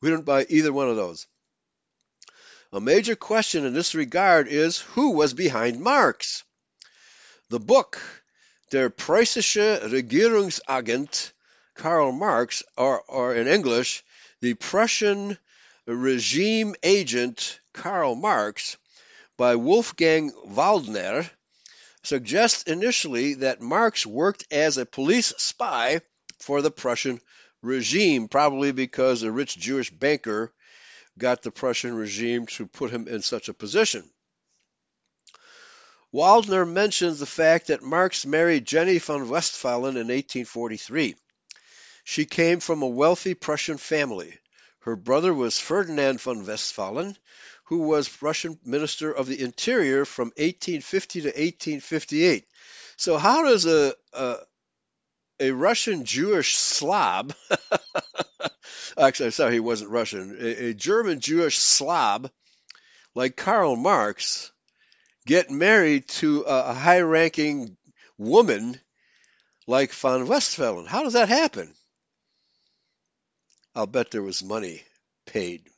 We 0.00 0.10
don't 0.10 0.24
buy 0.24 0.46
either 0.48 0.72
one 0.72 0.88
of 0.88 0.96
those. 0.96 1.26
A 2.72 2.80
major 2.80 3.16
question 3.16 3.66
in 3.66 3.74
this 3.74 3.94
regard 3.94 4.46
is 4.48 4.78
who 4.78 5.10
was 5.10 5.34
behind 5.34 5.80
Marx? 5.80 6.44
The 7.50 7.60
book 7.60 8.00
Der 8.70 8.90
Preußische 8.90 9.90
Regierungsagent 9.90 11.32
Karl 11.74 12.12
Marx, 12.12 12.62
or, 12.76 13.02
or 13.08 13.34
in 13.34 13.46
English, 13.46 14.04
The 14.42 14.54
Prussian 14.54 15.38
Regime 15.86 16.74
Agent 16.82 17.60
Karl 17.72 18.14
Marx, 18.14 18.76
by 19.38 19.56
Wolfgang 19.56 20.32
Waldner, 20.46 21.30
suggests 22.02 22.64
initially 22.64 23.34
that 23.34 23.62
Marx 23.62 24.04
worked 24.04 24.44
as 24.50 24.76
a 24.76 24.84
police 24.84 25.32
spy 25.38 26.02
for 26.38 26.60
the 26.60 26.70
Prussian 26.70 27.20
regime, 27.62 28.28
probably 28.28 28.72
because 28.72 29.22
a 29.22 29.32
rich 29.32 29.56
Jewish 29.56 29.90
banker 29.90 30.52
got 31.16 31.42
the 31.42 31.50
Prussian 31.50 31.94
regime 31.94 32.46
to 32.46 32.66
put 32.66 32.90
him 32.90 33.08
in 33.08 33.22
such 33.22 33.48
a 33.48 33.54
position. 33.54 34.04
Waldner 36.12 36.66
mentions 36.66 37.18
the 37.18 37.26
fact 37.26 37.66
that 37.66 37.82
Marx 37.82 38.24
married 38.24 38.64
Jenny 38.64 38.98
von 38.98 39.28
Westphalen 39.28 39.96
in 39.96 40.08
1843. 40.08 41.14
She 42.04 42.24
came 42.24 42.60
from 42.60 42.80
a 42.80 42.86
wealthy 42.86 43.34
Prussian 43.34 43.76
family. 43.76 44.38
Her 44.80 44.96
brother 44.96 45.34
was 45.34 45.60
Ferdinand 45.60 46.22
von 46.22 46.46
Westphalen, 46.46 47.18
who 47.64 47.80
was 47.80 48.22
Russian 48.22 48.58
Minister 48.64 49.12
of 49.12 49.26
the 49.26 49.42
Interior 49.42 50.06
from 50.06 50.28
1850 50.28 51.20
to 51.20 51.26
1858. 51.26 52.46
So, 52.96 53.18
how 53.18 53.42
does 53.42 53.66
a, 53.66 53.94
a, 54.14 54.36
a 55.40 55.50
Russian 55.50 56.06
Jewish 56.06 56.56
Slob, 56.56 57.34
actually, 58.98 59.26
I'm 59.26 59.32
sorry, 59.32 59.52
he 59.52 59.60
wasn't 59.60 59.90
Russian, 59.90 60.38
a, 60.40 60.68
a 60.68 60.74
German 60.74 61.20
Jewish 61.20 61.58
Slob 61.58 62.30
like 63.14 63.36
Karl 63.36 63.76
Marx 63.76 64.50
get 65.28 65.50
married 65.50 66.08
to 66.08 66.40
a, 66.40 66.72
high 66.72 67.02
ranking 67.02 67.76
woman 68.16 68.80
like 69.66 69.92
von 69.92 70.26
Westphalen. 70.26 70.86
How 70.86 71.02
does 71.04 71.12
that 71.12 71.28
happen? 71.28 71.74
I'll 73.74 73.86
bet 73.86 74.10
there 74.10 74.22
was 74.22 74.42
money 74.42 74.82
paid. 75.26 75.68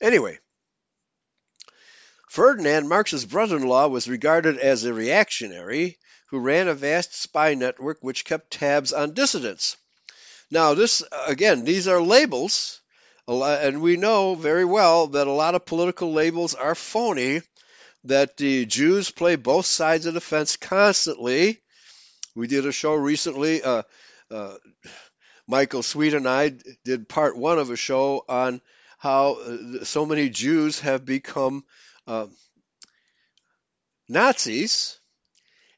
Anyway, 0.00 0.38
Ferdinand, 2.28 2.88
Marx's 2.88 3.26
brother 3.26 3.56
in 3.56 3.64
law, 3.64 3.88
was 3.88 4.08
regarded 4.08 4.56
as 4.56 4.84
a 4.84 4.94
reactionary 4.94 5.98
who 6.28 6.38
ran 6.38 6.68
a 6.68 6.74
vast 6.74 7.20
spy 7.20 7.54
network 7.54 7.98
which 8.02 8.24
kept 8.24 8.52
tabs 8.52 8.92
on 8.92 9.14
dissidents. 9.14 9.76
Now, 10.48 10.74
this, 10.74 11.02
again, 11.26 11.64
these 11.64 11.88
are 11.88 12.00
labels, 12.00 12.80
and 13.26 13.82
we 13.82 13.96
know 13.96 14.36
very 14.36 14.64
well 14.64 15.08
that 15.08 15.26
a 15.26 15.32
lot 15.32 15.56
of 15.56 15.66
political 15.66 16.12
labels 16.12 16.54
are 16.54 16.76
phony, 16.76 17.42
that 18.04 18.36
the 18.36 18.66
Jews 18.66 19.10
play 19.10 19.36
both 19.36 19.66
sides 19.66 20.06
of 20.06 20.14
the 20.14 20.20
fence 20.20 20.56
constantly. 20.56 21.60
We 22.34 22.46
did 22.46 22.66
a 22.66 22.72
show 22.72 22.94
recently. 22.94 23.62
Uh, 23.62 23.82
uh, 24.30 24.54
Michael 25.46 25.82
Sweet 25.82 26.14
and 26.14 26.28
I 26.28 26.54
did 26.84 27.08
part 27.08 27.36
one 27.36 27.58
of 27.58 27.70
a 27.70 27.76
show 27.76 28.24
on 28.28 28.60
how 28.98 29.34
uh, 29.34 29.84
so 29.84 30.06
many 30.06 30.28
Jews 30.28 30.80
have 30.80 31.04
become 31.04 31.64
uh, 32.06 32.26
Nazis 34.08 34.98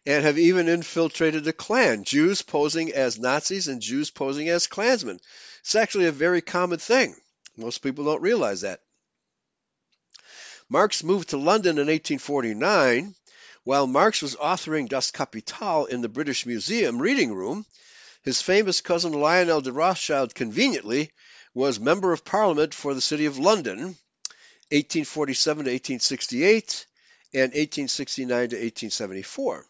and 0.05 0.25
have 0.25 0.39
even 0.39 0.69
infiltrated 0.69 1.45
the 1.45 1.53
Klan. 1.53 2.05
Jews 2.05 2.43
posing 2.43 2.93
as 2.93 3.19
Nazis 3.19 3.69
and 3.69 3.81
Jews 3.81 4.11
posing 4.11 4.49
as 4.49 4.67
Klansmen. 4.67 5.21
It's 5.61 5.75
actually 5.75 6.07
a 6.07 6.13
very 6.13 6.41
common 6.41 6.79
thing. 6.79 7.15
Most 7.57 7.79
people 7.79 8.05
don't 8.05 8.23
realize 8.23 8.63
that. 8.63 8.81
Marx 10.73 11.03
moved 11.05 11.29
to 11.29 11.37
London 11.37 11.73
in 11.73 11.89
1849. 11.89 13.15
While 13.63 13.87
Marx 13.87 14.23
was 14.23 14.37
authoring 14.37 14.89
Das 14.89 15.11
Kapital 15.11 15.85
in 15.85 16.01
the 16.01 16.09
British 16.09 16.47
Museum 16.47 16.99
reading 16.99 17.35
room, 17.35 17.67
his 18.23 18.41
famous 18.41 18.81
cousin 18.81 19.13
Lionel 19.13 19.61
de 19.61 19.71
Rothschild 19.71 20.35
conveniently 20.35 21.11
was 21.53 21.79
Member 21.79 22.11
of 22.11 22.25
Parliament 22.25 22.73
for 22.73 22.95
the 22.95 23.03
City 23.03 23.27
of 23.27 23.37
London 23.37 23.81
1847 24.71 25.67
to 25.67 25.71
1868 25.71 26.87
and 27.35 27.53
1869 27.53 28.29
to 28.29 28.57
1874. 28.57 29.67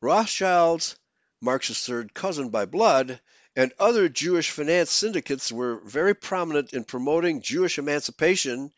Rothschild's, 0.00 0.96
Marx's 1.40 1.78
third 1.78 2.12
cousin 2.12 2.48
by 2.48 2.64
blood, 2.64 3.20
and 3.54 3.72
other 3.78 4.08
Jewish 4.08 4.50
finance 4.50 4.90
syndicates 4.90 5.52
were 5.52 5.76
very 5.84 6.14
prominent 6.14 6.72
in 6.72 6.82
promoting 6.82 7.40
Jewish 7.40 7.78
emancipation 7.78 8.72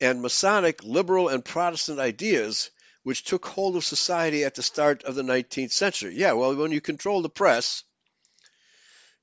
and 0.00 0.22
Masonic 0.22 0.84
liberal 0.84 1.28
and 1.28 1.44
Protestant 1.44 1.98
ideas, 1.98 2.70
which 3.02 3.24
took 3.24 3.46
hold 3.46 3.76
of 3.76 3.84
society 3.84 4.44
at 4.44 4.54
the 4.54 4.62
start 4.62 5.04
of 5.04 5.14
the 5.14 5.22
19th 5.22 5.72
century. 5.72 6.14
Yeah, 6.16 6.32
well, 6.32 6.54
when 6.54 6.72
you 6.72 6.80
control 6.80 7.22
the 7.22 7.28
press, 7.28 7.84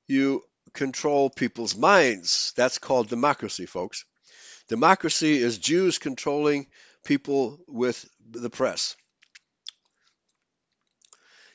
you 0.07 0.43
control 0.73 1.29
people's 1.29 1.75
minds. 1.75 2.53
That's 2.55 2.77
called 2.77 3.09
democracy, 3.09 3.65
folks. 3.65 4.05
Democracy 4.67 5.37
is 5.37 5.57
Jews 5.57 5.99
controlling 5.99 6.67
people 7.03 7.59
with 7.67 8.05
the 8.27 8.49
press. 8.49 8.95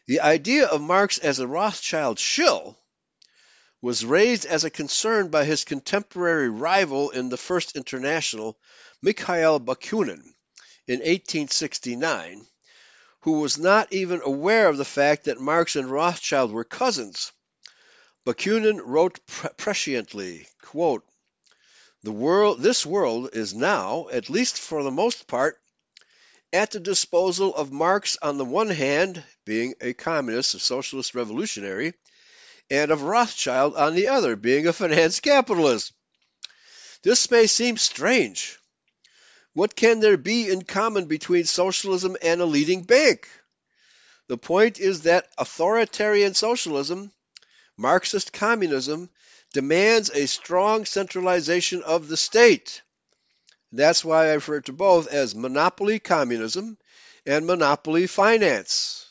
The 0.07 0.21
idea 0.21 0.67
of 0.67 0.81
Marx 0.81 1.19
as 1.19 1.39
a 1.39 1.47
Rothschild 1.47 2.19
shill 2.19 2.79
was 3.81 4.05
raised 4.05 4.45
as 4.45 4.65
a 4.65 4.71
concern 4.71 5.29
by 5.29 5.45
his 5.45 5.65
contemporary 5.65 6.49
rival 6.49 7.11
in 7.11 7.29
the 7.29 7.37
First 7.37 7.77
International, 7.77 8.59
Mikhail 9.01 9.61
Bakunin, 9.61 10.35
in 10.87 11.01
1869, 11.01 12.47
who 13.21 13.41
was 13.41 13.59
not 13.59 13.93
even 13.93 14.21
aware 14.25 14.69
of 14.69 14.77
the 14.77 14.85
fact 14.85 15.25
that 15.25 15.41
Marx 15.41 15.77
and 15.77 15.91
Rothschild 15.91 16.51
were 16.51 16.65
cousins. 16.65 17.33
Bakunin 18.25 18.81
wrote 18.85 19.25
presciently, 19.27 20.47
quote, 20.63 21.05
the 22.03 22.13
world, 22.13 22.61
this 22.61 22.87
world 22.87 23.31
is 23.33 23.55
now, 23.55 24.09
at 24.11 24.31
least 24.31 24.59
for 24.59 24.83
the 24.83 24.91
most 24.91 25.27
part, 25.27 25.61
at 26.53 26.71
the 26.71 26.81
disposal 26.81 27.55
of 27.55 27.73
Marx 27.73 28.17
on 28.23 28.39
the 28.39 28.45
one 28.45 28.71
hand, 28.71 29.23
being 29.45 29.75
a 29.81 29.93
communist, 29.93 30.55
a 30.55 30.59
socialist 30.59 31.15
revolutionary, 31.15 31.93
and 32.71 32.91
of 32.91 33.03
Rothschild 33.03 33.77
on 33.77 33.95
the 33.95 34.09
other, 34.09 34.37
being 34.37 34.67
a 34.67 34.73
finance 34.73 35.21
capitalist. 35.21 35.93
This 37.03 37.31
may 37.31 37.47
seem 37.47 37.77
strange. 37.77 38.59
What 39.55 39.75
can 39.75 40.01
there 40.01 40.17
be 40.17 40.51
in 40.51 40.63
common 40.63 41.07
between 41.07 41.45
socialism 41.45 42.17
and 42.23 42.41
a 42.41 42.47
leading 42.47 42.83
bank? 42.85 43.29
The 44.29 44.39
point 44.39 44.79
is 44.79 45.03
that 45.03 45.29
authoritarian 45.39 46.35
socialism, 46.35 47.11
Marxist 47.77 48.33
communism, 48.33 49.11
demands 49.53 50.11
a 50.11 50.27
strong 50.27 50.85
centralization 50.85 51.83
of 51.83 52.09
the 52.09 52.17
state. 52.17 52.83
That's 53.73 54.05
why 54.05 54.27
I 54.27 54.35
refer 54.35 54.61
to 54.63 54.73
both 54.73 55.09
as 55.09 55.35
monopoly 55.35 55.99
communism 55.99 56.79
and 57.25 57.47
monopoly 57.47 58.07
finance. 58.07 59.08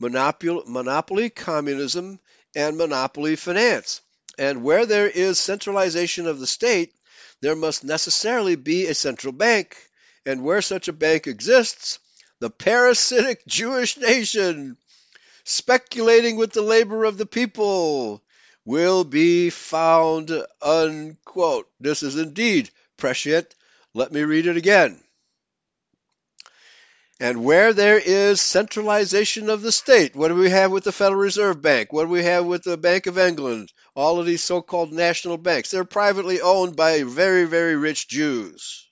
Monopoly, 0.00 0.62
monopoly 0.66 1.30
communism 1.30 2.18
and 2.56 2.78
monopoly 2.78 3.36
finance. 3.36 4.00
And 4.38 4.64
where 4.64 4.86
there 4.86 5.08
is 5.08 5.38
centralization 5.38 6.26
of 6.26 6.40
the 6.40 6.46
state, 6.46 6.94
there 7.42 7.54
must 7.54 7.84
necessarily 7.84 8.56
be 8.56 8.86
a 8.86 8.94
central 8.94 9.32
bank. 9.32 9.76
And 10.24 10.42
where 10.42 10.62
such 10.62 10.88
a 10.88 10.92
bank 10.94 11.26
exists, 11.26 11.98
the 12.40 12.50
parasitic 12.50 13.44
Jewish 13.46 13.98
nation, 13.98 14.78
speculating 15.44 16.36
with 16.36 16.52
the 16.52 16.62
labor 16.62 17.04
of 17.04 17.18
the 17.18 17.26
people, 17.26 18.22
will 18.64 19.04
be 19.04 19.50
found, 19.50 20.30
unquote. 20.62 21.68
This 21.78 22.02
is 22.02 22.16
indeed 22.16 22.70
prescient. 22.96 23.54
Let 23.94 24.12
me 24.12 24.22
read 24.22 24.46
it 24.46 24.56
again. 24.56 25.02
And 27.22 27.44
where 27.44 27.74
there 27.74 27.98
is 27.98 28.40
centralization 28.40 29.50
of 29.50 29.60
the 29.60 29.70
state, 29.70 30.16
what 30.16 30.28
do 30.28 30.34
we 30.34 30.48
have 30.48 30.72
with 30.72 30.84
the 30.84 30.92
Federal 30.92 31.20
Reserve 31.20 31.60
Bank? 31.60 31.92
What 31.92 32.04
do 32.04 32.10
we 32.10 32.24
have 32.24 32.46
with 32.46 32.64
the 32.64 32.78
Bank 32.78 33.06
of 33.06 33.18
England? 33.18 33.70
All 33.94 34.18
of 34.18 34.24
these 34.24 34.42
so 34.42 34.62
called 34.62 34.90
national 34.90 35.36
banks. 35.36 35.70
They're 35.70 35.84
privately 35.84 36.40
owned 36.40 36.76
by 36.76 37.02
very, 37.02 37.44
very 37.44 37.76
rich 37.76 38.08
Jews 38.08 38.88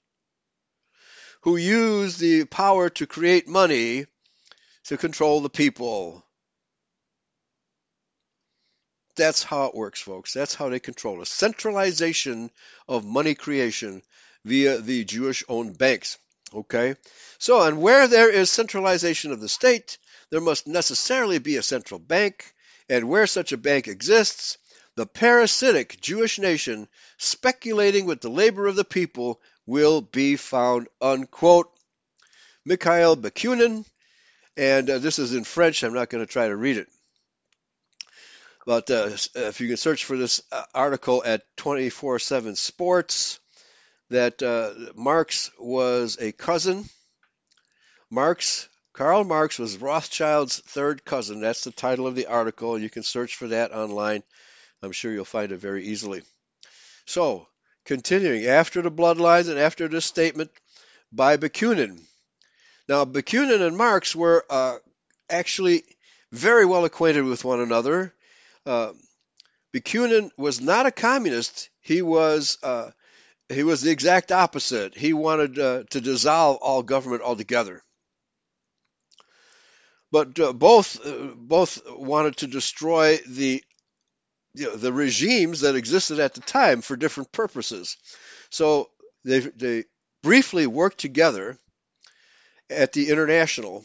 who 1.42 1.56
use 1.56 2.18
the 2.18 2.44
power 2.44 2.90
to 2.90 3.06
create 3.06 3.48
money 3.48 4.04
to 4.84 4.98
control 4.98 5.40
the 5.40 5.48
people. 5.48 6.22
That's 9.16 9.42
how 9.42 9.64
it 9.64 9.74
works, 9.74 10.02
folks. 10.02 10.34
That's 10.34 10.54
how 10.54 10.68
they 10.68 10.80
control 10.80 11.22
us. 11.22 11.30
Centralization 11.30 12.50
of 12.86 13.06
money 13.06 13.34
creation 13.34 14.02
via 14.44 14.78
the 14.78 15.04
Jewish 15.04 15.44
owned 15.48 15.78
banks. 15.78 16.18
Okay? 16.54 16.96
So, 17.38 17.62
and 17.62 17.80
where 17.80 18.08
there 18.08 18.30
is 18.30 18.50
centralization 18.50 19.32
of 19.32 19.40
the 19.40 19.48
state, 19.48 19.98
there 20.30 20.40
must 20.40 20.66
necessarily 20.66 21.38
be 21.38 21.56
a 21.56 21.62
central 21.62 22.00
bank. 22.00 22.52
And 22.88 23.08
where 23.08 23.26
such 23.26 23.52
a 23.52 23.58
bank 23.58 23.86
exists, 23.86 24.56
the 24.96 25.06
parasitic 25.06 26.00
Jewish 26.00 26.38
nation 26.38 26.88
speculating 27.18 28.06
with 28.06 28.20
the 28.20 28.30
labor 28.30 28.66
of 28.66 28.76
the 28.76 28.84
people 28.84 29.40
will 29.66 30.00
be 30.00 30.36
found, 30.36 30.88
unquote. 31.00 31.70
Mikhail 32.64 33.16
Bakunin, 33.16 33.84
and 34.56 34.90
uh, 34.90 34.98
this 34.98 35.18
is 35.18 35.34
in 35.34 35.44
French. 35.44 35.82
I'm 35.82 35.94
not 35.94 36.10
going 36.10 36.24
to 36.24 36.30
try 36.30 36.48
to 36.48 36.56
read 36.56 36.76
it. 36.76 36.88
But 38.66 38.90
uh, 38.90 39.08
if 39.34 39.60
you 39.60 39.68
can 39.68 39.78
search 39.78 40.04
for 40.04 40.16
this 40.16 40.42
uh, 40.52 40.62
article 40.74 41.22
at 41.24 41.42
24 41.56 42.18
7 42.18 42.56
Sports, 42.56 43.40
that 44.10 44.42
uh, 44.42 44.92
Marx 44.94 45.50
was 45.58 46.16
a 46.20 46.32
cousin. 46.32 46.84
Marx, 48.10 48.68
Karl 48.92 49.24
Marx 49.24 49.58
was 49.58 49.76
Rothschild's 49.76 50.60
third 50.60 51.04
cousin. 51.04 51.40
That's 51.40 51.64
the 51.64 51.70
title 51.70 52.06
of 52.06 52.14
the 52.14 52.26
article. 52.26 52.78
You 52.78 52.90
can 52.90 53.02
search 53.02 53.36
for 53.36 53.48
that 53.48 53.72
online. 53.72 54.22
I'm 54.82 54.92
sure 54.92 55.12
you'll 55.12 55.24
find 55.24 55.52
it 55.52 55.58
very 55.58 55.84
easily. 55.86 56.22
So, 57.06 57.46
continuing, 57.84 58.46
after 58.46 58.82
the 58.82 58.90
bloodlines 58.90 59.48
and 59.48 59.58
after 59.58 59.88
this 59.88 60.04
statement 60.04 60.50
by 61.12 61.36
Bakunin. 61.36 62.00
Now, 62.88 63.04
Bakunin 63.04 63.60
and 63.66 63.76
Marx 63.76 64.14
were 64.16 64.44
uh, 64.48 64.76
actually 65.28 65.84
very 66.32 66.64
well 66.64 66.84
acquainted 66.84 67.24
with 67.24 67.44
one 67.44 67.60
another 67.60 68.14
uh, 68.68 68.92
Bakunin 69.74 70.30
was 70.36 70.60
not 70.60 70.86
a 70.86 70.90
communist. 70.90 71.70
He 71.80 72.02
was 72.02 72.58
uh, 72.62 72.90
he 73.48 73.62
was 73.62 73.80
the 73.80 73.90
exact 73.90 74.30
opposite. 74.30 74.94
He 74.96 75.12
wanted 75.12 75.58
uh, 75.58 75.84
to 75.90 76.00
dissolve 76.00 76.58
all 76.60 76.82
government 76.82 77.22
altogether. 77.22 77.82
But 80.10 80.38
uh, 80.38 80.52
both 80.52 81.04
uh, 81.04 81.34
both 81.36 81.82
wanted 81.86 82.38
to 82.38 82.46
destroy 82.46 83.18
the 83.26 83.62
you 84.54 84.66
know, 84.66 84.76
the 84.76 84.92
regimes 84.92 85.60
that 85.60 85.76
existed 85.76 86.18
at 86.18 86.34
the 86.34 86.40
time 86.40 86.80
for 86.80 86.96
different 86.96 87.32
purposes. 87.32 87.96
So 88.50 88.90
they 89.24 89.40
they 89.40 89.84
briefly 90.22 90.66
worked 90.66 90.98
together 90.98 91.58
at 92.70 92.92
the 92.92 93.10
International, 93.10 93.84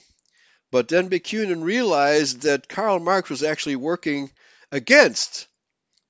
but 0.71 0.87
then 0.87 1.09
Bakunin 1.09 1.63
realized 1.63 2.41
that 2.41 2.67
Karl 2.67 2.99
Marx 2.99 3.29
was 3.29 3.43
actually 3.43 3.75
working 3.75 4.31
against 4.71 5.47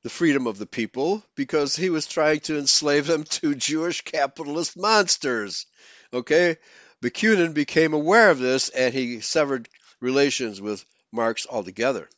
the 0.03 0.09
freedom 0.09 0.47
of 0.47 0.57
the 0.57 0.65
people 0.65 1.23
because 1.35 1.75
he 1.75 1.89
was 1.89 2.05
trying 2.05 2.41
to 2.41 2.57
enslave 2.57 3.07
them 3.07 3.23
to 3.23 3.55
Jewish 3.55 4.01
capitalist 4.01 4.77
monsters. 4.77 5.65
Okay? 6.13 6.57
Bakunin 7.01 7.53
became 7.53 7.93
aware 7.93 8.29
of 8.29 8.39
this 8.39 8.69
and 8.69 8.93
he 8.93 9.21
severed 9.21 9.69
relations 10.01 10.61
with 10.61 10.85
Marx 11.11 11.47
altogether. 11.49 12.09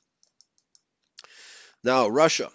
Now, 1.84 2.08
Russia. 2.08 2.52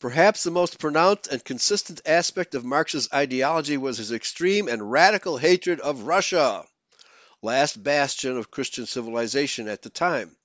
Perhaps 0.00 0.44
the 0.44 0.50
most 0.50 0.78
pronounced 0.78 1.26
and 1.26 1.44
consistent 1.44 2.00
aspect 2.06 2.54
of 2.54 2.64
Marx's 2.64 3.08
ideology 3.12 3.76
was 3.76 3.98
his 3.98 4.12
extreme 4.12 4.68
and 4.68 4.90
radical 4.90 5.36
hatred 5.36 5.80
of 5.80 6.02
Russia, 6.02 6.64
last 7.42 7.82
bastion 7.82 8.38
of 8.38 8.50
Christian 8.50 8.86
civilization 8.86 9.68
at 9.68 9.82
the 9.82 9.90
time. 9.90 10.37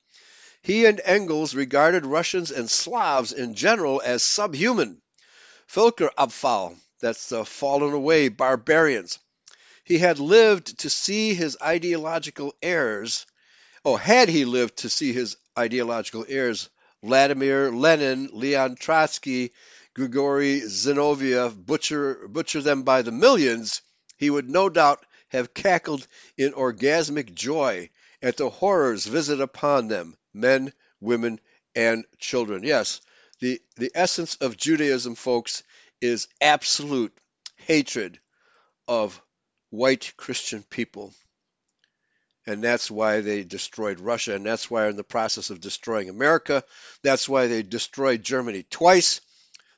He 0.66 0.86
and 0.86 1.02
Engels 1.04 1.54
regarded 1.54 2.06
Russians 2.06 2.50
and 2.50 2.72
Slavs 2.72 3.34
in 3.34 3.54
general 3.54 4.02
as 4.02 4.24
subhuman, 4.24 5.02
Völkerabfall, 5.70 6.78
that's 7.02 7.28
the 7.28 7.44
fallen 7.44 7.94
away 7.94 8.30
barbarians. 8.30 9.20
He 9.84 9.98
had 9.98 10.20
lived 10.20 10.80
to 10.80 10.90
see 10.90 11.34
his 11.34 11.58
ideological 11.62 12.56
heirs, 12.62 13.26
oh, 13.84 13.98
had 13.98 14.30
he 14.30 14.46
lived 14.46 14.78
to 14.78 14.90
see 14.90 15.12
his 15.12 15.36
ideological 15.60 16.26
heirs, 16.30 16.70
Vladimir 17.04 17.70
Lenin, 17.70 18.30
Leon 18.32 18.78
Trotsky, 18.78 19.52
Grigory 19.94 20.62
Zinoviev, 20.62 21.58
butcher, 21.58 22.26
butcher 22.30 22.62
them 22.62 22.84
by 22.84 23.02
the 23.02 23.12
millions, 23.12 23.82
he 24.16 24.30
would 24.30 24.50
no 24.50 24.70
doubt 24.70 25.06
have 25.28 25.54
cackled 25.54 26.08
in 26.38 26.54
orgasmic 26.54 27.34
joy 27.34 27.90
at 28.22 28.38
the 28.38 28.50
horrors 28.50 29.04
visited 29.06 29.42
upon 29.42 29.90
them 29.90 30.16
men, 30.34 30.74
women, 31.00 31.40
and 31.76 32.06
children. 32.20 32.64
Yes, 32.64 33.02
the, 33.40 33.62
the 33.78 33.92
essence 33.94 34.36
of 34.36 34.58
Judaism, 34.58 35.16
folks, 35.16 35.64
is 36.02 36.28
absolute 36.42 37.14
hatred 37.58 38.20
of 38.88 39.22
white 39.70 40.14
Christian 40.18 40.64
people. 40.64 41.14
And 42.46 42.62
that's 42.62 42.92
why 42.92 43.22
they 43.22 43.44
destroyed 43.44 44.02
Russia, 44.02 44.36
and 44.36 44.46
that's 44.46 44.70
why 44.70 44.82
they're 44.82 44.90
in 44.90 44.98
the 44.98 45.04
process 45.04 45.50
of 45.50 45.62
destroying 45.62 46.10
America. 46.10 46.64
That's 47.02 47.30
why 47.30 47.48
they 47.48 47.64
destroyed 47.64 48.22
Germany 48.22 48.66
twice. 48.70 49.22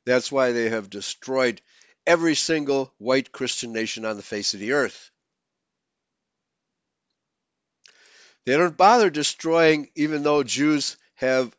That's 0.05 0.31
why 0.31 0.51
they 0.51 0.69
have 0.69 0.89
destroyed 0.89 1.61
every 2.07 2.35
single 2.35 2.93
white 2.97 3.31
Christian 3.31 3.71
nation 3.71 4.05
on 4.05 4.17
the 4.17 4.23
face 4.23 4.53
of 4.53 4.59
the 4.59 4.73
earth. 4.73 5.11
They 8.45 8.57
don't 8.57 8.77
bother 8.77 9.09
destroying, 9.09 9.89
even 9.95 10.23
though 10.23 10.43
Jews 10.43 10.97
have 11.15 11.55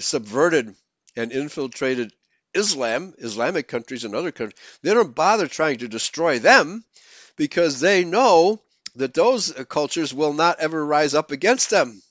subverted 0.00 0.74
and 1.14 1.30
infiltrated 1.30 2.12
Islam, 2.54 3.14
Islamic 3.18 3.68
countries 3.68 4.04
and 4.04 4.14
other 4.14 4.32
countries. 4.32 4.60
They 4.82 4.94
don't 4.94 5.14
bother 5.14 5.46
trying 5.46 5.78
to 5.78 5.88
destroy 5.88 6.38
them 6.38 6.84
because 7.36 7.80
they 7.80 8.04
know 8.04 8.62
that 8.96 9.14
those 9.14 9.52
cultures 9.68 10.12
will 10.12 10.32
not 10.32 10.60
ever 10.60 10.84
rise 10.84 11.14
up 11.14 11.30
against 11.30 11.70
them. 11.70 12.02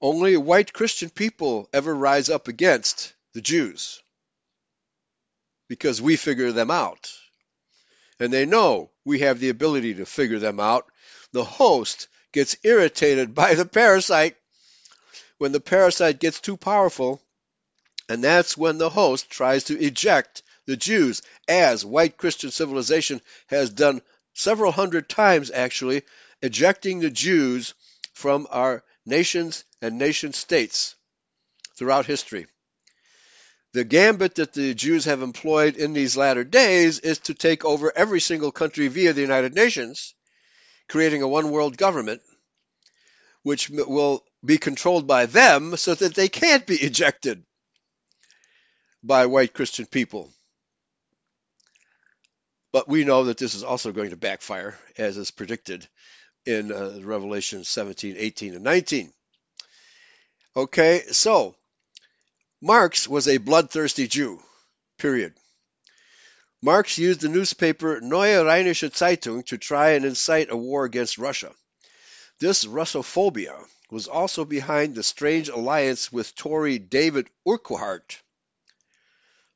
Only 0.00 0.36
white 0.36 0.72
Christian 0.72 1.08
people 1.08 1.68
ever 1.72 1.94
rise 1.94 2.28
up 2.28 2.48
against 2.48 3.14
the 3.32 3.40
Jews 3.40 4.02
because 5.68 6.00
we 6.00 6.16
figure 6.16 6.52
them 6.52 6.70
out. 6.70 7.10
And 8.20 8.32
they 8.32 8.46
know 8.46 8.90
we 9.04 9.20
have 9.20 9.40
the 9.40 9.48
ability 9.48 9.94
to 9.94 10.06
figure 10.06 10.38
them 10.38 10.60
out 10.60 10.86
the 11.36 11.44
host 11.44 12.08
gets 12.32 12.56
irritated 12.62 13.34
by 13.34 13.54
the 13.54 13.66
parasite 13.66 14.34
when 15.36 15.52
the 15.52 15.60
parasite 15.60 16.18
gets 16.18 16.40
too 16.40 16.56
powerful, 16.56 17.20
and 18.08 18.24
that's 18.24 18.56
when 18.56 18.78
the 18.78 18.88
host 18.88 19.28
tries 19.28 19.64
to 19.64 19.78
eject 19.78 20.42
the 20.64 20.78
Jews, 20.78 21.20
as 21.46 21.84
white 21.84 22.16
Christian 22.16 22.50
civilization 22.50 23.20
has 23.48 23.68
done 23.68 24.00
several 24.32 24.72
hundred 24.72 25.10
times 25.10 25.50
actually, 25.50 26.04
ejecting 26.40 27.00
the 27.00 27.10
Jews 27.10 27.74
from 28.14 28.46
our 28.48 28.82
nations 29.04 29.64
and 29.82 29.98
nation 29.98 30.32
states 30.32 30.94
throughout 31.76 32.06
history. 32.06 32.46
The 33.74 33.84
gambit 33.84 34.36
that 34.36 34.54
the 34.54 34.72
Jews 34.72 35.04
have 35.04 35.20
employed 35.20 35.76
in 35.76 35.92
these 35.92 36.16
latter 36.16 36.44
days 36.44 36.98
is 36.98 37.18
to 37.18 37.34
take 37.34 37.62
over 37.62 37.92
every 37.94 38.20
single 38.20 38.52
country 38.52 38.88
via 38.88 39.12
the 39.12 39.20
United 39.20 39.54
Nations 39.54 40.14
creating 40.88 41.22
a 41.22 41.28
one 41.28 41.50
world 41.50 41.76
government 41.76 42.20
which 43.42 43.70
will 43.70 44.24
be 44.44 44.58
controlled 44.58 45.06
by 45.06 45.26
them 45.26 45.76
so 45.76 45.94
that 45.94 46.14
they 46.14 46.28
can't 46.28 46.66
be 46.66 46.74
ejected 46.80 47.44
by 49.02 49.26
white 49.26 49.54
Christian 49.54 49.86
people. 49.86 50.30
But 52.72 52.88
we 52.88 53.04
know 53.04 53.24
that 53.24 53.38
this 53.38 53.54
is 53.54 53.62
also 53.62 53.92
going 53.92 54.10
to 54.10 54.16
backfire, 54.16 54.76
as 54.98 55.16
is 55.16 55.30
predicted 55.30 55.86
in 56.44 56.72
uh, 56.72 56.98
Revelation 57.02 57.64
17, 57.64 58.16
18, 58.18 58.54
and 58.54 58.64
19. 58.64 59.12
Okay, 60.56 61.02
so 61.12 61.54
Marx 62.60 63.08
was 63.08 63.28
a 63.28 63.38
bloodthirsty 63.38 64.08
Jew, 64.08 64.40
period. 64.98 65.34
Marx 66.66 66.98
used 66.98 67.20
the 67.20 67.28
newspaper 67.28 68.00
Neue 68.00 68.42
Rheinische 68.42 68.90
Zeitung 68.90 69.44
to 69.44 69.56
try 69.56 69.90
and 69.90 70.04
incite 70.04 70.50
a 70.50 70.56
war 70.56 70.84
against 70.84 71.16
Russia. 71.16 71.52
This 72.40 72.64
Russophobia 72.64 73.54
was 73.88 74.08
also 74.08 74.44
behind 74.44 74.96
the 74.96 75.04
strange 75.04 75.48
alliance 75.48 76.10
with 76.10 76.34
Tory 76.34 76.80
David 76.80 77.30
Urquhart, 77.48 78.20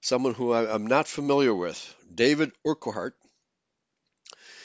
someone 0.01 0.35
who 0.35 0.55
I'm 0.55 0.87
not 0.87 1.09
familiar 1.09 1.53
with. 1.53 1.79
David 2.15 2.53
Urquhart, 2.65 3.17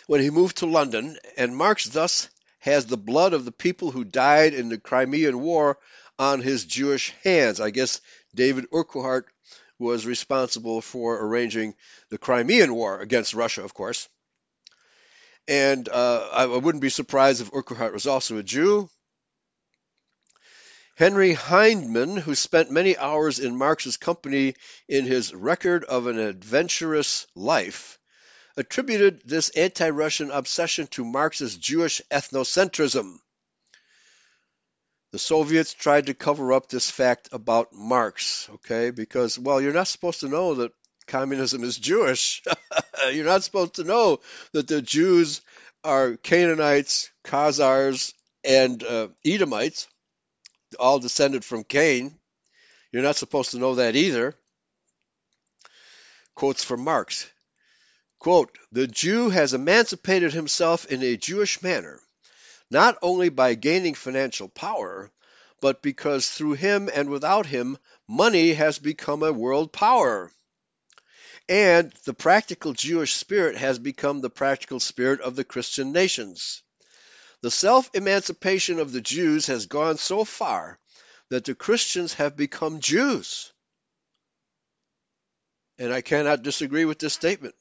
when 0.06 0.22
he 0.22 0.30
moved 0.30 0.58
to 0.58 0.68
London, 0.68 1.18
and 1.38 1.58
Marx 1.58 1.86
thus 1.86 2.30
has 2.60 2.86
the 2.86 2.96
blood 2.96 3.34
of 3.34 3.46
the 3.46 3.52
people 3.52 3.90
who 3.90 4.04
died 4.04 4.54
in 4.54 4.70
the 4.70 4.78
Crimean 4.78 5.40
War 5.40 5.80
on 6.20 6.42
his 6.42 6.64
Jewish 6.64 7.12
hands. 7.24 7.60
I 7.60 7.72
guess 7.72 8.02
David 8.36 8.68
Urquhart 8.72 9.26
was 9.80 10.06
responsible 10.06 10.82
for 10.82 11.24
arranging 11.26 11.76
the 12.10 12.18
Crimean 12.18 12.74
War 12.74 13.00
against 13.00 13.34
Russia, 13.34 13.64
of 13.64 13.74
course. 13.74 14.08
And 15.48 15.88
uh, 15.90 16.30
I 16.34 16.46
wouldn't 16.46 16.82
be 16.82 16.90
surprised 16.90 17.42
if 17.42 17.54
Urquhart 17.54 17.94
was 17.94 18.08
also 18.08 18.38
a 18.38 18.44
Jew. 18.44 18.90
Henry 20.96 21.36
Hyndman, 21.36 22.18
who 22.18 22.36
spent 22.36 22.72
many 22.72 22.98
hours 22.98 23.40
in 23.40 23.58
Marx's 23.58 23.98
company 23.98 24.56
in 24.88 25.06
his 25.06 25.34
Record 25.34 25.84
of 25.84 26.08
an 26.08 26.18
Adventurous 26.18 27.28
Life, 27.36 28.00
attributed 28.56 29.22
this 29.26 29.50
anti 29.50 29.90
Russian 29.90 30.32
obsession 30.32 30.88
to 30.88 31.04
Marx's 31.04 31.58
Jewish 31.58 32.02
ethnocentrism. 32.10 33.20
The 35.16 35.20
Soviets 35.20 35.74
tried 35.74 36.08
to 36.08 36.14
cover 36.14 36.52
up 36.52 36.68
this 36.68 36.92
fact 36.92 37.30
about 37.32 37.72
Marx, 37.72 38.50
okay? 38.56 38.90
Because, 38.90 39.40
well, 39.40 39.62
you're 39.62 39.72
not 39.72 39.88
supposed 39.88 40.20
to 40.20 40.28
know 40.28 40.56
that 40.56 40.74
communism 41.08 41.64
is 41.64 41.78
Jewish. 41.78 42.44
you're 43.14 43.24
not 43.24 43.42
supposed 43.42 43.76
to 43.76 43.86
know 43.86 44.20
that 44.52 44.68
the 44.68 44.82
Jews 44.82 45.40
are 45.86 46.18
Canaanites, 46.18 47.12
Khazars, 47.24 48.14
and 48.44 48.84
uh, 48.84 49.08
Edomites, 49.26 49.88
all 50.78 51.00
descended 51.00 51.46
from 51.46 51.64
Cain. 51.64 52.20
You're 52.92 53.02
not 53.02 53.16
supposed 53.16 53.52
to 53.52 53.58
know 53.58 53.76
that 53.76 53.96
either. 53.96 54.36
Quotes 56.36 56.66
from 56.66 56.84
Marx. 56.84 57.26
Quote, 58.20 58.54
the 58.74 58.86
Jew 58.86 59.30
has 59.30 59.54
emancipated 59.54 60.34
himself 60.34 60.86
in 60.88 61.02
a 61.04 61.16
Jewish 61.16 61.64
manner 61.64 62.02
not 62.70 62.98
only 63.02 63.30
by 63.30 63.54
gaining 63.54 63.94
financial 63.94 64.50
power, 64.50 65.12
but 65.62 65.82
because 65.82 66.30
through 66.30 66.54
him 66.54 66.90
and 66.94 67.10
without 67.10 67.46
him, 67.46 67.78
money 68.08 68.54
has 68.54 68.80
become 68.80 69.24
a 69.24 69.34
world 69.34 69.72
power. 69.72 70.32
And 71.48 71.92
the 72.06 72.14
practical 72.14 72.74
Jewish 72.74 73.14
spirit 73.14 73.56
has 73.58 73.78
become 73.78 74.22
the 74.22 74.30
practical 74.30 74.80
spirit 74.80 75.22
of 75.22 75.36
the 75.36 75.44
Christian 75.44 75.92
nations. 75.92 76.64
The 77.42 77.52
self 77.52 77.90
emancipation 77.94 78.80
of 78.80 78.92
the 78.92 79.02
Jews 79.02 79.46
has 79.48 79.68
gone 79.68 79.98
so 79.98 80.24
far 80.26 80.80
that 81.30 81.46
the 81.46 81.56
Christians 81.56 82.14
have 82.14 82.36
become 82.36 82.80
Jews. 82.80 83.52
And 85.78 85.94
I 85.94 86.02
cannot 86.02 86.42
disagree 86.42 86.86
with 86.86 87.00
this 87.00 87.14
statement. 87.14 87.54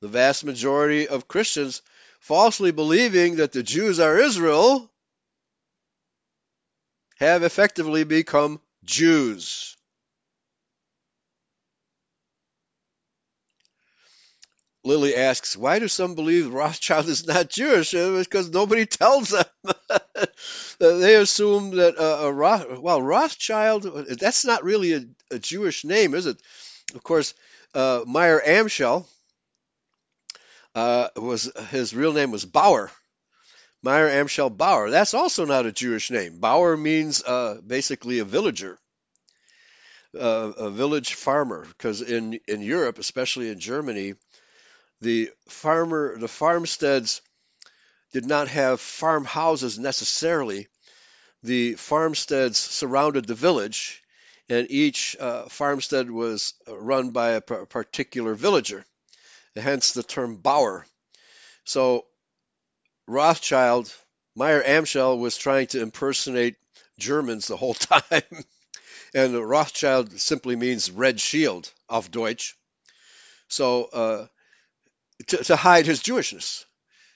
The 0.00 0.08
vast 0.08 0.44
majority 0.44 1.08
of 1.08 1.26
Christians 1.26 1.82
falsely 2.26 2.72
believing 2.72 3.36
that 3.36 3.52
the 3.52 3.62
Jews 3.62 4.00
are 4.00 4.18
Israel, 4.18 4.90
have 7.20 7.44
effectively 7.44 8.02
become 8.02 8.60
Jews. 8.82 9.76
Lily 14.82 15.14
asks, 15.14 15.56
why 15.56 15.78
do 15.78 15.86
some 15.86 16.16
believe 16.16 16.52
Rothschild 16.52 17.06
is 17.06 17.28
not 17.28 17.48
Jewish? 17.48 17.94
It's 17.94 18.26
because 18.26 18.50
nobody 18.50 18.86
tells 18.86 19.28
them. 19.28 19.44
uh, 19.90 20.26
they 20.78 21.14
assume 21.14 21.76
that 21.76 21.96
uh, 21.96 22.32
Roth, 22.32 22.80
well 22.80 23.00
Rothschild 23.00 23.84
that's 24.18 24.44
not 24.44 24.64
really 24.64 24.94
a, 24.94 25.04
a, 25.30 25.38
Jewish 25.38 25.84
name, 25.84 26.14
is 26.14 26.26
it? 26.26 26.38
Of 26.92 27.04
course, 27.04 27.34
uh, 27.72 28.02
Mayer 28.04 28.40
Amschel 28.44 29.06
uh, 30.76 31.08
was 31.16 31.50
his 31.70 31.94
real 31.94 32.12
name 32.12 32.30
was 32.30 32.44
Bauer. 32.44 32.90
Mayer 33.82 34.08
Amschel 34.08 34.54
Bauer. 34.54 34.90
That's 34.90 35.14
also 35.14 35.46
not 35.46 35.64
a 35.64 35.72
Jewish 35.72 36.10
name. 36.10 36.38
Bauer 36.38 36.76
means 36.76 37.22
uh, 37.22 37.60
basically 37.66 38.18
a 38.18 38.24
villager, 38.24 38.78
uh, 40.14 40.52
a 40.58 40.70
village 40.70 41.14
farmer. 41.14 41.64
Because 41.66 42.02
in 42.02 42.40
in 42.46 42.60
Europe, 42.60 42.98
especially 42.98 43.48
in 43.48 43.58
Germany, 43.58 44.14
the 45.00 45.30
farmer 45.48 46.18
the 46.18 46.28
farmsteads 46.28 47.22
did 48.12 48.26
not 48.26 48.48
have 48.48 48.80
farmhouses 48.80 49.78
necessarily. 49.78 50.68
The 51.42 51.74
farmsteads 51.74 52.58
surrounded 52.58 53.26
the 53.26 53.34
village, 53.34 54.02
and 54.50 54.66
each 54.70 55.16
uh, 55.18 55.48
farmstead 55.48 56.10
was 56.10 56.52
run 56.68 57.10
by 57.12 57.30
a 57.30 57.40
particular 57.40 58.34
villager, 58.34 58.84
hence 59.56 59.92
the 59.92 60.02
term 60.02 60.36
Bauer. 60.36 60.86
So 61.64 62.06
Rothschild, 63.06 63.92
Mayer 64.34 64.62
Amschel 64.62 65.18
was 65.18 65.36
trying 65.36 65.68
to 65.68 65.80
impersonate 65.80 66.56
Germans 66.98 67.46
the 67.46 67.56
whole 67.56 67.74
time. 67.74 68.22
and 69.14 69.48
Rothschild 69.48 70.18
simply 70.20 70.56
means 70.56 70.90
red 70.90 71.20
shield 71.20 71.72
auf 71.88 72.10
Deutsch. 72.10 72.56
So 73.48 73.84
uh, 73.84 74.26
to, 75.28 75.36
to, 75.44 75.56
hide 75.56 75.86
his 75.86 76.02
Jewishness. 76.02 76.64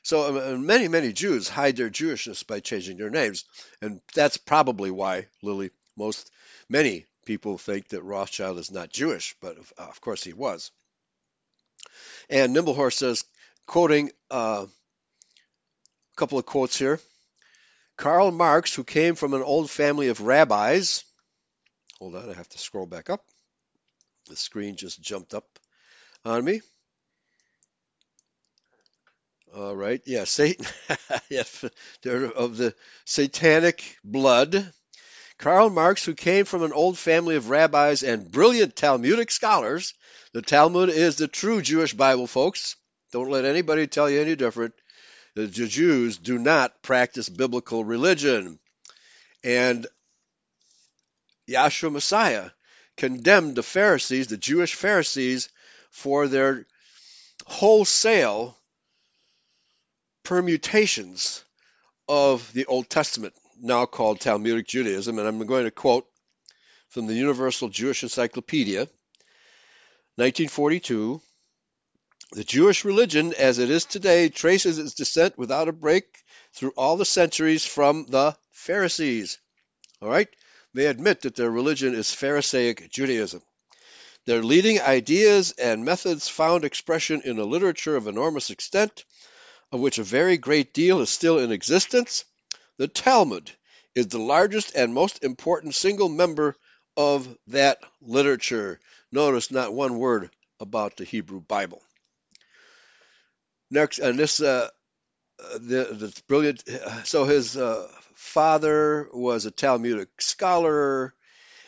So 0.02 0.54
uh, 0.54 0.56
many, 0.56 0.88
many 0.88 1.12
Jews 1.12 1.48
hide 1.48 1.76
their 1.76 1.90
Jewishness 1.90 2.46
by 2.46 2.60
changing 2.60 2.96
their 2.96 3.10
names, 3.10 3.44
and 3.82 4.00
that's 4.14 4.36
probably 4.38 4.90
why 4.90 5.26
Lily, 5.42 5.70
most 5.96 6.30
many 6.68 7.04
people 7.26 7.58
think 7.58 7.88
that 7.88 8.02
Rothschild 8.02 8.58
is 8.58 8.70
not 8.70 8.90
Jewish, 8.90 9.34
but 9.40 9.58
of, 9.58 9.72
of 9.76 10.00
course 10.00 10.24
he 10.24 10.32
was. 10.32 10.70
And 12.28 12.54
Nimblehorst 12.54 12.94
says, 12.94 13.24
quoting 13.66 14.10
uh, 14.30 14.66
a 14.66 16.16
couple 16.16 16.38
of 16.38 16.46
quotes 16.46 16.78
here. 16.78 17.00
Karl 17.96 18.30
Marx, 18.30 18.74
who 18.74 18.84
came 18.84 19.14
from 19.14 19.34
an 19.34 19.42
old 19.42 19.70
family 19.70 20.08
of 20.08 20.20
rabbis, 20.20 21.04
hold 21.98 22.14
on, 22.14 22.30
I 22.30 22.34
have 22.34 22.48
to 22.48 22.58
scroll 22.58 22.86
back 22.86 23.10
up. 23.10 23.22
The 24.28 24.36
screen 24.36 24.76
just 24.76 25.00
jumped 25.02 25.34
up 25.34 25.44
on 26.24 26.44
me. 26.44 26.62
All 29.54 29.74
right, 29.74 30.00
yeah, 30.06 30.24
Satan, 30.24 30.64
yes, 31.28 31.64
of 32.04 32.56
the 32.56 32.74
satanic 33.04 33.98
blood. 34.04 34.72
Karl 35.40 35.70
Marx, 35.70 36.04
who 36.04 36.14
came 36.14 36.44
from 36.44 36.62
an 36.62 36.72
old 36.74 36.98
family 36.98 37.34
of 37.34 37.48
rabbis 37.48 38.02
and 38.02 38.30
brilliant 38.30 38.76
Talmudic 38.76 39.30
scholars, 39.30 39.94
the 40.34 40.42
Talmud 40.42 40.90
is 40.90 41.16
the 41.16 41.28
true 41.28 41.62
Jewish 41.62 41.94
Bible, 41.94 42.26
folks. 42.26 42.76
Don't 43.10 43.30
let 43.30 43.46
anybody 43.46 43.86
tell 43.86 44.10
you 44.10 44.20
any 44.20 44.36
different. 44.36 44.74
The 45.34 45.46
Jews 45.46 46.18
do 46.18 46.38
not 46.38 46.82
practice 46.82 47.30
biblical 47.30 47.82
religion. 47.84 48.58
And 49.42 49.86
Yahshua 51.48 51.90
Messiah 51.90 52.50
condemned 52.98 53.56
the 53.56 53.62
Pharisees, 53.62 54.26
the 54.26 54.36
Jewish 54.36 54.74
Pharisees, 54.74 55.48
for 55.90 56.28
their 56.28 56.66
wholesale 57.46 58.58
permutations 60.22 61.42
of 62.06 62.52
the 62.52 62.66
Old 62.66 62.90
Testament, 62.90 63.32
now 63.60 63.86
called 63.86 64.20
Talmudic 64.20 64.66
Judaism. 64.66 65.18
And 65.18 65.26
I'm 65.26 65.46
going 65.46 65.64
to 65.64 65.70
quote 65.70 66.06
from 66.88 67.06
the 67.06 67.14
Universal 67.14 67.68
Jewish 67.68 68.02
Encyclopedia, 68.02 68.80
1942. 70.16 71.20
The 72.32 72.44
Jewish 72.44 72.84
religion, 72.84 73.34
as 73.34 73.58
it 73.58 73.70
is 73.70 73.84
today, 73.84 74.28
traces 74.28 74.78
its 74.78 74.94
descent 74.94 75.36
without 75.36 75.68
a 75.68 75.72
break 75.72 76.04
through 76.52 76.72
all 76.76 76.96
the 76.96 77.04
centuries 77.04 77.64
from 77.64 78.06
the 78.08 78.36
Pharisees. 78.52 79.38
All 80.00 80.08
right? 80.08 80.28
They 80.72 80.86
admit 80.86 81.22
that 81.22 81.34
their 81.34 81.50
religion 81.50 81.94
is 81.94 82.14
Pharisaic 82.14 82.88
Judaism. 82.90 83.42
Their 84.26 84.42
leading 84.42 84.80
ideas 84.80 85.52
and 85.52 85.84
methods 85.84 86.28
found 86.28 86.64
expression 86.64 87.22
in 87.24 87.38
a 87.38 87.44
literature 87.44 87.96
of 87.96 88.06
enormous 88.06 88.50
extent 88.50 89.04
of 89.72 89.80
which 89.80 89.98
a 89.98 90.04
very 90.04 90.36
great 90.36 90.72
deal 90.74 91.00
is 91.00 91.10
still 91.10 91.38
in 91.38 91.52
existence, 91.52 92.24
the 92.80 92.88
Talmud 92.88 93.50
is 93.94 94.06
the 94.06 94.18
largest 94.18 94.74
and 94.74 94.94
most 94.94 95.22
important 95.22 95.74
single 95.74 96.08
member 96.08 96.56
of 96.96 97.28
that 97.48 97.78
literature. 98.00 98.80
Notice 99.12 99.50
not 99.50 99.74
one 99.74 99.98
word 99.98 100.30
about 100.60 100.96
the 100.96 101.04
Hebrew 101.04 101.42
Bible. 101.42 101.82
Next, 103.70 103.98
and 103.98 104.18
this, 104.18 104.40
uh, 104.40 104.70
the, 105.58 106.22
brilliant. 106.26 106.64
So 107.04 107.24
his 107.24 107.54
uh, 107.54 107.86
father 108.14 109.10
was 109.12 109.44
a 109.44 109.50
Talmudic 109.50 110.08
scholar, 110.18 111.12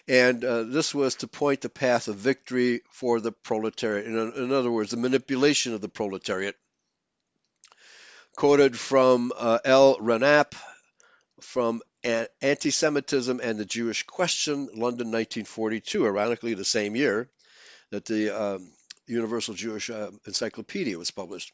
and 0.09 0.43
uh, 0.43 0.63
this 0.63 0.95
was 0.95 1.17
to 1.17 1.29
point 1.29 1.61
the 1.61 1.69
path 1.69 2.09
of 2.09 2.17
victory 2.17 2.81
for 2.89 3.21
the 3.21 3.33
proletariat. 3.33 4.07
In, 4.07 4.17
in 4.17 4.51
other 4.51 4.71
words, 4.71 4.93
the 4.93 4.97
manipulation 4.97 5.75
of 5.75 5.83
the 5.83 5.91
proletariat 5.91 6.57
quoted 8.35 8.79
from 8.79 9.31
uh, 9.37 9.59
L. 9.67 9.99
Renap 9.99 10.55
from 11.43 11.83
Anti-Semitism 12.05 13.41
and 13.43 13.59
the 13.59 13.65
Jewish 13.65 14.05
Question, 14.05 14.67
London, 14.67 15.11
1942, 15.11 16.07
ironically 16.07 16.55
the 16.55 16.65
same 16.65 16.97
year 16.97 17.29
that 17.91 18.05
the 18.05 18.31
um, 18.31 18.73
Universal 19.07 19.55
Jewish 19.55 19.91
uh, 19.91 20.11
Encyclopedia 20.27 20.99
was 20.99 21.11
published. 21.11 21.53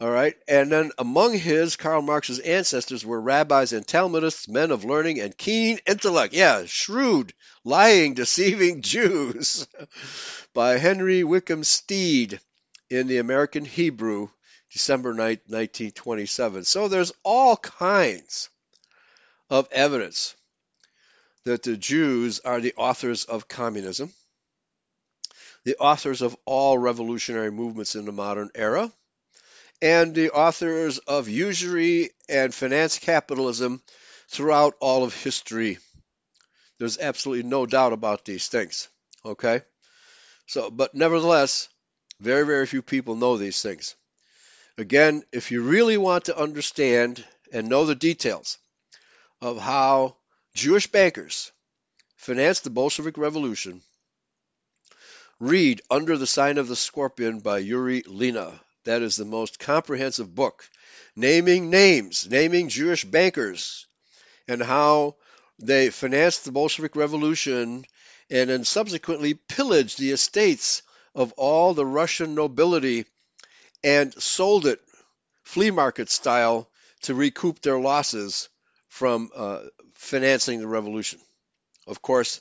All 0.00 0.10
right, 0.10 0.36
and 0.46 0.70
then 0.70 0.92
among 0.96 1.36
his, 1.36 1.74
Karl 1.74 2.02
Marx's 2.02 2.38
ancestors 2.38 3.04
were 3.04 3.20
rabbis 3.20 3.72
and 3.72 3.84
Talmudists, 3.84 4.46
men 4.48 4.70
of 4.70 4.84
learning 4.84 5.20
and 5.20 5.36
keen 5.36 5.80
intellect. 5.86 6.34
Yeah, 6.34 6.62
shrewd, 6.66 7.34
lying, 7.64 8.14
deceiving 8.14 8.82
Jews, 8.82 9.66
by 10.54 10.78
Henry 10.78 11.24
Wickham 11.24 11.64
Steed 11.64 12.40
in 12.88 13.08
the 13.08 13.18
American 13.18 13.64
Hebrew, 13.64 14.28
December 14.70 15.14
9, 15.14 15.40
1927. 15.46 16.62
So 16.62 16.86
there's 16.86 17.12
all 17.24 17.56
kinds 17.56 18.50
of 19.50 19.68
evidence 19.72 20.34
that 21.44 21.62
the 21.62 21.76
Jews 21.76 22.40
are 22.40 22.60
the 22.60 22.74
authors 22.76 23.24
of 23.24 23.48
communism, 23.48 24.12
the 25.64 25.76
authors 25.76 26.22
of 26.22 26.36
all 26.44 26.76
revolutionary 26.78 27.50
movements 27.50 27.94
in 27.94 28.04
the 28.04 28.12
modern 28.12 28.50
era, 28.54 28.92
and 29.80 30.14
the 30.14 30.30
authors 30.30 30.98
of 30.98 31.28
usury 31.28 32.10
and 32.28 32.54
finance 32.54 32.98
capitalism 32.98 33.82
throughout 34.28 34.74
all 34.80 35.04
of 35.04 35.14
history. 35.14 35.78
There's 36.78 36.98
absolutely 36.98 37.48
no 37.48 37.66
doubt 37.66 37.92
about 37.92 38.24
these 38.24 38.48
things. 38.48 38.88
Okay? 39.24 39.62
So, 40.46 40.70
but 40.70 40.94
nevertheless, 40.94 41.68
very, 42.20 42.44
very 42.44 42.66
few 42.66 42.82
people 42.82 43.14
know 43.14 43.36
these 43.36 43.62
things. 43.62 43.94
Again, 44.76 45.22
if 45.32 45.50
you 45.50 45.62
really 45.62 45.96
want 45.96 46.26
to 46.26 46.38
understand 46.38 47.24
and 47.52 47.68
know 47.68 47.84
the 47.84 47.94
details 47.94 48.58
of 49.40 49.58
how 49.58 50.16
Jewish 50.54 50.86
bankers 50.88 51.52
financed 52.16 52.64
the 52.64 52.70
Bolshevik 52.70 53.16
Revolution, 53.16 53.82
read 55.38 55.80
Under 55.90 56.16
the 56.16 56.26
Sign 56.26 56.58
of 56.58 56.68
the 56.68 56.76
Scorpion 56.76 57.40
by 57.40 57.58
Yuri 57.58 58.02
Lina. 58.06 58.60
That 58.84 59.02
is 59.02 59.16
the 59.16 59.24
most 59.24 59.58
comprehensive 59.58 60.34
book 60.34 60.68
naming 61.14 61.70
names, 61.70 62.26
naming 62.28 62.68
Jewish 62.68 63.04
bankers, 63.04 63.86
and 64.46 64.62
how 64.62 65.16
they 65.58 65.90
financed 65.90 66.44
the 66.44 66.52
Bolshevik 66.52 66.96
Revolution 66.96 67.84
and 68.30 68.50
then 68.50 68.64
subsequently 68.64 69.34
pillaged 69.34 69.98
the 69.98 70.12
estates 70.12 70.82
of 71.14 71.32
all 71.32 71.74
the 71.74 71.86
Russian 71.86 72.34
nobility 72.34 73.04
and 73.82 74.14
sold 74.14 74.66
it 74.66 74.80
flea 75.42 75.70
market 75.70 76.10
style 76.10 76.70
to 77.02 77.14
recoup 77.14 77.60
their 77.60 77.78
losses 77.78 78.48
from 78.98 79.30
uh, 79.34 79.60
financing 79.94 80.58
the 80.58 80.66
revolution. 80.66 81.20
Of 81.86 82.02
course, 82.02 82.40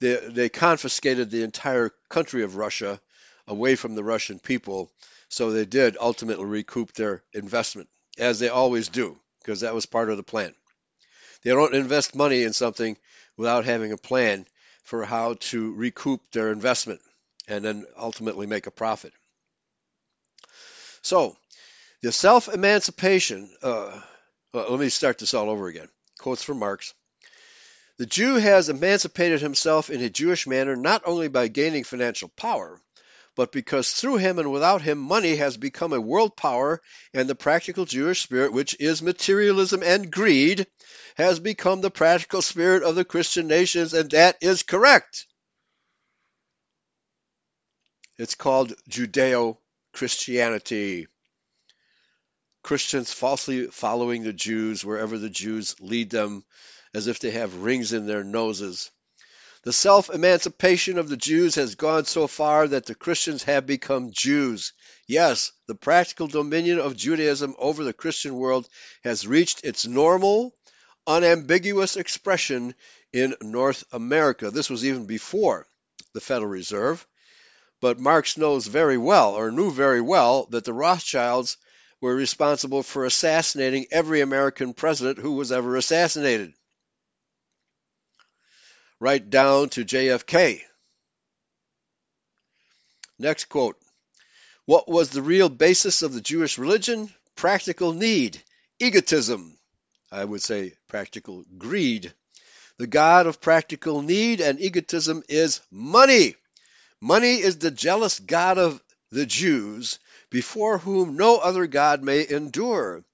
they, 0.00 0.16
they 0.16 0.48
confiscated 0.48 1.30
the 1.30 1.42
entire 1.42 1.90
country 2.08 2.44
of 2.44 2.56
Russia 2.56 2.98
away 3.46 3.76
from 3.76 3.94
the 3.94 4.02
Russian 4.02 4.38
people, 4.38 4.90
so 5.28 5.50
they 5.50 5.66
did 5.66 5.98
ultimately 6.00 6.46
recoup 6.46 6.94
their 6.94 7.22
investment, 7.34 7.90
as 8.16 8.38
they 8.38 8.48
always 8.48 8.88
do, 8.88 9.18
because 9.40 9.60
that 9.60 9.74
was 9.74 9.84
part 9.84 10.08
of 10.08 10.16
the 10.16 10.22
plan. 10.22 10.54
They 11.42 11.50
don't 11.50 11.74
invest 11.74 12.14
money 12.16 12.42
in 12.42 12.54
something 12.54 12.96
without 13.36 13.66
having 13.66 13.92
a 13.92 13.98
plan 13.98 14.46
for 14.84 15.04
how 15.04 15.34
to 15.50 15.74
recoup 15.74 16.22
their 16.32 16.50
investment 16.50 17.02
and 17.48 17.62
then 17.62 17.84
ultimately 17.98 18.46
make 18.46 18.66
a 18.66 18.70
profit. 18.70 19.12
So, 21.02 21.36
the 22.00 22.12
self 22.12 22.48
emancipation, 22.48 23.50
uh, 23.62 24.00
well, 24.54 24.70
let 24.70 24.80
me 24.80 24.88
start 24.88 25.18
this 25.18 25.34
all 25.34 25.50
over 25.50 25.68
again. 25.68 25.88
Quotes 26.18 26.42
from 26.42 26.58
Marx. 26.58 26.94
The 27.98 28.06
Jew 28.06 28.34
has 28.36 28.68
emancipated 28.68 29.40
himself 29.40 29.90
in 29.90 30.02
a 30.02 30.10
Jewish 30.10 30.46
manner 30.46 30.76
not 30.76 31.02
only 31.04 31.28
by 31.28 31.48
gaining 31.48 31.84
financial 31.84 32.28
power, 32.28 32.80
but 33.34 33.52
because 33.52 33.92
through 33.92 34.16
him 34.16 34.38
and 34.38 34.52
without 34.52 34.82
him 34.82 34.98
money 34.98 35.36
has 35.36 35.56
become 35.56 35.92
a 35.92 36.00
world 36.00 36.36
power 36.36 36.80
and 37.14 37.28
the 37.28 37.34
practical 37.34 37.84
Jewish 37.84 38.22
spirit, 38.22 38.52
which 38.52 38.76
is 38.80 39.00
materialism 39.00 39.82
and 39.82 40.12
greed, 40.12 40.66
has 41.16 41.40
become 41.40 41.80
the 41.80 41.90
practical 41.90 42.42
spirit 42.42 42.82
of 42.82 42.96
the 42.96 43.04
Christian 43.04 43.46
nations, 43.46 43.94
and 43.94 44.10
that 44.10 44.36
is 44.40 44.64
correct. 44.64 45.26
It's 48.18 48.34
called 48.34 48.74
Judeo 48.88 49.58
Christianity. 49.92 51.06
Christians 52.68 53.10
falsely 53.10 53.68
following 53.68 54.24
the 54.24 54.32
Jews 54.34 54.84
wherever 54.84 55.16
the 55.16 55.30
Jews 55.30 55.74
lead 55.80 56.10
them 56.10 56.44
as 56.92 57.06
if 57.06 57.18
they 57.18 57.30
have 57.30 57.62
rings 57.62 57.94
in 57.94 58.06
their 58.06 58.22
noses. 58.22 58.90
The 59.62 59.72
self 59.72 60.10
emancipation 60.10 60.98
of 60.98 61.08
the 61.08 61.16
Jews 61.16 61.54
has 61.54 61.76
gone 61.76 62.04
so 62.04 62.26
far 62.26 62.68
that 62.68 62.84
the 62.84 62.94
Christians 62.94 63.44
have 63.44 63.64
become 63.64 64.10
Jews. 64.12 64.74
Yes, 65.06 65.50
the 65.66 65.74
practical 65.74 66.26
dominion 66.26 66.78
of 66.78 66.94
Judaism 66.94 67.54
over 67.56 67.84
the 67.84 67.94
Christian 67.94 68.34
world 68.34 68.68
has 69.02 69.26
reached 69.26 69.64
its 69.64 69.86
normal, 69.86 70.54
unambiguous 71.06 71.96
expression 71.96 72.74
in 73.14 73.34
North 73.40 73.82
America. 73.92 74.50
This 74.50 74.68
was 74.68 74.84
even 74.84 75.06
before 75.06 75.66
the 76.12 76.20
Federal 76.20 76.50
Reserve. 76.50 77.06
But 77.80 77.98
Marx 77.98 78.36
knows 78.36 78.66
very 78.66 78.98
well, 78.98 79.36
or 79.36 79.50
knew 79.50 79.70
very 79.70 80.02
well, 80.02 80.44
that 80.50 80.66
the 80.66 80.74
Rothschilds 80.74 81.56
were 82.00 82.14
responsible 82.14 82.82
for 82.82 83.04
assassinating 83.04 83.86
every 83.90 84.20
American 84.20 84.74
president 84.74 85.18
who 85.18 85.32
was 85.32 85.52
ever 85.52 85.76
assassinated 85.76 86.52
right 89.00 89.28
down 89.28 89.68
to 89.70 89.84
JFK. 89.84 90.60
Next 93.18 93.46
quote 93.46 93.76
What 94.64 94.88
was 94.88 95.10
the 95.10 95.22
real 95.22 95.48
basis 95.48 96.02
of 96.02 96.12
the 96.12 96.20
Jewish 96.20 96.58
religion? 96.58 97.12
Practical 97.36 97.92
need, 97.92 98.42
egotism, 98.80 99.56
I 100.10 100.24
would 100.24 100.42
say 100.42 100.74
practical 100.88 101.44
greed. 101.56 102.12
The 102.78 102.86
God 102.86 103.26
of 103.26 103.40
practical 103.40 104.02
need 104.02 104.40
and 104.40 104.60
egotism 104.60 105.22
is 105.28 105.60
money. 105.70 106.36
Money 107.00 107.40
is 107.40 107.58
the 107.58 107.70
jealous 107.70 108.18
God 108.18 108.58
of 108.58 108.82
the 109.10 109.26
Jews, 109.26 109.98
before 110.30 110.78
whom 110.78 111.16
no 111.16 111.38
other 111.38 111.66
God 111.66 112.02
may 112.02 112.28
endure. 112.28 113.04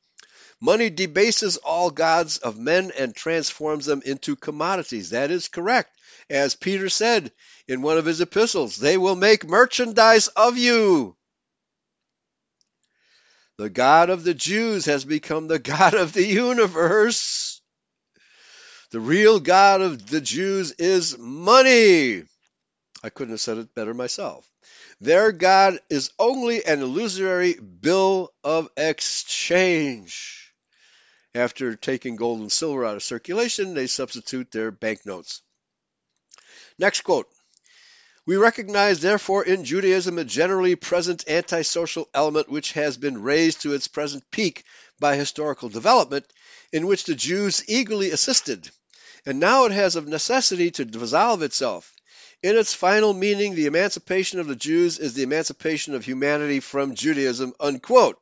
Money 0.60 0.90
debases 0.90 1.56
all 1.58 1.90
gods 1.90 2.38
of 2.38 2.58
men 2.58 2.90
and 2.96 3.14
transforms 3.14 3.86
them 3.86 4.02
into 4.04 4.36
commodities. 4.36 5.10
That 5.10 5.30
is 5.30 5.48
correct. 5.48 5.94
As 6.30 6.54
Peter 6.54 6.88
said 6.88 7.32
in 7.68 7.82
one 7.82 7.98
of 7.98 8.06
his 8.06 8.20
epistles, 8.20 8.76
they 8.76 8.96
will 8.96 9.16
make 9.16 9.46
merchandise 9.46 10.28
of 10.28 10.56
you. 10.56 11.16
The 13.58 13.70
God 13.70 14.10
of 14.10 14.24
the 14.24 14.34
Jews 14.34 14.86
has 14.86 15.04
become 15.04 15.48
the 15.48 15.58
God 15.74 15.94
of 15.94 16.12
the 16.12 16.24
universe. 16.24 17.60
The 18.90 19.00
real 19.00 19.40
God 19.40 19.80
of 19.80 20.08
the 20.08 20.20
Jews 20.20 20.72
is 20.72 21.18
money. 21.18 22.22
I 23.02 23.10
couldn't 23.10 23.34
have 23.34 23.40
said 23.40 23.58
it 23.58 23.74
better 23.74 23.92
myself. 23.92 24.48
Their 25.00 25.32
God 25.32 25.80
is 25.90 26.10
only 26.18 26.64
an 26.64 26.80
illusory 26.80 27.54
bill 27.54 28.32
of 28.42 28.68
exchange. 28.76 30.52
After 31.34 31.74
taking 31.74 32.16
gold 32.16 32.40
and 32.40 32.52
silver 32.52 32.84
out 32.84 32.96
of 32.96 33.02
circulation, 33.02 33.74
they 33.74 33.88
substitute 33.88 34.50
their 34.50 34.70
banknotes. 34.70 35.42
Next 36.78 37.00
quote. 37.02 37.28
We 38.26 38.36
recognize, 38.36 39.00
therefore, 39.00 39.44
in 39.44 39.64
Judaism 39.64 40.18
a 40.18 40.24
generally 40.24 40.76
present 40.76 41.28
antisocial 41.28 42.08
element 42.14 42.48
which 42.48 42.72
has 42.72 42.96
been 42.96 43.20
raised 43.20 43.62
to 43.62 43.74
its 43.74 43.86
present 43.86 44.30
peak 44.30 44.64
by 44.98 45.16
historical 45.16 45.68
development, 45.68 46.32
in 46.72 46.86
which 46.86 47.04
the 47.04 47.14
Jews 47.14 47.62
eagerly 47.68 48.12
assisted, 48.12 48.70
and 49.26 49.40
now 49.40 49.66
it 49.66 49.72
has 49.72 49.96
of 49.96 50.08
necessity 50.08 50.70
to 50.70 50.84
dissolve 50.84 51.42
itself. 51.42 51.93
In 52.44 52.58
its 52.58 52.74
final 52.74 53.14
meaning, 53.14 53.54
the 53.54 53.64
emancipation 53.64 54.38
of 54.38 54.46
the 54.46 54.54
Jews 54.54 54.98
is 54.98 55.14
the 55.14 55.22
emancipation 55.22 55.94
of 55.94 56.04
humanity 56.04 56.60
from 56.60 56.94
Judaism. 56.94 57.54
Unquote. 57.58 58.20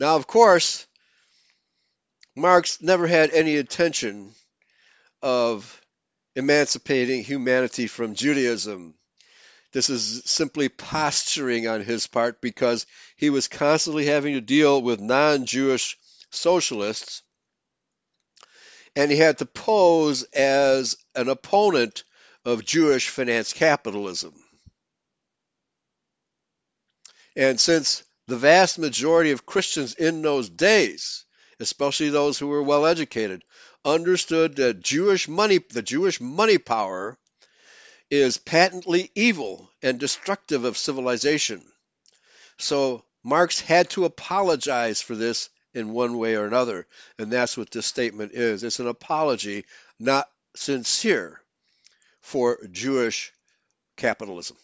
Now, 0.00 0.16
of 0.16 0.26
course, 0.26 0.84
Marx 2.34 2.82
never 2.82 3.06
had 3.06 3.30
any 3.30 3.56
intention 3.56 4.34
of 5.22 5.80
emancipating 6.34 7.22
humanity 7.22 7.86
from 7.86 8.16
Judaism. 8.16 8.94
This 9.70 9.90
is 9.90 10.22
simply 10.24 10.68
posturing 10.68 11.68
on 11.68 11.84
his 11.84 12.08
part 12.08 12.40
because 12.40 12.84
he 13.14 13.30
was 13.30 13.46
constantly 13.46 14.06
having 14.06 14.34
to 14.34 14.40
deal 14.40 14.82
with 14.82 14.98
non 14.98 15.46
Jewish 15.46 15.96
socialists 16.32 17.22
and 18.96 19.08
he 19.08 19.18
had 19.18 19.38
to 19.38 19.46
pose 19.46 20.24
as 20.24 20.96
an 21.14 21.28
opponent 21.28 22.02
of 22.44 22.64
Jewish 22.64 23.08
finance 23.08 23.52
capitalism. 23.52 24.34
And 27.36 27.60
since 27.60 28.02
the 28.26 28.36
vast 28.36 28.78
majority 28.78 29.30
of 29.30 29.46
Christians 29.46 29.94
in 29.94 30.22
those 30.22 30.48
days 30.48 31.24
especially 31.60 32.08
those 32.08 32.38
who 32.38 32.48
were 32.48 32.62
well 32.62 32.86
educated, 32.86 33.44
understood 33.84 34.56
that 34.56 34.82
Jewish 34.82 35.28
money, 35.28 35.58
the 35.58 35.82
Jewish 35.82 36.20
money 36.20 36.58
power, 36.58 37.18
is 38.10 38.38
patently 38.38 39.10
evil 39.14 39.70
and 39.82 40.00
destructive 40.00 40.64
of 40.64 40.78
civilization. 40.78 41.62
So 42.58 43.04
Marx 43.22 43.60
had 43.60 43.90
to 43.90 44.06
apologize 44.06 45.00
for 45.00 45.14
this 45.14 45.50
in 45.72 45.92
one 45.92 46.18
way 46.18 46.34
or 46.34 46.46
another, 46.46 46.86
and 47.18 47.30
that's 47.30 47.56
what 47.56 47.70
this 47.70 47.86
statement 47.86 48.32
is. 48.32 48.64
It's 48.64 48.80
an 48.80 48.88
apology, 48.88 49.64
not 50.00 50.28
sincere, 50.56 51.40
for 52.20 52.58
Jewish 52.70 53.32
capitalism, 53.96 54.56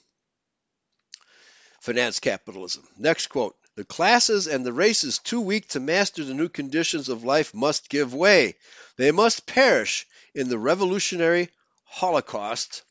finance 1.80 2.20
capitalism. 2.20 2.86
Next 2.98 3.28
quote 3.28 3.57
the 3.76 3.84
classes 3.84 4.46
and 4.46 4.64
the 4.64 4.72
races 4.72 5.18
too 5.18 5.42
weak 5.42 5.68
to 5.68 5.80
master 5.80 6.24
the 6.24 6.32
new 6.32 6.48
conditions 6.48 7.11
of 7.11 7.24
life 7.24 7.52
must 7.52 7.90
give 7.90 8.14
way. 8.14 8.57
They 8.96 9.11
must 9.12 9.46
perish 9.46 10.07
in 10.34 10.48
the 10.48 10.59
revolutionary 10.59 11.50
Holocaust. 11.84 12.82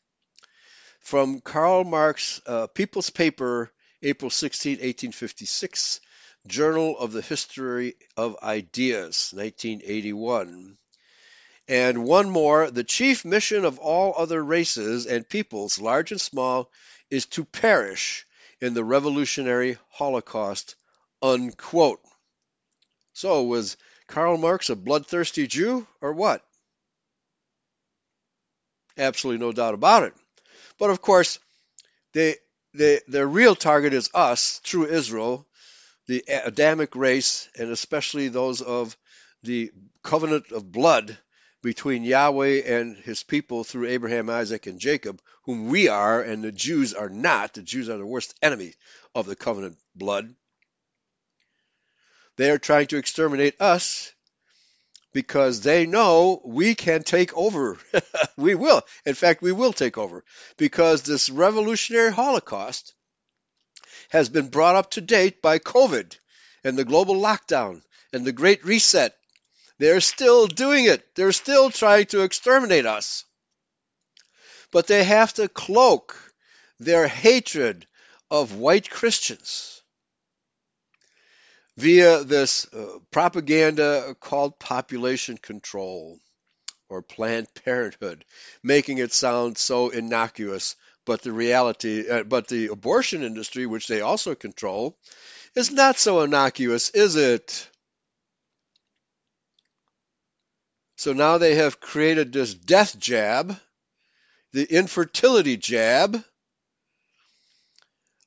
From 1.00 1.40
Karl 1.40 1.82
Marx, 1.82 2.40
uh, 2.46 2.68
People's 2.68 3.10
Paper, 3.10 3.72
April 4.00 4.30
16, 4.30 4.72
1856, 4.74 6.00
Journal 6.46 6.96
of 6.96 7.12
the 7.12 7.22
History 7.22 7.96
of 8.16 8.36
Ideas, 8.40 9.30
1981. 9.32 10.78
And 11.68 12.04
one 12.04 12.30
more 12.30 12.70
the 12.70 12.84
chief 12.84 13.24
mission 13.24 13.64
of 13.64 13.78
all 13.78 14.14
other 14.16 14.42
races 14.42 15.06
and 15.06 15.28
peoples, 15.28 15.80
large 15.80 16.12
and 16.12 16.20
small, 16.20 16.70
is 17.10 17.26
to 17.26 17.44
perish 17.44 18.24
in 18.60 18.74
the 18.74 18.84
revolutionary 18.84 19.78
Holocaust, 19.90 20.76
unquote. 21.20 22.00
So, 23.14 23.44
was 23.44 23.76
Karl 24.06 24.38
Marx 24.38 24.70
a 24.70 24.76
bloodthirsty 24.76 25.46
Jew 25.46 25.86
or 26.00 26.12
what? 26.12 26.44
Absolutely 28.96 29.44
no 29.44 29.52
doubt 29.52 29.74
about 29.74 30.04
it. 30.04 30.14
But 30.78 30.90
of 30.90 31.02
course, 31.02 31.38
they, 32.12 32.36
they, 32.74 33.00
their 33.08 33.26
real 33.26 33.56
target 33.56 33.92
is 33.92 34.10
us, 34.14 34.60
true 34.62 34.86
Israel, 34.86 35.46
the 36.06 36.24
Adamic 36.28 36.94
race, 36.94 37.48
and 37.58 37.70
especially 37.70 38.28
those 38.28 38.62
of 38.62 38.96
the 39.42 39.72
covenant 40.02 40.52
of 40.52 40.70
blood 40.70 41.18
between 41.66 42.04
Yahweh 42.04 42.62
and 42.64 42.96
his 42.96 43.24
people 43.24 43.64
through 43.64 43.88
Abraham, 43.88 44.30
Isaac, 44.30 44.68
and 44.68 44.78
Jacob, 44.78 45.20
whom 45.46 45.68
we 45.68 45.88
are 45.88 46.22
and 46.22 46.44
the 46.44 46.52
Jews 46.52 46.94
are 46.94 47.08
not. 47.08 47.54
The 47.54 47.62
Jews 47.62 47.88
are 47.88 47.98
the 47.98 48.06
worst 48.06 48.36
enemy 48.40 48.74
of 49.16 49.26
the 49.26 49.34
covenant 49.34 49.76
blood. 49.92 50.32
They 52.36 52.52
are 52.52 52.58
trying 52.58 52.86
to 52.88 52.98
exterminate 52.98 53.60
us 53.60 54.12
because 55.12 55.62
they 55.62 55.86
know 55.86 56.40
we 56.44 56.76
can 56.76 57.02
take 57.02 57.36
over. 57.36 57.76
we 58.36 58.54
will. 58.54 58.82
In 59.04 59.14
fact, 59.14 59.42
we 59.42 59.50
will 59.50 59.72
take 59.72 59.98
over 59.98 60.22
because 60.58 61.02
this 61.02 61.30
revolutionary 61.30 62.12
Holocaust 62.12 62.94
has 64.10 64.28
been 64.28 64.50
brought 64.50 64.76
up 64.76 64.92
to 64.92 65.00
date 65.00 65.42
by 65.42 65.58
COVID 65.58 66.16
and 66.62 66.78
the 66.78 66.84
global 66.84 67.16
lockdown 67.16 67.82
and 68.12 68.24
the 68.24 68.30
Great 68.30 68.64
Reset 68.64 69.16
they're 69.78 70.00
still 70.00 70.46
doing 70.46 70.86
it. 70.86 71.14
They're 71.14 71.32
still 71.32 71.70
trying 71.70 72.06
to 72.06 72.22
exterminate 72.22 72.86
us. 72.86 73.24
But 74.72 74.86
they 74.86 75.04
have 75.04 75.34
to 75.34 75.48
cloak 75.48 76.16
their 76.78 77.08
hatred 77.08 77.86
of 78.30 78.56
white 78.56 78.90
Christians 78.90 79.82
via 81.76 82.24
this 82.24 82.66
uh, 82.72 82.98
propaganda 83.10 84.14
called 84.20 84.58
population 84.58 85.38
control. 85.38 86.18
or 86.88 87.02
Planned 87.02 87.48
Parenthood, 87.64 88.24
making 88.62 88.98
it 88.98 89.12
sound 89.12 89.58
so 89.58 89.90
innocuous. 89.90 90.76
But 91.04 91.22
the 91.22 91.32
reality, 91.32 92.08
uh, 92.08 92.24
but 92.24 92.48
the 92.48 92.68
abortion 92.68 93.22
industry, 93.24 93.66
which 93.66 93.88
they 93.88 94.00
also 94.00 94.34
control, 94.34 94.96
is 95.54 95.70
not 95.72 95.98
so 95.98 96.22
innocuous, 96.22 96.90
is 96.90 97.16
it? 97.16 97.68
So 100.96 101.12
now 101.12 101.36
they 101.36 101.56
have 101.56 101.78
created 101.78 102.32
this 102.32 102.54
death 102.54 102.98
jab, 102.98 103.58
the 104.52 104.64
infertility 104.64 105.58
jab. 105.58 106.24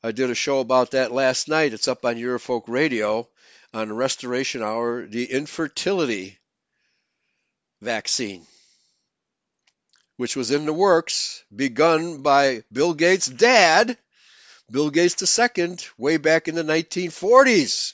I 0.03 0.11
did 0.11 0.29
a 0.29 0.35
show 0.35 0.59
about 0.59 0.91
that 0.91 1.11
last 1.11 1.47
night. 1.47 1.73
It's 1.73 1.87
up 1.87 2.05
on 2.05 2.15
Eurofolk 2.15 2.63
Radio 2.67 3.27
on 3.73 3.91
Restoration 3.91 4.61
Hour, 4.61 5.07
the 5.07 5.25
infertility 5.25 6.37
vaccine, 7.81 8.45
which 10.17 10.35
was 10.35 10.51
in 10.51 10.67
the 10.67 10.73
works, 10.73 11.43
begun 11.53 12.21
by 12.21 12.63
Bill 12.71 12.93
Gates' 12.93 13.27
dad, 13.27 13.97
Bill 14.69 14.91
Gates 14.91 15.39
II, 15.39 15.77
way 15.97 16.17
back 16.17 16.47
in 16.47 16.53
the 16.53 16.63
1940s. 16.63 17.93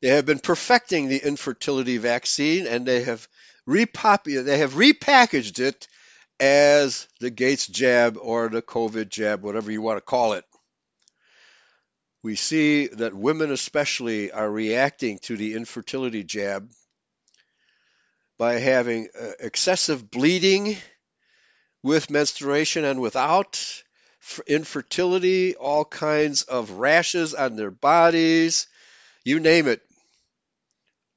They 0.00 0.08
have 0.08 0.26
been 0.26 0.38
perfecting 0.38 1.08
the 1.08 1.18
infertility 1.24 1.98
vaccine 1.98 2.66
and 2.66 2.86
they 2.86 3.02
have 3.02 3.28
repopu- 3.68 4.44
they 4.44 4.58
have 4.58 4.72
repackaged 4.74 5.58
it 5.60 5.88
as 6.38 7.06
the 7.20 7.30
Gates 7.30 7.66
jab 7.66 8.16
or 8.20 8.48
the 8.48 8.62
COVID 8.62 9.10
jab, 9.10 9.42
whatever 9.42 9.70
you 9.70 9.82
want 9.82 9.98
to 9.98 10.02
call 10.02 10.32
it. 10.32 10.44
We 12.22 12.34
see 12.34 12.86
that 12.86 13.14
women 13.14 13.50
especially 13.50 14.30
are 14.32 14.50
reacting 14.50 15.18
to 15.20 15.36
the 15.36 15.54
infertility 15.54 16.24
jab 16.24 16.70
by 18.38 18.54
having 18.54 19.08
uh, 19.18 19.32
excessive 19.38 20.10
bleeding 20.10 20.76
with 21.82 22.10
menstruation 22.10 22.84
and 22.84 23.00
without, 23.00 23.82
infertility, 24.46 25.56
all 25.56 25.84
kinds 25.84 26.42
of 26.42 26.72
rashes 26.72 27.34
on 27.34 27.56
their 27.56 27.70
bodies, 27.70 28.66
you 29.24 29.40
name 29.40 29.66
it. 29.66 29.82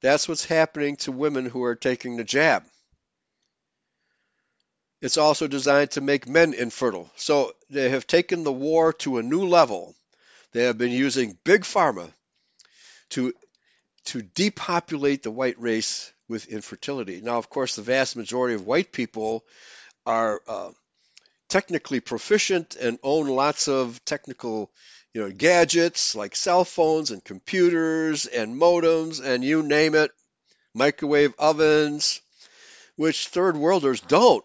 That's 0.04 0.28
what's 0.28 0.44
happening 0.44 0.96
to 0.96 1.12
women 1.12 1.46
who 1.46 1.64
are 1.64 1.76
taking 1.76 2.18
the 2.18 2.24
jab. 2.24 2.62
It's 5.00 5.16
also 5.16 5.46
designed 5.46 5.92
to 5.92 6.02
make 6.02 6.28
men 6.28 6.52
infertile. 6.52 7.10
So 7.16 7.52
they 7.70 7.88
have 7.88 8.06
taken 8.06 8.44
the 8.44 8.52
war 8.52 8.92
to 9.04 9.16
a 9.16 9.22
new 9.22 9.46
level. 9.46 9.94
They 10.52 10.64
have 10.64 10.76
been 10.76 10.90
using 10.92 11.38
big 11.42 11.62
pharma 11.62 12.12
to 13.12 13.32
to 14.04 14.20
depopulate 14.20 15.22
the 15.22 15.30
white 15.30 15.58
race 15.58 16.12
with 16.28 16.48
infertility. 16.48 17.22
Now, 17.22 17.38
of 17.38 17.48
course, 17.48 17.74
the 17.74 17.80
vast 17.80 18.14
majority 18.14 18.56
of 18.56 18.66
white 18.66 18.92
people 18.92 19.42
are 20.04 20.42
uh, 20.46 20.72
technically 21.48 22.00
proficient 22.00 22.76
and 22.76 22.98
own 23.02 23.26
lots 23.26 23.68
of 23.68 24.04
technical 24.04 24.70
you 25.14 25.20
know, 25.20 25.30
gadgets 25.30 26.16
like 26.16 26.34
cell 26.34 26.64
phones 26.64 27.12
and 27.12 27.24
computers 27.24 28.26
and 28.26 28.60
modems 28.60 29.24
and 29.24 29.44
you 29.44 29.62
name 29.62 29.94
it, 29.94 30.10
microwave 30.74 31.32
ovens, 31.38 32.20
which 32.96 33.28
third 33.28 33.56
worlders 33.56 34.00
don't. 34.00 34.44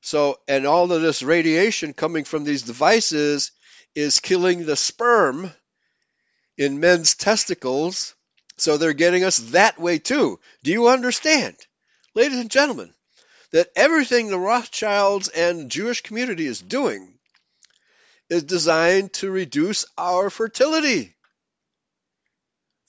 So, 0.00 0.40
and 0.48 0.66
all 0.66 0.92
of 0.92 1.00
this 1.00 1.22
radiation 1.22 1.92
coming 1.92 2.24
from 2.24 2.42
these 2.42 2.62
devices 2.62 3.52
is 3.94 4.18
killing 4.18 4.66
the 4.66 4.74
sperm 4.74 5.52
in 6.58 6.80
men's 6.80 7.14
testicles. 7.14 8.16
So 8.56 8.76
they're 8.76 8.94
getting 8.94 9.22
us 9.22 9.36
that 9.52 9.78
way 9.78 10.00
too. 10.00 10.40
Do 10.64 10.72
you 10.72 10.88
understand, 10.88 11.56
ladies 12.16 12.40
and 12.40 12.50
gentlemen, 12.50 12.92
that 13.52 13.68
everything 13.76 14.26
the 14.26 14.40
Rothschilds 14.40 15.28
and 15.28 15.70
Jewish 15.70 16.00
community 16.00 16.46
is 16.46 16.60
doing 16.60 17.11
is 18.32 18.44
designed 18.44 19.12
to 19.12 19.30
reduce 19.30 19.84
our 19.98 20.30
fertility. 20.30 21.14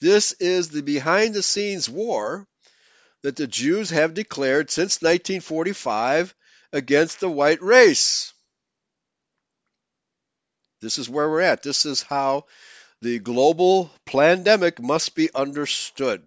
This 0.00 0.32
is 0.32 0.70
the 0.70 0.80
behind 0.80 1.34
the 1.34 1.42
scenes 1.42 1.86
war 1.86 2.48
that 3.22 3.36
the 3.36 3.46
Jews 3.46 3.90
have 3.90 4.14
declared 4.14 4.70
since 4.70 5.02
1945 5.02 6.34
against 6.72 7.20
the 7.20 7.28
white 7.28 7.60
race. 7.60 8.32
This 10.80 10.96
is 10.96 11.10
where 11.10 11.28
we're 11.28 11.42
at. 11.42 11.62
This 11.62 11.84
is 11.84 12.00
how 12.00 12.46
the 13.02 13.18
global 13.18 13.90
pandemic 14.06 14.80
must 14.80 15.14
be 15.14 15.28
understood. 15.34 16.26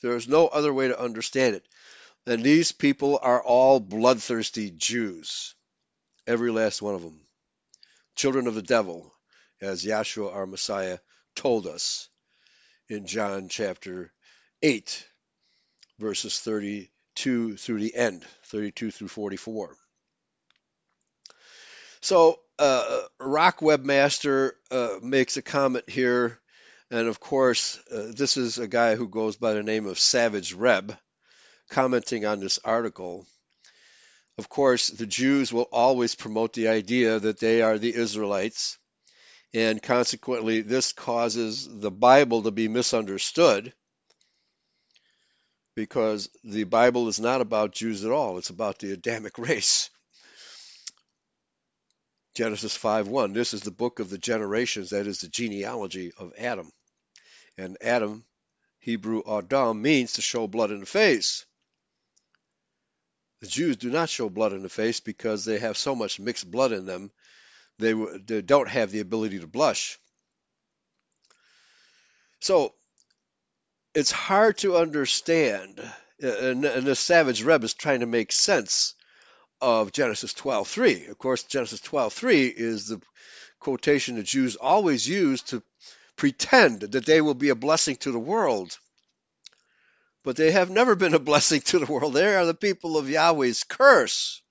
There 0.00 0.16
is 0.16 0.26
no 0.26 0.46
other 0.48 0.72
way 0.72 0.88
to 0.88 0.98
understand 0.98 1.54
it. 1.54 1.66
And 2.26 2.42
these 2.42 2.72
people 2.72 3.18
are 3.20 3.42
all 3.42 3.78
bloodthirsty 3.78 4.70
Jews. 4.70 5.54
Every 6.26 6.50
last 6.50 6.80
one 6.80 6.94
of 6.94 7.02
them 7.02 7.23
children 8.14 8.46
of 8.46 8.54
the 8.54 8.62
devil, 8.62 9.12
as 9.60 9.84
Yahshua 9.84 10.32
our 10.32 10.46
Messiah 10.46 10.98
told 11.34 11.66
us 11.66 12.08
in 12.88 13.06
John 13.06 13.48
chapter 13.48 14.12
8, 14.62 15.06
verses 15.98 16.38
32 16.40 17.56
through 17.56 17.80
the 17.80 17.94
end, 17.94 18.24
32 18.44 18.90
through 18.90 19.08
44. 19.08 19.76
So, 22.00 22.38
uh, 22.58 23.02
Rock 23.18 23.60
Webmaster 23.60 24.52
uh, 24.70 24.96
makes 25.02 25.36
a 25.36 25.42
comment 25.42 25.88
here, 25.88 26.38
and 26.90 27.08
of 27.08 27.18
course, 27.18 27.80
uh, 27.90 28.12
this 28.14 28.36
is 28.36 28.58
a 28.58 28.68
guy 28.68 28.94
who 28.94 29.08
goes 29.08 29.36
by 29.36 29.54
the 29.54 29.62
name 29.62 29.86
of 29.86 29.98
Savage 29.98 30.52
Reb, 30.52 30.96
commenting 31.70 32.26
on 32.26 32.40
this 32.40 32.58
article. 32.64 33.26
Of 34.36 34.48
course, 34.48 34.88
the 34.88 35.06
Jews 35.06 35.52
will 35.52 35.68
always 35.70 36.14
promote 36.14 36.52
the 36.52 36.68
idea 36.68 37.20
that 37.20 37.38
they 37.38 37.62
are 37.62 37.78
the 37.78 37.94
Israelites, 37.94 38.78
and 39.52 39.80
consequently, 39.80 40.60
this 40.62 40.92
causes 40.92 41.68
the 41.68 41.92
Bible 41.92 42.42
to 42.42 42.50
be 42.50 42.66
misunderstood 42.66 43.72
because 45.76 46.28
the 46.42 46.64
Bible 46.64 47.08
is 47.08 47.20
not 47.20 47.40
about 47.40 47.72
Jews 47.72 48.04
at 48.04 48.10
all, 48.10 48.38
it's 48.38 48.50
about 48.50 48.78
the 48.78 48.92
Adamic 48.92 49.38
race. 49.38 49.90
Genesis 52.34 52.76
5:1 52.76 53.32
This 53.32 53.54
is 53.54 53.62
the 53.62 53.70
book 53.70 54.00
of 54.00 54.10
the 54.10 54.18
generations 54.18 54.90
that 54.90 55.06
is 55.06 55.20
the 55.20 55.28
genealogy 55.28 56.12
of 56.16 56.32
Adam. 56.36 56.72
And 57.56 57.76
Adam 57.80 58.24
Hebrew 58.80 59.22
Adam 59.26 59.80
means 59.80 60.14
to 60.14 60.22
show 60.22 60.48
blood 60.48 60.72
in 60.72 60.80
the 60.80 60.86
face. 60.86 61.46
The 63.40 63.46
Jews 63.46 63.76
do 63.76 63.90
not 63.90 64.08
show 64.08 64.28
blood 64.28 64.52
in 64.52 64.62
the 64.62 64.68
face 64.68 65.00
because 65.00 65.44
they 65.44 65.58
have 65.58 65.76
so 65.76 65.94
much 65.94 66.18
mixed 66.18 66.50
blood 66.50 66.72
in 66.72 66.86
them, 66.86 67.10
they, 67.78 67.92
they 67.92 68.40
don't 68.40 68.68
have 68.68 68.90
the 68.90 69.00
ability 69.00 69.40
to 69.40 69.46
blush. 69.46 69.98
So 72.40 72.74
it's 73.94 74.10
hard 74.10 74.58
to 74.58 74.76
understand, 74.76 75.80
and, 76.20 76.64
and 76.64 76.86
the 76.86 76.94
Savage 76.94 77.42
Reb 77.42 77.64
is 77.64 77.74
trying 77.74 78.00
to 78.00 78.06
make 78.06 78.32
sense 78.32 78.94
of 79.60 79.92
Genesis 79.92 80.34
12:3. 80.34 81.08
Of 81.08 81.18
course, 81.18 81.42
Genesis 81.44 81.80
12:3 81.80 82.52
is 82.54 82.88
the 82.88 83.00
quotation 83.60 84.16
the 84.16 84.22
Jews 84.22 84.56
always 84.56 85.08
use 85.08 85.42
to 85.42 85.62
pretend 86.16 86.80
that 86.80 87.06
they 87.06 87.20
will 87.20 87.34
be 87.34 87.48
a 87.48 87.54
blessing 87.54 87.96
to 87.96 88.12
the 88.12 88.18
world 88.18 88.78
but 90.24 90.36
they 90.36 90.50
have 90.50 90.70
never 90.70 90.96
been 90.96 91.14
a 91.14 91.18
blessing 91.18 91.60
to 91.60 91.78
the 91.78 91.92
world. 91.92 92.14
They 92.14 92.34
are 92.34 92.46
the 92.46 92.54
people 92.54 92.96
of 92.96 93.08
Yahweh's 93.08 93.62
curse. 93.62 94.42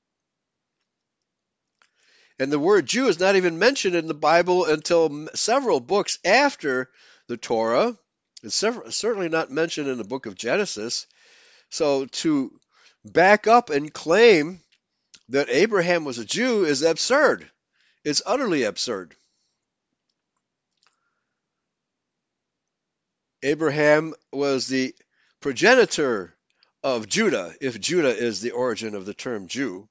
And 2.40 2.52
the 2.52 2.60
word 2.60 2.86
Jew 2.86 3.08
is 3.08 3.20
not 3.20 3.36
even 3.36 3.60
mentioned 3.60 3.96
in 3.96 4.08
the 4.08 4.14
Bible 4.14 4.66
until 4.66 5.28
several 5.34 5.80
books 5.80 6.20
after 6.24 6.90
the 7.28 7.38
Torah. 7.38 7.98
It's 8.44 8.56
certainly 8.56 9.30
not 9.30 9.52
mentioned 9.52 9.88
in 9.88 9.98
the 9.98 10.04
book 10.04 10.26
of 10.26 10.36
Genesis. 10.36 11.08
So 11.70 12.06
to 12.06 12.52
back 13.06 13.48
up 13.48 13.70
and 13.70 13.94
claim 13.94 14.62
that 15.30 15.50
Abraham 15.50 16.06
was 16.06 16.18
a 16.18 16.26
Jew 16.26 16.66
is 16.66 16.82
absurd. 16.82 17.50
It's 18.04 18.22
utterly 18.26 18.64
absurd. 18.64 19.16
Abraham 23.42 24.14
was 24.32 24.68
the 24.68 24.94
progenitor 25.44 26.34
of 26.84 27.10
Judah, 27.10 27.54
if 27.60 27.78
Judah 27.78 28.16
is 28.16 28.40
the 28.40 28.52
origin 28.52 28.96
of 28.96 29.06
the 29.06 29.14
term 29.14 29.48
Jew. 29.48 29.90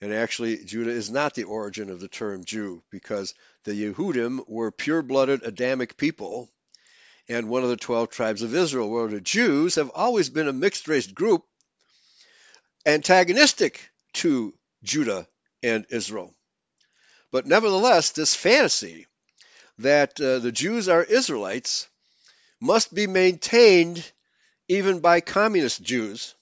And 0.00 0.14
actually, 0.14 0.64
Judah 0.64 0.92
is 0.92 1.10
not 1.10 1.34
the 1.34 1.44
origin 1.44 1.90
of 1.90 2.00
the 2.00 2.08
term 2.08 2.46
Jew 2.46 2.82
because 2.90 3.34
the 3.64 3.72
Yehudim 3.72 4.48
were 4.48 4.72
pure 4.72 5.02
blooded 5.02 5.42
Adamic 5.42 5.98
people 5.98 6.48
and 7.28 7.50
one 7.50 7.64
of 7.64 7.68
the 7.68 7.76
12 7.76 8.08
tribes 8.08 8.40
of 8.40 8.54
Israel, 8.54 8.88
where 8.88 9.08
the 9.08 9.20
Jews 9.20 9.74
have 9.74 9.90
always 9.94 10.30
been 10.30 10.48
a 10.48 10.54
mixed 10.54 10.88
race 10.88 11.06
group 11.06 11.44
antagonistic 12.86 13.90
to 14.14 14.54
Judah 14.82 15.28
and 15.62 15.84
Israel. 15.90 16.32
But 17.30 17.46
nevertheless, 17.46 18.12
this 18.12 18.34
fantasy 18.34 19.06
that 19.80 20.18
uh, 20.18 20.38
the 20.38 20.52
Jews 20.52 20.88
are 20.88 21.04
Israelites 21.04 21.86
must 22.58 22.94
be 22.94 23.06
maintained 23.06 24.02
even 24.68 25.00
by 25.00 25.20
communist 25.20 25.82
Jews, 25.82 26.34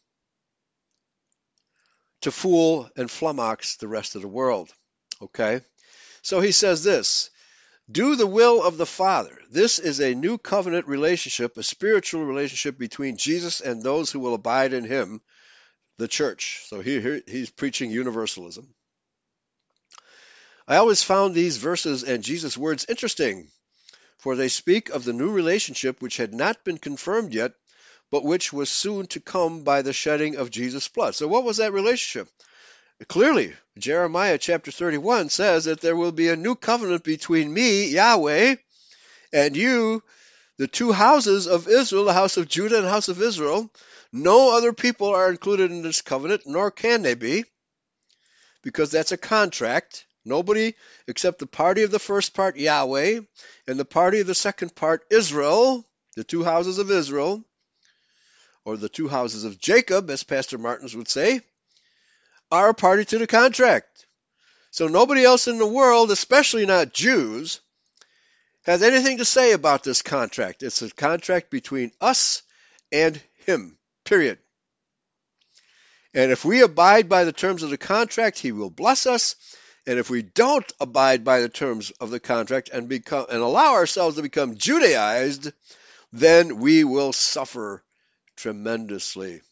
to 2.23 2.31
fool 2.31 2.91
and 2.97 3.09
flummox 3.09 3.79
the 3.79 3.89
rest 3.89 4.17
of 4.17 4.23
the 4.23 4.29
world. 4.29 4.73
Okay? 5.23 5.61
So 6.23 6.41
he 6.41 6.53
says 6.53 6.83
this 6.83 7.31
do 7.91 8.17
the 8.17 8.27
will 8.27 8.65
of 8.65 8.79
the 8.79 8.87
Father. 8.87 9.39
This 9.49 9.79
is 9.79 10.01
a 10.01 10.15
new 10.15 10.39
covenant 10.39 10.89
relationship, 10.89 11.57
a 11.57 11.63
spiritual 11.63 12.25
relationship 12.25 12.79
between 12.79 13.17
Jesus 13.17 13.61
and 13.61 13.81
those 13.81 14.11
who 14.11 14.19
will 14.19 14.35
abide 14.35 14.73
in 14.73 14.85
him, 14.85 15.21
the 15.97 16.09
church. 16.09 16.63
So 16.67 16.81
he, 16.81 17.23
he's 17.29 17.51
preaching 17.51 17.93
universalism. 17.93 18.75
I 20.67 20.77
always 20.77 21.05
found 21.05 21.33
these 21.33 21.59
verses 21.59 22.03
and 22.03 22.25
Jesus' 22.25 22.59
words 22.59 22.87
interesting, 22.89 23.49
for 24.19 24.35
they 24.35 24.49
speak 24.49 24.89
of 24.89 25.05
the 25.05 25.13
new 25.13 25.31
relationship 25.31 26.03
which 26.03 26.17
had 26.17 26.35
not 26.35 26.65
been 26.65 26.79
confirmed 26.79 27.33
yet, 27.33 27.53
but 28.11 28.25
which 28.25 28.53
was 28.53 28.71
soon 28.71 29.07
to 29.09 29.21
come 29.21 29.63
by 29.63 29.83
the 29.83 29.93
shedding 29.93 30.37
of 30.37 30.51
Jesus' 30.51 30.89
blood. 30.89 31.15
So, 31.15 31.29
what 31.29 31.45
was 31.45 31.59
that 31.59 31.73
relationship? 31.73 32.29
Clearly, 33.09 33.55
Jeremiah 33.77 34.39
chapter 34.39 34.71
31 34.71 35.29
says 35.29 35.65
that 35.67 35.81
there 35.81 35.97
will 35.97 36.13
be 36.13 36.29
a 36.29 36.37
new 36.37 36.55
covenant 36.55 37.05
between 37.05 37.53
me, 37.53 37.89
Yahweh, 37.89 38.57
and 39.33 39.57
you, 39.57 40.03
the 40.57 40.67
two 40.67 40.93
houses 40.93 41.47
of 41.47 41.69
Israel, 41.69 42.05
the 42.05 42.15
house 42.15 42.39
of 42.39 42.49
Judah 42.49 42.77
and 42.77 42.87
the 42.87 42.91
house 42.91 43.09
of 43.09 43.21
Israel. 43.21 43.71
No 44.13 44.57
other 44.57 44.73
people 44.73 45.09
are 45.09 45.29
included 45.29 45.71
in 45.71 45.83
this 45.83 46.01
covenant, 46.01 46.43
nor 46.47 46.71
can 46.71 47.03
they 47.03 47.15
be, 47.15 47.45
because 48.63 48.91
that's 48.91 49.13
a 49.13 49.19
contract. 49.19 50.07
Nobody 50.25 50.75
except 51.07 51.39
the 51.39 51.47
party 51.47 51.83
of 51.83 51.91
the 51.91 51.99
first 51.99 52.35
part, 52.35 52.57
Yahweh, 52.57 53.21
and 53.69 53.79
the 53.79 53.85
party 53.85 54.21
of 54.21 54.27
the 54.27 54.35
second 54.35 54.75
part, 54.75 55.05
Israel, 55.11 55.87
the 56.17 56.25
two 56.25 56.43
houses 56.43 56.79
of 56.79 56.91
Israel, 56.91 57.45
or 58.67 58.77
the 58.77 58.89
two 58.89 59.07
houses 59.07 59.45
of 59.45 59.61
Jacob, 59.61 60.11
as 60.11 60.25
Pastor 60.25 60.59
Martins 60.59 60.95
would 60.97 61.09
say, 61.09 61.41
are 62.51 62.71
a 62.71 62.75
party 62.75 63.05
to 63.05 63.19
the 63.19 63.27
contract. 63.29 64.07
So 64.73 64.89
nobody 64.89 65.25
else 65.25 65.47
in 65.47 65.59
the 65.59 65.67
world, 65.67 66.11
especially 66.11 66.67
not 66.67 66.93
Jews, 66.93 67.61
has 68.65 68.83
anything 68.83 69.19
to 69.19 69.25
say 69.25 69.53
about 69.53 69.85
this 69.85 70.03
contract. 70.03 70.65
It's 70.65 70.83
a 70.83 70.91
contract 70.91 71.49
between 71.49 71.93
us 72.01 72.43
and 72.91 73.23
him, 73.47 73.79
period. 74.05 74.39
And 76.13 76.33
if 76.33 76.45
we 76.45 76.63
abide 76.63 77.09
by 77.09 77.23
the 77.23 77.33
terms 77.33 77.63
of 77.63 77.71
the 77.71 77.79
contract, 77.79 78.37
he 78.37 78.51
will 78.51 78.71
bless 78.71 79.07
us. 79.07 79.37
And 79.87 80.01
if 80.01 80.11
we 80.11 80.23
don't 80.23 80.71
abide 80.81 81.23
by 81.23 81.41
the 81.41 81.49
terms 81.49 81.93
of 82.01 82.11
the 82.11 82.19
contract 82.19 82.71
and 82.73 82.89
become 82.89 83.27
and 83.31 83.41
allow 83.41 83.75
ourselves 83.75 84.17
to 84.17 84.23
become 84.23 84.57
Judaized, 84.57 85.53
then 86.13 86.59
we 86.59 86.83
will 86.83 87.13
suffer 87.13 87.85
tremendously. 88.37 89.43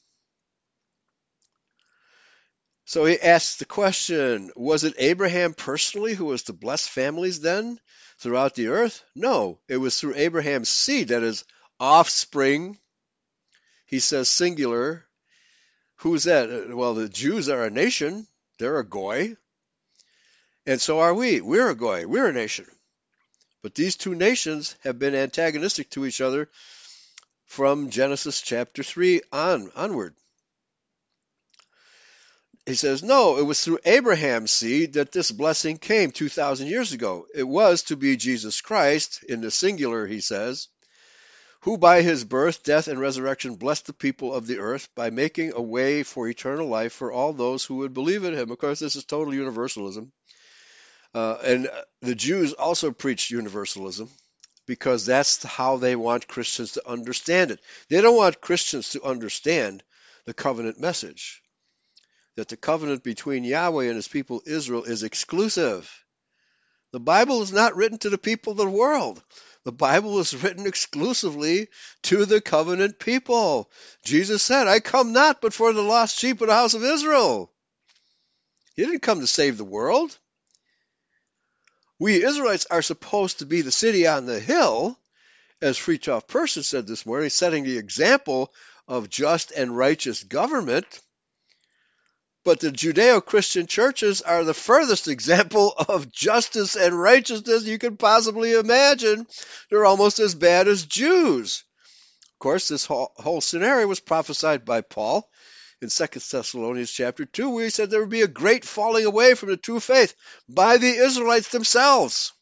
So 2.87 3.07
he 3.07 3.21
asks 3.21 3.57
the 3.57 3.65
question 3.65 4.51
Was 4.55 4.85
it 4.85 4.95
Abraham 4.99 5.55
personally 5.55 6.15
who 6.15 6.27
was 6.27 6.45
to 6.45 6.53
bless 6.53 6.87
families 6.87 7.41
then 7.41 7.81
throughout 8.19 8.55
the 8.55 8.69
earth? 8.69 9.03
No, 9.15 9.59
it 9.69 9.79
was 9.79 9.99
through 9.99 10.17
Abraham's 10.17 10.69
seed, 10.69 11.09
that 11.09 11.23
is, 11.23 11.45
offspring. 11.81 12.79
He 13.87 14.01
says 14.01 14.29
singular. 14.29 15.07
Who's 15.97 16.25
that? 16.25 16.75
Well, 16.75 16.95
the 16.95 17.09
Jews 17.09 17.49
are 17.49 17.65
a 17.65 17.71
nation, 17.71 18.27
they're 18.59 18.79
a 18.79 18.87
goy. 18.87 19.37
And 20.67 20.81
so 20.81 21.01
are 21.01 21.15
we. 21.15 21.41
We're 21.41 21.71
a 21.71 21.75
goy, 21.75 22.07
we're 22.07 22.29
a 22.29 22.33
nation. 22.33 22.67
But 23.63 23.75
these 23.75 23.97
two 23.97 24.15
nations 24.15 24.77
have 24.83 24.99
been 24.99 25.15
antagonistic 25.15 25.91
to 25.91 26.05
each 26.05 26.21
other 26.21 26.51
from 27.47 27.91
Genesis 27.91 28.41
chapter 28.41 28.83
3 28.83 29.23
on 29.33 29.71
onward 29.77 30.15
he 32.67 32.75
says, 32.75 33.03
no, 33.03 33.37
it 33.37 33.43
was 33.43 33.63
through 33.63 33.79
Abraham's 33.85 34.51
seed 34.51 34.95
that 34.95 35.13
this 35.13 35.31
blessing 35.31 35.77
came 35.77 36.13
2,000 36.13 36.67
years 36.67 36.93
ago. 36.93 37.27
It 37.35 37.43
was 37.43 37.83
to 37.85 37.97
be 37.97 38.17
Jesus 38.17 38.63
Christ, 38.63 39.23
in 39.25 39.43
the 39.43 39.51
singular, 39.51 40.07
he 40.07 40.21
says, 40.21 40.69
who 41.61 41.77
by 41.77 42.01
his 42.01 42.25
birth, 42.25 42.63
death, 42.63 42.89
and 42.89 42.99
resurrection 42.99 43.57
blessed 43.57 43.87
the 43.87 43.93
people 43.93 44.35
of 44.35 44.47
the 44.47 44.61
earth 44.61 44.89
by 44.95 45.11
making 45.11 45.53
a 45.55 45.61
way 45.61 46.03
for 46.03 46.27
eternal 46.27 46.67
life 46.67 46.93
for 46.93 47.13
all 47.13 47.35
those 47.35 47.65
who 47.65 47.77
would 47.77 47.93
believe 47.93 48.25
in 48.25 48.35
him. 48.35 48.51
Of 48.51 48.59
course, 48.59 48.81
this 48.81 48.97
is 48.97 49.05
total 49.05 49.35
universalism. 49.35 50.13
Uh, 51.15 51.37
and 51.45 51.71
the 52.01 52.15
Jews 52.15 52.55
also 52.55 52.91
preached 52.91 53.31
universalism 53.31 54.09
because 54.67 55.07
that's 55.07 55.43
how 55.43 55.77
they 55.77 55.97
want 55.97 56.29
Christians 56.29 56.73
to 56.73 56.89
understand 56.89 57.51
it. 57.51 57.61
They 57.89 58.01
don't 58.01 58.17
want 58.17 58.41
Christians 58.41 58.91
to 58.91 59.03
understand 59.03 59.83
the 60.25 60.35
covenant 60.35 60.81
message 60.81 61.43
that 62.37 62.49
the 62.49 62.57
covenant 62.57 63.03
between 63.03 63.45
Yahweh 63.45 63.87
and 63.87 63.97
his 63.97 64.09
people 64.09 64.43
Israel 64.47 64.85
is 64.85 65.03
exclusive. 65.03 65.91
The 66.93 67.01
Bible 67.01 67.43
is 67.43 67.53
not 67.53 67.77
written 67.77 67.99
to 67.99 68.11
the 68.11 68.19
people 68.19 68.53
of 68.53 68.59
the 68.59 68.69
world. 68.69 69.23
The 69.65 69.73
Bible 69.73 70.19
is 70.21 70.43
written 70.43 70.67
exclusively 70.67 71.69
to 72.05 72.25
the 72.25 72.41
covenant 72.41 72.99
people. 72.99 73.71
Jesus 74.05 74.43
said, 74.43 74.69
I 74.69 74.81
come 74.81 75.13
not 75.13 75.41
but 75.41 75.55
for 75.55 75.73
the 75.73 75.83
lost 75.83 76.19
sheep 76.19 76.41
of 76.41 76.49
the 76.49 76.55
house 76.55 76.75
of 76.75 76.85
Israel. 76.85 77.51
He 78.77 78.85
didn't 78.85 79.01
come 79.01 79.21
to 79.21 79.27
save 79.27 79.57
the 79.57 79.65
world. 79.65 80.17
We 81.99 82.25
Israelites 82.25 82.67
are 82.71 82.83
supposed 82.83 83.39
to 83.39 83.47
be 83.47 83.61
the 83.61 83.71
city 83.71 84.07
on 84.07 84.27
the 84.27 84.41
hill, 84.41 84.99
as 85.63 85.79
Fridtjof 85.79 86.27
Persson 86.27 86.65
said 86.65 86.87
this 86.87 87.07
morning, 87.07 87.31
setting 87.31 87.65
the 87.65 87.79
example 87.79 88.53
of 88.89 89.09
just 89.09 89.53
and 89.53 89.77
righteous 89.77 90.25
government. 90.25 90.87
But 92.45 92.61
the 92.61 92.71
Judeo 92.71 93.25
Christian 93.25 93.67
churches 93.67 94.23
are 94.23 94.45
the 94.45 94.53
furthest 94.53 95.09
example 95.17 95.73
of 95.73 96.11
justice 96.11 96.77
and 96.77 97.01
righteousness 97.01 97.65
you 97.65 97.79
can 97.79 97.97
possibly 97.97 98.53
imagine. 98.53 99.27
They're 99.71 99.87
almost 99.87 100.19
as 100.19 100.35
bad 100.35 100.67
as 100.67 100.85
Jews. 100.85 101.63
Of 102.33 102.39
course, 102.41 102.69
this 102.69 102.85
whole, 102.85 103.13
whole 103.17 103.41
scenario 103.41 103.87
was 103.87 104.01
prophesied 104.01 104.65
by 104.65 104.81
Paul 104.81 105.31
in 105.81 105.89
2 105.89 106.07
Thessalonians 106.07 106.91
chapter 106.91 107.25
2, 107.25 107.51
where 107.51 107.65
he 107.65 107.71
said 107.71 107.91
there 107.91 108.01
would 108.01 108.09
be 108.11 108.23
a 108.23 108.29
great 108.29 108.65
falling 108.65 109.05
away 109.05 109.35
from 109.35 109.51
the 109.51 109.57
true 109.57 109.81
faith 109.81 110.15
by 110.49 110.77
the 110.77 110.89
Israelites 110.91 111.49
themselves. 111.49 112.33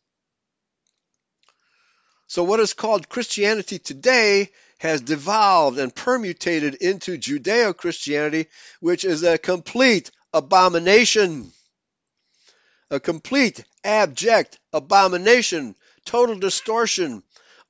So, 2.26 2.44
what 2.44 2.60
is 2.60 2.72
called 2.72 3.08
Christianity 3.08 3.78
today 3.78 4.50
has 4.78 5.00
devolved 5.00 5.78
and 5.78 5.94
permutated 5.94 6.74
into 6.76 7.18
Judeo 7.18 7.76
Christianity, 7.76 8.48
which 8.80 9.04
is 9.04 9.22
a 9.22 9.38
complete 9.38 10.10
abomination. 10.32 11.52
A 12.90 12.98
complete, 12.98 13.64
abject 13.84 14.58
abomination, 14.72 15.76
total 16.04 16.36
distortion 16.38 17.22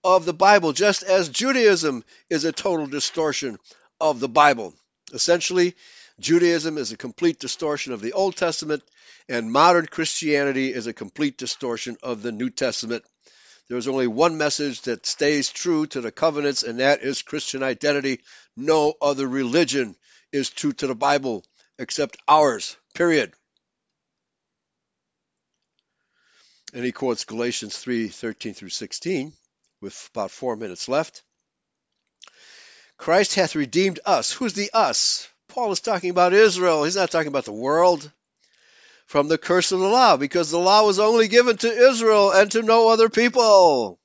of 0.05 0.25
the 0.25 0.33
Bible, 0.33 0.73
just 0.73 1.03
as 1.03 1.29
Judaism 1.29 2.05
is 2.31 2.45
a 2.45 2.53
total 2.53 2.87
distortion 2.87 3.59
of 4.01 4.21
the 4.21 4.29
Bible. 4.29 4.75
Essentially, 5.13 5.75
Judaism 6.19 6.79
is 6.79 6.93
a 6.93 6.97
complete 6.97 7.39
distortion 7.39 7.93
of 7.93 8.01
the 8.01 8.13
Old 8.13 8.37
Testament, 8.37 8.83
and 9.29 9.53
modern 9.53 9.87
Christianity 9.87 10.73
is 10.73 10.87
a 10.87 10.93
complete 10.93 11.37
distortion 11.37 11.97
of 12.03 12.23
the 12.23 12.33
New 12.33 12.51
Testament. 12.51 13.05
There's 13.69 13.89
only 13.89 14.07
one 14.07 14.39
message 14.39 14.83
that 14.83 15.07
stays 15.07 15.51
true 15.51 15.87
to 15.89 16.01
the 16.01 16.13
covenants, 16.13 16.63
and 16.63 16.81
that 16.81 17.03
is 17.03 17.23
Christian 17.23 17.63
identity. 17.63 18.21
No 18.57 18.95
other 19.01 19.27
religion 19.27 19.97
is 20.33 20.51
true 20.51 20.73
to 20.75 20.87
the 20.87 20.95
Bible 20.95 21.45
except 21.79 22.17
ours, 22.29 22.77
period. 22.95 23.33
And 26.75 26.85
he 26.85 26.93
quotes 26.93 27.25
Galatians 27.25 27.77
3 27.77 28.09
13 28.09 28.55
through 28.55 28.71
16 28.71 29.33
with 29.81 30.11
about 30.15 30.31
four 30.31 30.57
minutes 30.57 30.89
left. 30.89 31.23
Christ 33.03 33.35
hath 33.35 33.57
redeemed 33.57 33.99
us. 34.07 34.31
Who's 34.31 34.53
the 34.53 34.71
us? 34.73 35.27
Paul 35.49 35.73
is 35.73 35.81
talking 35.81 36.11
about 36.11 36.33
Israel. 36.33 36.85
He's 36.85 36.95
not 36.95 37.11
talking 37.11 37.27
about 37.27 37.45
the 37.45 37.53
world 37.53 38.09
from 39.07 39.27
the 39.27 39.39
curse 39.39 39.73
of 39.73 39.81
the 39.81 39.89
law 39.89 40.17
because 40.17 40.53
the 40.53 40.61
law 40.61 40.87
was 40.87 41.01
only 41.01 41.27
given 41.27 41.57
to 41.57 41.69
Israel 41.69 42.31
and 42.31 42.49
to 42.53 42.63
no 42.63 42.91
other 42.91 43.09
people. 43.09 43.99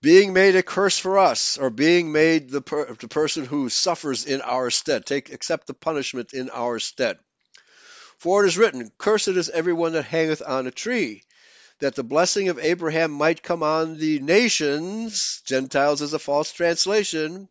Being 0.00 0.32
made 0.32 0.56
a 0.56 0.62
curse 0.62 0.98
for 0.98 1.18
us, 1.18 1.58
or 1.58 1.68
being 1.68 2.12
made 2.12 2.48
the, 2.48 2.62
per, 2.62 2.94
the 2.94 3.08
person 3.08 3.44
who 3.44 3.68
suffers 3.68 4.24
in 4.24 4.40
our 4.40 4.70
stead, 4.70 5.04
take 5.04 5.30
accept 5.30 5.66
the 5.66 5.74
punishment 5.74 6.32
in 6.32 6.48
our 6.48 6.78
stead. 6.78 7.18
For 8.16 8.42
it 8.42 8.48
is 8.48 8.56
written, 8.56 8.90
Cursed 8.96 9.28
is 9.28 9.50
everyone 9.50 9.92
that 9.92 10.06
hangeth 10.06 10.40
on 10.40 10.66
a 10.66 10.70
tree, 10.70 11.24
that 11.80 11.94
the 11.94 12.04
blessing 12.04 12.48
of 12.48 12.58
Abraham 12.58 13.10
might 13.10 13.42
come 13.42 13.62
on 13.62 13.98
the 13.98 14.18
nations, 14.20 15.42
Gentiles 15.44 16.02
is 16.02 16.12
a 16.12 16.18
false 16.18 16.52
translation, 16.52 17.48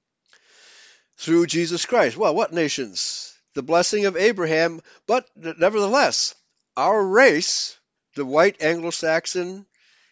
through 1.18 1.46
Jesus 1.48 1.86
Christ. 1.86 2.18
Well, 2.18 2.36
what 2.36 2.54
nations? 2.54 3.36
the 3.56 3.64
blessing 3.64 4.06
of 4.06 4.18
Abraham, 4.18 4.82
but 5.08 5.28
nevertheless, 5.36 6.36
our 6.78 7.04
race, 7.04 7.78
the 8.16 8.26
white 8.26 8.62
Anglo 8.62 8.92
Saxon, 8.92 9.66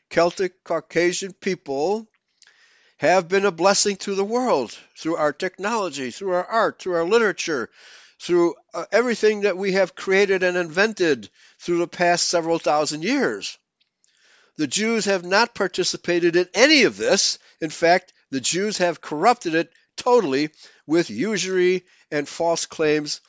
Celtic, 0.10 0.64
Caucasian 0.64 1.34
people, 1.34 2.08
have 2.98 3.28
been 3.28 3.46
a 3.46 3.52
blessing 3.52 3.98
to 3.98 4.16
the 4.16 4.24
world 4.24 4.78
through 4.98 5.18
our 5.18 5.34
technology, 5.34 6.10
through 6.10 6.32
our 6.32 6.46
art, 6.46 6.80
through 6.80 6.96
our 6.96 7.04
literature, 7.04 7.70
through 8.18 8.56
uh, 8.74 8.86
everything 8.94 9.42
that 9.42 9.58
we 9.58 9.74
have 9.74 9.94
created 9.94 10.42
and 10.42 10.56
invented 10.56 11.30
through 11.60 11.80
the 11.80 11.88
past 11.88 12.28
several 12.28 12.60
thousand 12.60 13.04
years. 13.04 13.58
The 14.58 14.68
Jews 14.68 15.06
have 15.06 15.24
not 15.26 15.56
participated 15.56 16.36
in 16.36 16.48
any 16.54 16.84
of 16.84 16.98
this. 16.98 17.40
In 17.60 17.70
fact, 17.70 18.14
the 18.30 18.42
Jews 18.42 18.78
have 18.78 19.02
corrupted 19.02 19.56
it 19.56 19.72
totally 19.98 20.50
with 20.86 21.10
usury 21.10 21.86
and 22.12 22.28
false 22.28 22.66
claims 22.66 23.22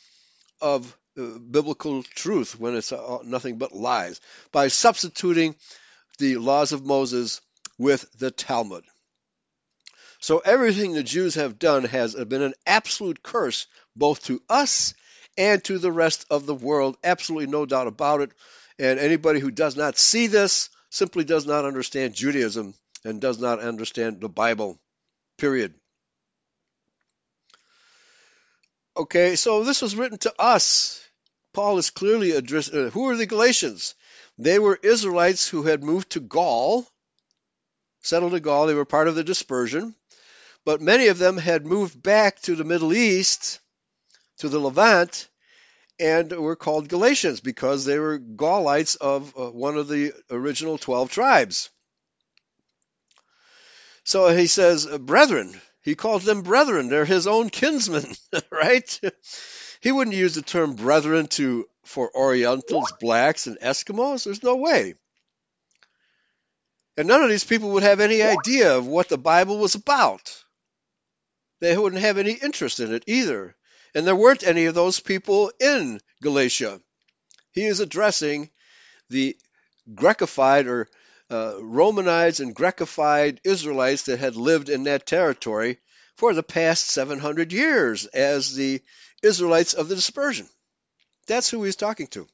of 0.61 0.97
uh, 1.19 1.39
biblical 1.39 2.03
truth 2.03 2.59
when 2.59 2.77
it's 2.77 2.93
uh, 2.93 3.19
nothing 3.25 3.57
but 3.59 3.75
lies 3.75 4.21
by 4.53 4.69
substituting 4.69 5.55
the 6.19 6.37
laws 6.37 6.73
of 6.73 6.85
Moses 6.85 7.41
with 7.79 8.07
the 8.19 8.31
Talmud. 8.31 8.85
So 10.21 10.39
everything 10.39 10.93
the 10.93 11.03
Jews 11.03 11.35
have 11.35 11.59
done 11.59 11.85
has 11.85 12.15
been 12.15 12.43
an 12.43 12.55
absolute 12.67 13.23
curse 13.23 13.67
both 13.95 14.25
to 14.25 14.43
us 14.49 14.95
and 15.37 15.63
to 15.65 15.79
the 15.79 15.93
rest 15.93 16.27
of 16.31 16.47
the 16.47 16.55
world. 16.55 16.97
Absolutely 17.05 17.47
no 17.47 17.67
doubt 17.67 17.87
about 17.89 18.21
it. 18.23 18.31
And 18.79 18.99
anybody 18.99 19.41
who 19.41 19.51
does 19.51 19.77
not 19.77 19.99
see 19.99 20.27
this 20.27 20.71
simply 20.95 21.25
does 21.25 21.47
not 21.47 21.65
understand 21.65 22.15
Judaism 22.15 22.75
and 23.05 23.21
does 23.21 23.39
not 23.39 23.61
understand 23.61 24.21
the 24.21 24.29
Bible. 24.29 24.79
Period. 25.39 25.75
Okay, 28.97 29.37
so 29.37 29.65
this 29.65 29.83
was 29.83 29.97
written 29.97 30.19
to 30.19 30.35
us. 30.39 31.01
Paul 31.53 31.79
is 31.79 31.91
clearly 31.91 32.33
addressing 32.33 32.87
uh, 32.87 32.91
who 32.91 33.09
are 33.09 33.17
the 33.17 33.27
Galatians? 33.27 33.95
They 34.39 34.59
were 34.59 34.79
Israelites 34.83 35.49
who 35.49 35.65
had 35.65 35.83
moved 35.83 36.11
to 36.11 36.21
Gaul, 36.21 36.87
settled 38.03 38.35
in 38.35 38.43
Gaul. 38.43 38.67
They 38.67 38.75
were 38.75 38.85
part 38.85 39.09
of 39.09 39.15
the 39.15 39.25
dispersion 39.25 39.95
but 40.65 40.81
many 40.81 41.09
of 41.09 41.19
them 41.19 41.37
had 41.37 41.67
moved 41.67 42.03
back 42.03 42.41
to 42.43 42.55
the 42.55 42.65
Middle 42.65 42.93
East, 42.93 43.61
to 44.39 44.49
the 44.49 44.59
Levant, 44.59 45.29
and 45.99 46.31
were 46.33 46.57
called 46.57 46.89
Galatians 46.89 47.41
because 47.41 47.85
they 47.85 47.99
were 47.99 48.19
Gaulites 48.19 48.97
of 48.97 49.35
uh, 49.37 49.51
one 49.51 49.77
of 49.77 49.89
the 49.89 50.13
original 50.31 50.79
12 50.79 51.11
tribes. 51.11 51.71
So 54.05 54.35
he 54.35 54.47
says, 54.47 54.87
brethren. 54.87 55.61
He 55.83 55.95
calls 55.95 56.25
them 56.25 56.43
brethren. 56.43 56.89
They're 56.89 57.05
his 57.05 57.27
own 57.27 57.51
kinsmen, 57.51 58.15
right? 58.51 59.01
He 59.81 59.93
wouldn't 59.93 60.17
use 60.17 60.35
the 60.35 60.43
term 60.43 60.77
brethren 60.77 61.27
to 61.29 61.69
for 61.85 62.11
Orientals, 62.17 62.93
blacks, 63.01 63.47
and 63.47 63.59
Eskimos. 63.61 64.25
There's 64.25 64.43
no 64.43 64.57
way. 64.57 64.95
And 66.97 67.07
none 67.07 67.23
of 67.23 67.29
these 67.29 67.45
people 67.45 67.73
would 67.73 67.83
have 67.83 68.01
any 68.01 68.23
idea 68.23 68.77
of 68.79 68.87
what 68.87 69.09
the 69.09 69.19
Bible 69.19 69.59
was 69.59 69.75
about 69.75 70.45
they 71.65 71.77
wouldn't 71.79 72.03
have 72.03 72.19
any 72.19 72.33
interest 72.33 72.81
in 72.81 72.93
it 72.93 73.05
either. 73.07 73.57
And 73.95 74.07
there 74.07 74.17
weren't 74.17 74.43
any 74.43 74.67
of 74.67 74.75
those 74.75 75.01
people 75.01 75.53
in 75.61 76.01
Galatia. 76.21 76.81
He 77.53 77.65
is 77.65 77.81
addressing 77.81 78.51
the 79.09 79.37
Grekified 79.93 80.67
or 80.67 80.89
uh, 81.31 81.55
Romanized 81.61 82.41
and 82.41 82.55
Grekified 82.55 83.39
Israelites 83.45 84.05
that 84.05 84.19
had 84.19 84.37
lived 84.37 84.69
in 84.69 84.85
that 84.85 85.07
territory 85.07 85.79
for 86.17 86.33
the 86.33 86.43
past 86.43 86.89
700 86.89 87.53
years 87.53 88.07
as 88.07 88.55
the 88.55 88.83
Israelites 89.23 89.75
of 89.75 89.89
the 89.89 89.95
dispersion. 89.95 90.49
That's 91.27 91.49
who 91.49 91.63
he's 91.63 91.77
talking 91.77 92.09
to. 92.09 92.27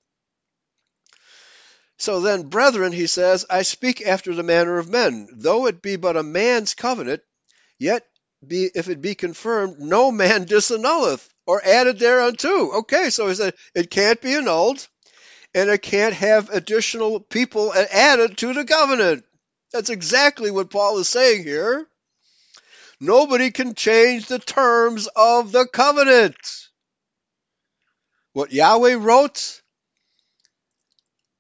So 1.99 2.21
then, 2.21 2.49
brethren, 2.49 2.93
he 2.93 3.07
says, 3.07 3.45
I 3.51 3.63
speak 3.63 4.01
after 4.01 4.35
the 4.35 4.43
manner 4.43 4.79
of 4.79 4.89
men. 4.89 5.29
Though 5.33 5.67
it 5.67 5.83
be 5.83 5.97
but 5.97 6.17
a 6.17 6.23
man's 6.23 6.73
covenant, 6.73 7.23
yet 7.79 8.07
be 8.47 8.71
if 8.75 8.89
it 8.89 9.03
be 9.03 9.15
confirmed, 9.15 9.79
no 9.79 10.11
man 10.11 10.47
disannulleth 10.47 11.29
or 11.51 11.61
added 11.65 11.99
thereunto. 11.99 12.79
Okay, 12.79 13.11
so 13.11 13.27
it 13.75 13.91
can't 13.91 14.21
be 14.21 14.37
annulled, 14.37 14.87
and 15.53 15.69
it 15.69 15.83
can't 15.83 16.15
have 16.15 16.49
additional 16.51 17.19
people 17.19 17.75
added 17.75 18.39
to 18.39 18.55
the 18.55 18.65
covenant. 18.65 19.25
That's 19.73 19.91
exactly 19.91 20.53
what 20.53 20.71
Paul 20.71 20.99
is 20.99 21.09
saying 21.09 21.43
here. 21.43 21.89
Nobody 23.01 23.51
can 23.51 23.75
change 23.75 24.27
the 24.27 24.39
terms 24.39 25.09
of 25.17 25.51
the 25.51 25.67
covenant. 25.67 26.37
What 28.33 28.53
Yahweh 28.53 28.95
wrote 28.95 29.60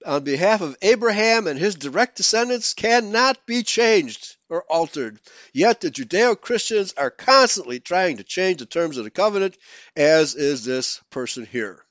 on 0.04 0.24
behalf 0.24 0.60
of 0.60 0.76
Abraham 0.82 1.46
and 1.46 1.58
his 1.58 1.74
direct 1.74 2.16
descendants 2.16 2.74
cannot 2.74 3.44
be 3.46 3.62
changed 3.62 4.36
or 4.48 4.62
altered. 4.62 5.20
Yet 5.52 5.80
the 5.80 5.90
Judeo 5.90 6.40
Christians 6.40 6.94
are 6.96 7.10
constantly 7.10 7.80
trying 7.80 8.18
to 8.18 8.24
change 8.24 8.58
the 8.58 8.66
terms 8.66 8.96
of 8.96 9.04
the 9.04 9.10
covenant, 9.10 9.56
as 9.96 10.34
is 10.34 10.64
this 10.64 11.00
person 11.10 11.46
here. 11.46 11.84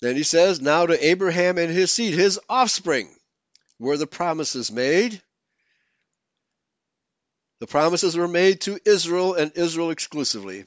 Then 0.00 0.16
he 0.16 0.22
says, 0.22 0.60
Now 0.60 0.86
to 0.86 1.06
Abraham 1.06 1.58
and 1.58 1.72
his 1.72 1.90
seed, 1.90 2.14
his 2.14 2.38
offspring, 2.48 3.14
were 3.78 3.96
the 3.96 4.06
promises 4.06 4.70
made. 4.70 5.20
The 7.60 7.66
promises 7.66 8.16
were 8.16 8.28
made 8.28 8.60
to 8.62 8.78
Israel 8.84 9.34
and 9.34 9.52
Israel 9.56 9.90
exclusively. 9.90 10.66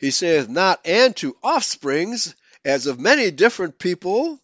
He 0.00 0.10
saith, 0.10 0.48
Not 0.48 0.80
and 0.84 1.14
to 1.16 1.36
offsprings, 1.42 2.34
as 2.64 2.86
of 2.86 3.00
many 3.00 3.30
different 3.30 3.78
people, 3.78 4.38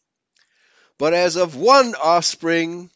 but 0.98 1.14
as 1.14 1.36
of 1.36 1.56
one 1.56 1.94
offspring, 1.94 2.90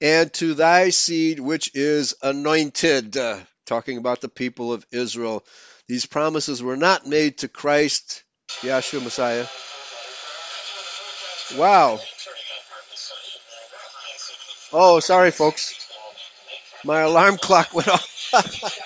and 0.00 0.32
to 0.34 0.54
thy 0.54 0.90
seed 0.90 1.40
which 1.40 1.70
is 1.74 2.14
anointed. 2.22 3.16
Uh, 3.16 3.38
talking 3.66 3.98
about 3.98 4.20
the 4.20 4.28
people 4.28 4.72
of 4.72 4.86
Israel. 4.90 5.44
These 5.88 6.06
promises 6.06 6.62
were 6.62 6.76
not 6.76 7.06
made 7.06 7.38
to 7.38 7.48
Christ, 7.48 8.22
Yahshua 8.60 9.02
Messiah. 9.02 9.46
Wow. 11.58 12.00
Oh, 14.72 15.00
sorry, 15.00 15.30
folks. 15.30 15.74
My 16.84 17.00
alarm 17.00 17.38
clock 17.42 17.74
went 17.74 17.88
off. 17.88 18.10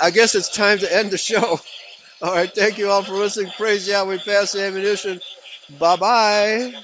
I 0.00 0.10
guess 0.10 0.34
it's 0.34 0.48
time 0.48 0.78
to 0.78 0.94
end 0.94 1.10
the 1.10 1.18
show. 1.18 1.60
All 2.22 2.32
right, 2.32 2.52
thank 2.52 2.78
you 2.78 2.90
all 2.90 3.02
for 3.02 3.14
listening. 3.14 3.52
Praise 3.56 3.86
Yahweh, 3.88 4.18
pass 4.18 4.52
the 4.52 4.62
ammunition. 4.64 5.20
Bye 5.78 5.96
bye. 5.96 6.74